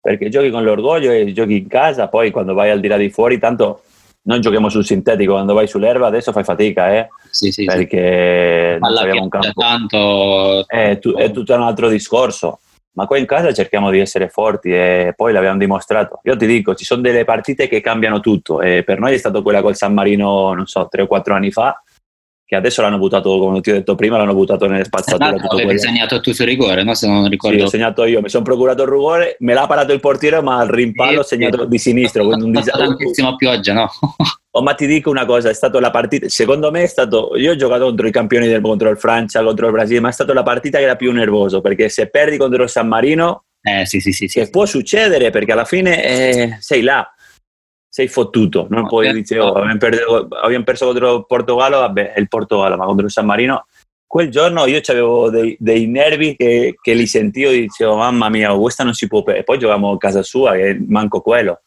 Perché 0.00 0.28
giochi 0.28 0.50
con 0.50 0.64
l'orgoglio 0.64 1.10
e 1.10 1.32
giochi 1.32 1.56
in 1.56 1.68
casa, 1.68 2.08
poi 2.08 2.30
quando 2.30 2.54
vai 2.54 2.70
al 2.70 2.80
di 2.80 2.88
là 2.88 2.96
di 2.96 3.10
fuori, 3.10 3.38
tanto 3.38 3.82
non 4.22 4.40
giochiamo 4.40 4.68
sul 4.68 4.84
sintetico, 4.84 5.32
quando 5.32 5.54
vai 5.54 5.66
sull'erba 5.66 6.06
adesso 6.06 6.32
fai 6.32 6.44
fatica, 6.44 6.94
eh? 6.94 7.08
Sì, 7.30 7.50
sì, 7.50 7.64
perché 7.64 8.74
sì. 8.74 8.80
non 8.80 8.96
abbiamo 8.96 9.22
un 9.22 9.28
campo. 9.28 9.60
Tanto... 9.60 10.66
È, 10.66 10.98
tu, 10.98 11.12
è 11.14 11.30
tutto 11.30 11.54
un 11.54 11.62
altro 11.62 11.88
discorso 11.88 12.60
ma 12.98 13.06
qua 13.06 13.16
in 13.16 13.26
casa 13.26 13.52
cerchiamo 13.52 13.90
di 13.90 14.00
essere 14.00 14.28
forti 14.28 14.70
e 14.72 15.14
poi 15.16 15.32
l'abbiamo 15.32 15.56
dimostrato. 15.56 16.18
Io 16.24 16.36
ti 16.36 16.46
dico, 16.46 16.74
ci 16.74 16.84
sono 16.84 17.00
delle 17.00 17.24
partite 17.24 17.68
che 17.68 17.80
cambiano 17.80 18.18
tutto 18.18 18.60
e 18.60 18.82
per 18.82 18.98
noi 18.98 19.14
è 19.14 19.18
stato 19.18 19.40
quella 19.40 19.62
col 19.62 19.76
San 19.76 19.94
Marino, 19.94 20.52
non 20.52 20.66
so, 20.66 20.88
tre 20.88 21.02
o 21.02 21.06
quattro 21.06 21.34
anni 21.34 21.52
fa, 21.52 21.80
che 22.48 22.56
adesso 22.56 22.80
l'hanno 22.80 22.96
buttato, 22.96 23.38
come 23.38 23.60
ti 23.60 23.70
ho 23.70 23.74
detto 23.74 23.94
prima, 23.94 24.16
l'hanno 24.16 24.32
buttato 24.32 24.66
nelle 24.66 24.84
spazzature. 24.84 25.36
Esatto, 25.36 25.56
avevi 25.56 25.78
segnato 25.78 26.18
tu 26.20 26.32
sul 26.32 26.46
rigore, 26.46 26.82
no? 26.82 26.94
Se 26.94 27.06
non 27.06 27.28
ricordo. 27.28 27.58
Sì, 27.58 27.62
ho 27.62 27.68
segnato 27.68 28.06
io, 28.06 28.22
mi 28.22 28.30
sono 28.30 28.42
procurato 28.42 28.84
il 28.84 28.88
rigore, 28.88 29.36
me 29.40 29.52
l'ha 29.52 29.66
parato 29.66 29.92
il 29.92 30.00
portiere, 30.00 30.40
ma 30.40 30.60
al 30.60 30.68
rimpallo 30.68 31.20
ho 31.20 31.22
segnato 31.22 31.66
di 31.66 31.76
sinistro. 31.76 32.24
Con 32.24 32.40
un 32.40 32.50
disastro. 32.56 32.86
Tantissima 32.86 33.36
pioggia, 33.36 33.74
no? 33.74 33.90
oh, 34.50 34.62
ma 34.62 34.72
ti 34.72 34.86
dico 34.86 35.10
una 35.10 35.26
cosa, 35.26 35.50
è 35.50 35.52
stata 35.52 35.78
la 35.78 35.90
partita, 35.90 36.26
secondo 36.30 36.70
me 36.70 36.84
è 36.84 36.86
stato, 36.86 37.32
io 37.36 37.52
ho 37.52 37.56
giocato 37.56 37.84
contro 37.84 38.06
i 38.06 38.12
campioni 38.12 38.46
del 38.46 38.62
contro 38.62 38.88
il 38.88 38.96
Francia, 38.96 39.42
contro 39.42 39.66
il 39.66 39.72
Brasile, 39.72 40.00
ma 40.00 40.08
è 40.08 40.12
stata 40.12 40.32
la 40.32 40.42
partita 40.42 40.78
che 40.78 40.84
era 40.84 40.96
più 40.96 41.12
nervoso, 41.12 41.60
perché 41.60 41.90
se 41.90 42.08
perdi 42.08 42.38
contro 42.38 42.62
il 42.62 42.70
San 42.70 42.88
Marino, 42.88 43.44
eh, 43.60 43.84
sì, 43.84 44.00
sì, 44.00 44.12
sì, 44.12 44.26
sì. 44.26 44.48
può 44.48 44.64
succedere, 44.64 45.28
perché 45.28 45.52
alla 45.52 45.66
fine 45.66 46.02
eh, 46.02 46.56
sei 46.60 46.80
là 46.80 47.06
sei 47.98 48.06
fottuto, 48.06 48.68
non 48.70 48.82
no, 48.82 48.86
puoi 48.86 49.24
dire, 49.24 49.40
oh, 49.40 49.54
abbiamo, 49.54 49.76
perso, 49.76 50.28
abbiamo 50.40 50.62
perso 50.62 50.86
contro 50.86 51.24
Portogallo, 51.24 51.78
vabbè, 51.78 52.12
è 52.12 52.20
il 52.20 52.28
Portogallo, 52.28 52.76
ma 52.76 52.84
contro 52.84 53.06
il 53.06 53.10
San 53.10 53.26
Marino, 53.26 53.66
quel 54.06 54.30
giorno 54.30 54.66
io 54.66 54.80
avevo 54.86 55.30
dei, 55.30 55.56
dei, 55.58 55.88
nervi 55.88 56.36
che, 56.36 56.76
che, 56.80 56.94
li 56.94 57.08
sentivo 57.08 57.50
e 57.50 57.62
dicevo, 57.62 57.96
mamma 57.96 58.28
mia, 58.28 58.54
questa 58.54 58.84
non 58.84 58.94
si 58.94 59.08
può, 59.08 59.24
e 59.24 59.42
poi 59.42 59.58
giocavamo 59.58 59.90
a 59.90 59.98
casa 59.98 60.22
sua, 60.22 60.54
e 60.54 60.80
manco 60.86 61.20
quello. 61.22 61.62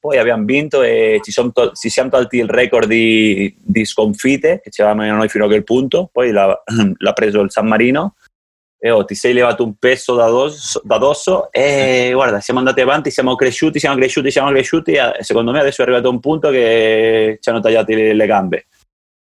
Poi 0.00 0.18
abbiamo 0.18 0.44
vinto 0.44 0.82
e 0.82 1.20
ci, 1.22 1.32
to- 1.52 1.70
ci 1.72 1.88
siamo 1.88 2.10
tolti 2.10 2.38
il 2.38 2.48
record 2.48 2.88
di, 2.88 3.54
di 3.56 3.84
sconfitte 3.84 4.60
che 4.60 4.70
c'eravamo 4.70 5.08
noi 5.14 5.28
fino 5.28 5.44
a 5.44 5.46
quel 5.46 5.62
punto, 5.62 6.10
poi 6.12 6.32
l'ha, 6.32 6.64
l'ha 6.98 7.12
preso 7.12 7.40
il 7.42 7.52
San 7.52 7.68
Marino 7.68 8.16
e 8.84 8.90
oh, 8.90 9.02
ti 9.06 9.14
sei 9.14 9.32
levato 9.32 9.64
un 9.64 9.76
peso 9.78 10.14
da 10.14 10.26
dosso, 10.26 10.82
da 10.84 10.98
dosso, 10.98 11.50
e 11.50 12.10
guarda, 12.12 12.40
siamo 12.40 12.58
andati 12.58 12.82
avanti, 12.82 13.10
siamo 13.10 13.34
cresciuti, 13.34 13.78
siamo 13.78 13.96
cresciuti, 13.96 14.30
siamo 14.30 14.50
cresciuti 14.50 14.92
e 14.92 15.22
secondo 15.22 15.52
me 15.52 15.60
adesso 15.60 15.80
è 15.80 15.84
arrivato 15.86 16.10
un 16.10 16.20
punto 16.20 16.50
che 16.50 17.38
ci 17.40 17.48
hanno 17.48 17.60
tagliato 17.60 17.94
le, 17.94 18.26
gambe 18.26 18.66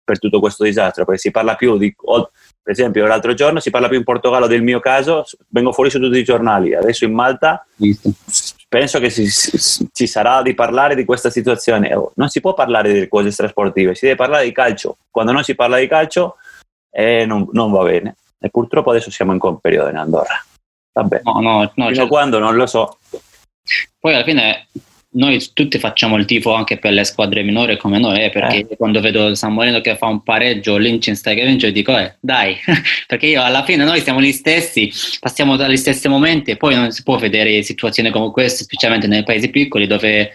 per 0.02 0.18
tutto 0.18 0.40
questo 0.40 0.64
disastro, 0.64 1.04
perché 1.04 1.20
si 1.20 1.30
parla 1.30 1.54
più 1.54 1.78
di... 1.78 1.94
Per 1.94 2.72
esempio, 2.72 3.06
l'altro 3.06 3.32
giorno 3.34 3.60
si 3.60 3.70
parla 3.70 3.86
più 3.86 3.96
in 3.96 4.02
Portogallo 4.02 4.48
del 4.48 4.62
mio 4.62 4.80
caso, 4.80 5.24
vengo 5.50 5.70
fuori 5.70 5.88
su 5.88 6.00
tutti 6.00 6.18
i 6.18 6.24
giornali, 6.24 6.74
adesso 6.74 7.04
in 7.04 7.12
Malta 7.12 7.64
penso 8.68 8.98
che 8.98 9.08
ci, 9.08 9.28
ci 9.28 10.06
sarà 10.08 10.42
di 10.42 10.54
parlare 10.54 10.96
di 10.96 11.04
questa 11.04 11.30
situazione. 11.30 11.94
Oh, 11.94 12.10
non 12.16 12.28
si 12.28 12.40
può 12.40 12.54
parlare 12.54 12.92
di 12.92 13.06
cose 13.06 13.30
strasportive, 13.30 13.94
si 13.94 14.06
deve 14.06 14.16
parlare 14.16 14.46
di 14.46 14.52
calcio. 14.52 14.96
Quando 15.12 15.30
non 15.30 15.44
si 15.44 15.54
parla 15.54 15.78
di 15.78 15.86
calcio 15.86 16.38
eh, 16.90 17.24
non, 17.24 17.48
non 17.52 17.70
va 17.70 17.84
bene 17.84 18.16
e 18.38 18.48
purtroppo 18.50 18.90
adesso 18.90 19.10
siamo 19.10 19.32
in 19.32 19.38
quel 19.38 19.58
periodo 19.60 19.90
in 19.90 19.96
Andorra. 19.96 20.42
Vabbè, 20.92 21.22
no, 21.24 21.40
no, 21.40 21.72
no, 21.74 21.88
fino 21.88 22.04
a 22.04 22.08
quando 22.08 22.38
non 22.38 22.54
lo 22.54 22.66
so. 22.66 22.98
Poi 23.98 24.14
alla 24.14 24.24
fine 24.24 24.68
noi 25.14 25.44
tutti 25.52 25.78
facciamo 25.78 26.16
il 26.16 26.24
tifo 26.24 26.52
anche 26.54 26.78
per 26.78 26.92
le 26.92 27.04
squadre 27.04 27.42
minori 27.42 27.76
come 27.76 27.98
noi, 27.98 28.24
eh, 28.24 28.30
perché 28.30 28.66
eh. 28.68 28.76
quando 28.76 29.00
vedo 29.00 29.34
San 29.34 29.54
Marino 29.54 29.80
che 29.80 29.96
fa 29.96 30.06
un 30.06 30.22
pareggio, 30.22 30.76
Liechtenstein 30.76 31.36
che 31.36 31.44
vince, 31.44 31.72
dico 31.72 31.96
eh, 31.96 32.14
dai, 32.20 32.56
perché 33.06 33.26
io 33.26 33.42
alla 33.42 33.64
fine 33.64 33.84
noi 33.84 34.00
siamo 34.00 34.20
gli 34.20 34.32
stessi, 34.32 34.92
passiamo 35.20 35.56
dagli 35.56 35.76
stessi 35.76 36.08
momenti 36.08 36.50
e 36.50 36.56
poi 36.56 36.74
non 36.74 36.90
si 36.90 37.02
può 37.02 37.16
vedere 37.16 37.62
situazioni 37.62 38.10
come 38.10 38.30
queste, 38.30 38.64
specialmente 38.64 39.06
nei 39.06 39.22
paesi 39.22 39.50
piccoli 39.50 39.86
dove 39.86 40.32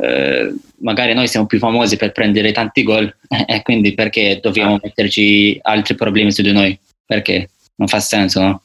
eh, 0.00 0.54
magari 0.78 1.14
noi 1.14 1.26
siamo 1.26 1.46
più 1.46 1.58
famosi 1.58 1.96
per 1.96 2.12
prendere 2.12 2.52
tanti 2.52 2.82
gol 2.82 3.12
e 3.46 3.62
quindi 3.62 3.92
perché 3.94 4.38
dobbiamo 4.40 4.76
ah. 4.76 4.80
metterci 4.82 5.58
altri 5.62 5.94
problemi 5.94 6.30
su 6.30 6.42
di 6.42 6.52
noi? 6.52 6.78
Perché? 7.04 7.50
Non 7.76 7.88
fa 7.88 8.00
senso, 8.00 8.40
no? 8.40 8.62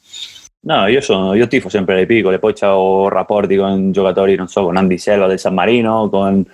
No, 0.60 0.88
io, 0.88 1.00
sono, 1.00 1.34
io 1.34 1.46
tifo 1.46 1.68
sempre 1.68 1.94
le 1.94 2.04
piccole, 2.04 2.40
poi 2.40 2.52
ho 2.62 3.08
rapporti 3.08 3.56
con 3.56 3.92
giocatori, 3.92 4.34
non 4.34 4.48
so, 4.48 4.64
con 4.64 4.76
Andy 4.76 4.98
Selva 4.98 5.28
del 5.28 5.38
San 5.38 5.54
Marino, 5.54 6.08
con, 6.10 6.44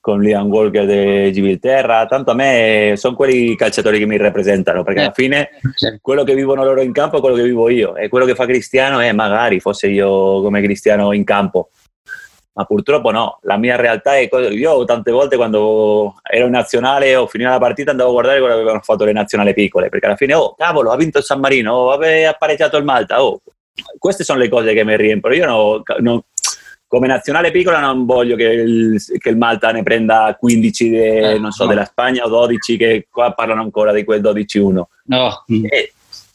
con 0.00 0.20
Liam 0.20 0.48
Walker 0.48 0.84
di 0.84 1.32
Gibilterra, 1.32 2.04
tanto 2.04 2.30
a 2.30 2.34
me 2.34 2.92
sono 2.96 3.16
quelli 3.16 3.56
calciatori 3.56 3.98
che 3.98 4.04
mi 4.04 4.18
rappresentano, 4.18 4.82
perché 4.82 5.00
alla 5.00 5.12
fine 5.12 5.48
quello 6.02 6.24
che 6.24 6.34
vivono 6.34 6.62
loro 6.62 6.82
in 6.82 6.92
campo 6.92 7.16
è 7.16 7.20
quello 7.20 7.36
che 7.36 7.42
vivo 7.42 7.70
io, 7.70 7.96
e 7.96 8.08
quello 8.08 8.26
che 8.26 8.34
fa 8.34 8.44
Cristiano 8.44 9.00
è 9.00 9.10
magari 9.12 9.58
fosse 9.60 9.88
io 9.88 10.42
come 10.42 10.60
Cristiano 10.60 11.14
in 11.14 11.24
campo, 11.24 11.70
ma 12.54 12.64
purtroppo 12.64 13.10
no, 13.10 13.38
la 13.42 13.56
mia 13.56 13.76
realtà 13.76 14.16
è 14.16 14.28
io 14.30 14.84
tante 14.84 15.10
volte 15.10 15.36
quando 15.36 16.14
ero 16.22 16.46
in 16.46 16.52
nazionale 16.52 17.16
o 17.16 17.26
finiva 17.26 17.50
la 17.50 17.58
partita 17.58 17.90
andavo 17.90 18.10
a 18.10 18.12
guardare 18.12 18.38
quello 18.38 18.54
che 18.54 18.60
avevano 18.60 18.82
fatto 18.82 19.04
le 19.04 19.12
nazionali 19.12 19.52
piccole, 19.52 19.88
perché 19.88 20.06
alla 20.06 20.16
fine, 20.16 20.34
oh 20.34 20.54
cavolo, 20.56 20.90
ha 20.90 20.96
vinto 20.96 21.18
il 21.18 21.24
San 21.24 21.40
Marino, 21.40 21.74
oh, 21.74 21.90
aveva 21.90 22.32
pareggiato 22.34 22.76
il 22.76 22.84
Malta, 22.84 23.22
oh, 23.22 23.40
queste 23.98 24.22
sono 24.22 24.38
le 24.38 24.48
cose 24.48 24.72
che 24.72 24.84
mi 24.84 24.96
riempiono, 24.96 25.34
io 25.34 25.46
no, 25.46 25.82
no, 25.98 26.24
come 26.86 27.08
nazionale 27.08 27.50
piccola 27.50 27.80
non 27.80 28.06
voglio 28.06 28.36
che 28.36 28.44
il, 28.44 29.02
che 29.18 29.28
il 29.30 29.36
Malta 29.36 29.72
ne 29.72 29.82
prenda 29.82 30.36
15 30.38 30.90
de, 30.90 31.32
eh, 31.32 31.40
so, 31.50 31.64
no. 31.64 31.70
della 31.70 31.84
Spagna 31.84 32.24
o 32.24 32.28
12 32.28 32.76
che 32.76 33.08
qua 33.10 33.32
parlano 33.32 33.62
ancora 33.62 33.92
di 33.92 34.04
quel 34.04 34.20
12-1. 34.20 34.82
No. 35.06 35.44
E, 35.68 35.93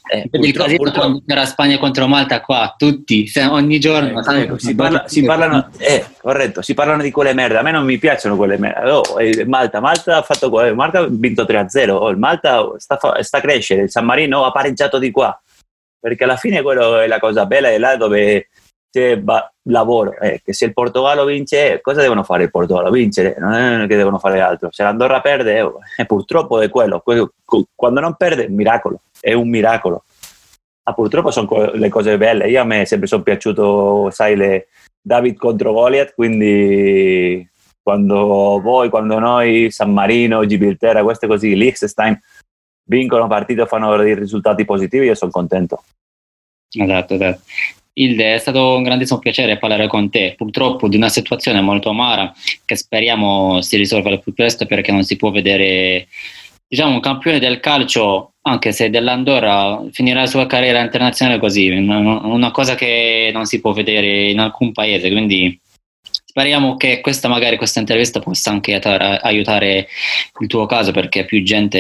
eh, 0.09 0.27
purtroppo, 0.29 0.75
purtroppo... 0.75 0.99
quando 0.99 1.23
c'era 1.25 1.45
Spagna 1.45 1.77
contro 1.77 2.07
Malta 2.07 2.41
qua, 2.41 2.73
tutti, 2.75 3.31
ogni 3.49 3.79
giorno. 3.79 4.19
Eh, 4.25 4.41
ecco, 4.41 4.57
si, 4.57 4.73
parla, 4.73 5.03
si, 5.07 5.23
parlano, 5.23 5.69
eh, 5.77 6.05
corretto, 6.19 6.61
si 6.63 6.73
parlano 6.73 7.03
di 7.03 7.11
quelle 7.11 7.33
merde, 7.33 7.57
a 7.57 7.61
me 7.61 7.71
non 7.71 7.85
mi 7.85 7.99
piacciono 7.99 8.35
quelle 8.35 8.57
merde. 8.57 8.89
Oh, 8.89 9.21
eh, 9.21 9.45
Malta, 9.45 9.79
Malta 9.79 10.17
ha 10.17 10.21
fatto 10.23 10.49
Malta 10.49 10.99
ha 10.99 11.07
vinto 11.07 11.43
3-0, 11.43 11.91
oh, 11.91 12.09
il 12.09 12.17
Malta 12.17 12.73
sta, 12.77 12.97
sta 13.21 13.37
a 13.37 13.41
crescere, 13.41 13.83
il 13.83 13.91
San 13.91 14.05
Marino 14.05 14.45
ha 14.45 14.51
pareggiato 14.51 14.97
di 14.97 15.11
qua, 15.11 15.39
perché 15.99 16.23
alla 16.23 16.37
fine 16.37 16.61
quello 16.61 16.99
è 16.99 17.07
la 17.07 17.19
cosa 17.19 17.45
bella, 17.45 17.69
è 17.69 17.77
là 17.77 17.95
dove 17.95 18.49
c'è 18.91 19.21
lavoro, 19.63 20.17
eh, 20.19 20.41
che 20.43 20.53
se 20.53 20.65
il 20.65 20.73
Portogallo 20.73 21.25
vince, 21.25 21.79
cosa 21.81 22.01
devono 22.01 22.23
fare 22.23 22.43
il 22.43 22.51
Portogallo? 22.51 22.89
Vincere, 22.89 23.35
non 23.39 23.53
è 23.53 23.87
che 23.87 23.95
devono 23.95 24.17
fare 24.19 24.39
altro. 24.41 24.69
Se 24.71 24.83
l'Andorra 24.83 25.21
perde, 25.21 25.71
eh, 25.97 26.05
purtroppo 26.07 26.59
è 26.59 26.69
quello, 26.69 27.03
quando 27.75 27.99
non 27.99 28.15
perde 28.15 28.49
miracolo 28.49 29.01
è 29.19 29.33
un 29.33 29.49
miracolo. 29.49 30.03
Ma 30.83 30.93
purtroppo 30.93 31.29
sono 31.31 31.71
le 31.73 31.89
cose 31.89 32.17
belle. 32.17 32.49
Io 32.49 32.61
a 32.61 32.65
me 32.65 32.85
sempre 32.85 33.07
sono 33.07 33.21
piaciuto, 33.21 34.09
sai, 34.11 34.35
le 34.35 34.67
David 35.01 35.37
contro 35.37 35.73
Goliath, 35.73 36.13
quindi 36.15 37.47
quando 37.81 38.59
voi, 38.59 38.89
quando 38.89 39.19
noi, 39.19 39.69
San 39.71 39.91
Marino, 39.91 40.45
Gibilterra, 40.45 41.03
queste 41.03 41.27
così, 41.27 41.55
Liechtenstein, 41.55 42.19
vincono 42.85 43.27
partite 43.27 43.65
fanno 43.65 43.95
dei 43.97 44.15
risultati 44.15 44.65
positivi, 44.65 45.05
io 45.05 45.15
sono 45.15 45.31
contento. 45.31 45.83
Esatto, 46.71 47.13
esatto. 47.15 47.41
Ilde, 47.93 48.35
è 48.35 48.37
stato 48.37 48.75
un 48.75 48.83
grandissimo 48.83 49.19
piacere 49.19 49.57
parlare 49.57 49.87
con 49.87 50.09
te. 50.09 50.35
Purtroppo 50.37 50.87
di 50.87 50.95
una 50.95 51.09
situazione 51.09 51.61
molto 51.61 51.89
amara 51.89 52.33
che 52.65 52.75
speriamo 52.75 53.61
si 53.61 53.77
risolva 53.77 54.09
al 54.09 54.21
più 54.21 54.33
presto 54.33 54.65
perché 54.65 54.91
non 54.91 55.03
si 55.03 55.15
può 55.15 55.31
vedere 55.31 56.07
diciamo 56.69 56.93
un 56.93 56.99
campione 56.99 57.39
del 57.39 57.59
calcio, 57.59 58.33
anche 58.43 58.71
se 58.71 58.91
dell'Andorra, 58.91 59.83
finirà 59.91 60.21
la 60.21 60.27
sua 60.27 60.45
carriera 60.45 60.81
internazionale 60.81 61.39
così, 61.39 61.67
una 61.69 62.51
cosa 62.51 62.75
che 62.75 63.31
non 63.33 63.45
si 63.45 63.59
può 63.59 63.73
vedere 63.73 64.29
in 64.29 64.39
alcun 64.39 64.71
paese, 64.71 65.09
quindi 65.09 65.59
speriamo 66.01 66.77
che 66.77 67.01
questa 67.01 67.27
magari 67.27 67.57
questa 67.57 67.79
intervista 67.79 68.19
possa 68.19 68.51
anche 68.51 68.75
aiutare 68.75 69.87
il 70.39 70.47
tuo 70.47 70.67
caso 70.67 70.91
perché 70.91 71.25
più 71.25 71.41
gente 71.41 71.79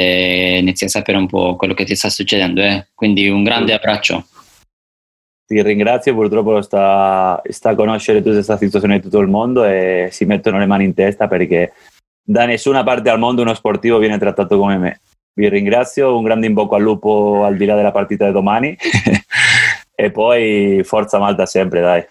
inizia 0.59 0.87
a 0.87 0.89
sapere 0.89 1.19
un 1.19 1.27
po' 1.27 1.55
quello 1.55 1.75
che 1.75 1.85
ti 1.85 1.95
sta 1.95 2.09
succedendo, 2.09 2.61
eh? 2.61 2.87
quindi 2.95 3.29
un 3.29 3.43
grande 3.43 3.73
abbraccio. 3.73 4.25
Ti 5.49 5.63
ringrazio, 5.63 6.13
purtroppo 6.13 6.61
sta, 6.61 7.41
sta 7.49 7.69
a 7.69 7.75
conoscere 7.75 8.19
tutta 8.19 8.33
questa 8.33 8.55
situazione 8.55 8.97
di 8.97 9.01
tutto 9.01 9.17
il 9.17 9.27
mondo 9.27 9.65
e 9.65 10.09
si 10.11 10.25
mettono 10.25 10.59
le 10.59 10.67
mani 10.67 10.83
in 10.83 10.93
testa 10.93 11.27
perché 11.27 11.73
da 12.21 12.45
nessuna 12.45 12.83
parte 12.83 13.09
al 13.09 13.17
mondo 13.17 13.41
uno 13.41 13.55
sportivo 13.55 13.97
viene 13.97 14.19
trattato 14.19 14.59
come 14.59 14.77
me. 14.77 15.01
Vi 15.33 15.49
ringrazio, 15.49 16.15
un 16.15 16.21
grande 16.21 16.45
in 16.45 16.53
bocca 16.53 16.75
al 16.75 16.83
lupo 16.83 17.45
al 17.45 17.57
di 17.57 17.65
là 17.65 17.75
della 17.75 17.91
partita 17.91 18.27
di 18.27 18.31
domani 18.31 18.77
e 19.95 20.11
poi 20.11 20.81
forza 20.83 21.17
Malta 21.17 21.47
sempre, 21.47 21.81
dai. 21.81 22.05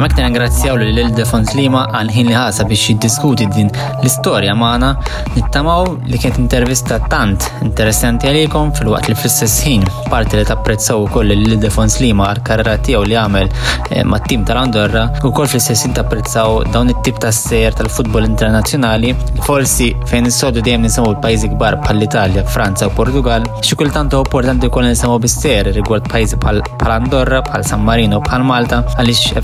Għamek 0.00 0.14
ringrazzjaw 0.16 0.78
li 0.80 1.02
l-Defons 1.02 1.50
Lima 1.58 1.82
għal-ħin 1.92 2.30
li 2.30 2.32
ħasa 2.32 2.64
biex 2.64 2.88
jiddiskuti 2.88 3.44
din 3.52 3.66
l-istorja 4.00 4.54
maħna 4.56 4.94
nittamaw 5.34 5.90
li 6.08 6.16
kienet 6.16 6.38
intervista 6.40 6.96
tant 7.12 7.44
interessanti 7.66 8.30
għalikom 8.30 8.70
fil-waqt 8.78 9.10
li 9.10 9.16
fl-istess 9.18 9.60
ħin 9.66 9.84
parti 10.08 10.38
li 10.38 10.46
tapprezzaw 10.48 11.04
ukoll 11.04 11.34
l-Defons 11.34 11.98
Lima 12.00 12.30
għal-karra 12.30 12.78
tiegħu 12.86 13.02
li 13.10 13.18
għamel 13.20 13.50
eh, 13.90 14.00
mat-tim 14.08 14.46
tal-Andorra. 14.48 15.02
U 15.20 15.34
koll 15.36 15.50
fl-istess 15.50 15.84
ħin 15.84 15.92
tapprezzaw 15.98 16.62
dawn 16.72 16.94
it-tip 16.94 17.20
ta' 17.20 17.34
sejr 17.36 17.76
tal-futbol 17.82 18.24
internazzjonali. 18.30 19.12
Forsi 19.44 19.90
fejn 20.08 20.30
is-sodu 20.32 20.64
dejjem 20.64 20.88
nisimgħu 20.88 21.12
l-pajjiżi 21.12 21.52
kbar 21.58 21.76
bħall-Italja, 21.84 22.46
Franza 22.48 22.88
u 22.88 22.96
Portugal. 22.96 23.44
Xi 23.60 23.76
kultant 23.76 24.16
importanti 24.16 24.72
wkoll 24.72 24.88
nisimgħu 24.88 25.20
bister 25.28 25.68
rigward 25.76 26.08
pajjiżi 26.08 26.40
bħal 26.40 26.64
Andorra, 26.96 27.44
bħal 27.44 27.68
San 27.68 27.84
Marino, 27.84 28.24
bħal 28.24 28.48
Malta 28.48 28.80
għaliex 28.96 29.36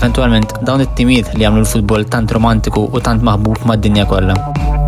dawn 0.61 0.83
it-timid 0.85 1.33
li 1.35 1.47
għamlu 1.47 1.65
l-futbol 1.65 2.07
tant 2.11 2.31
romantiku 2.31 2.87
u 2.91 3.03
tant 3.03 3.23
maħbub 3.23 3.65
mad-dinja 3.69 4.05
kollha. 4.11 4.86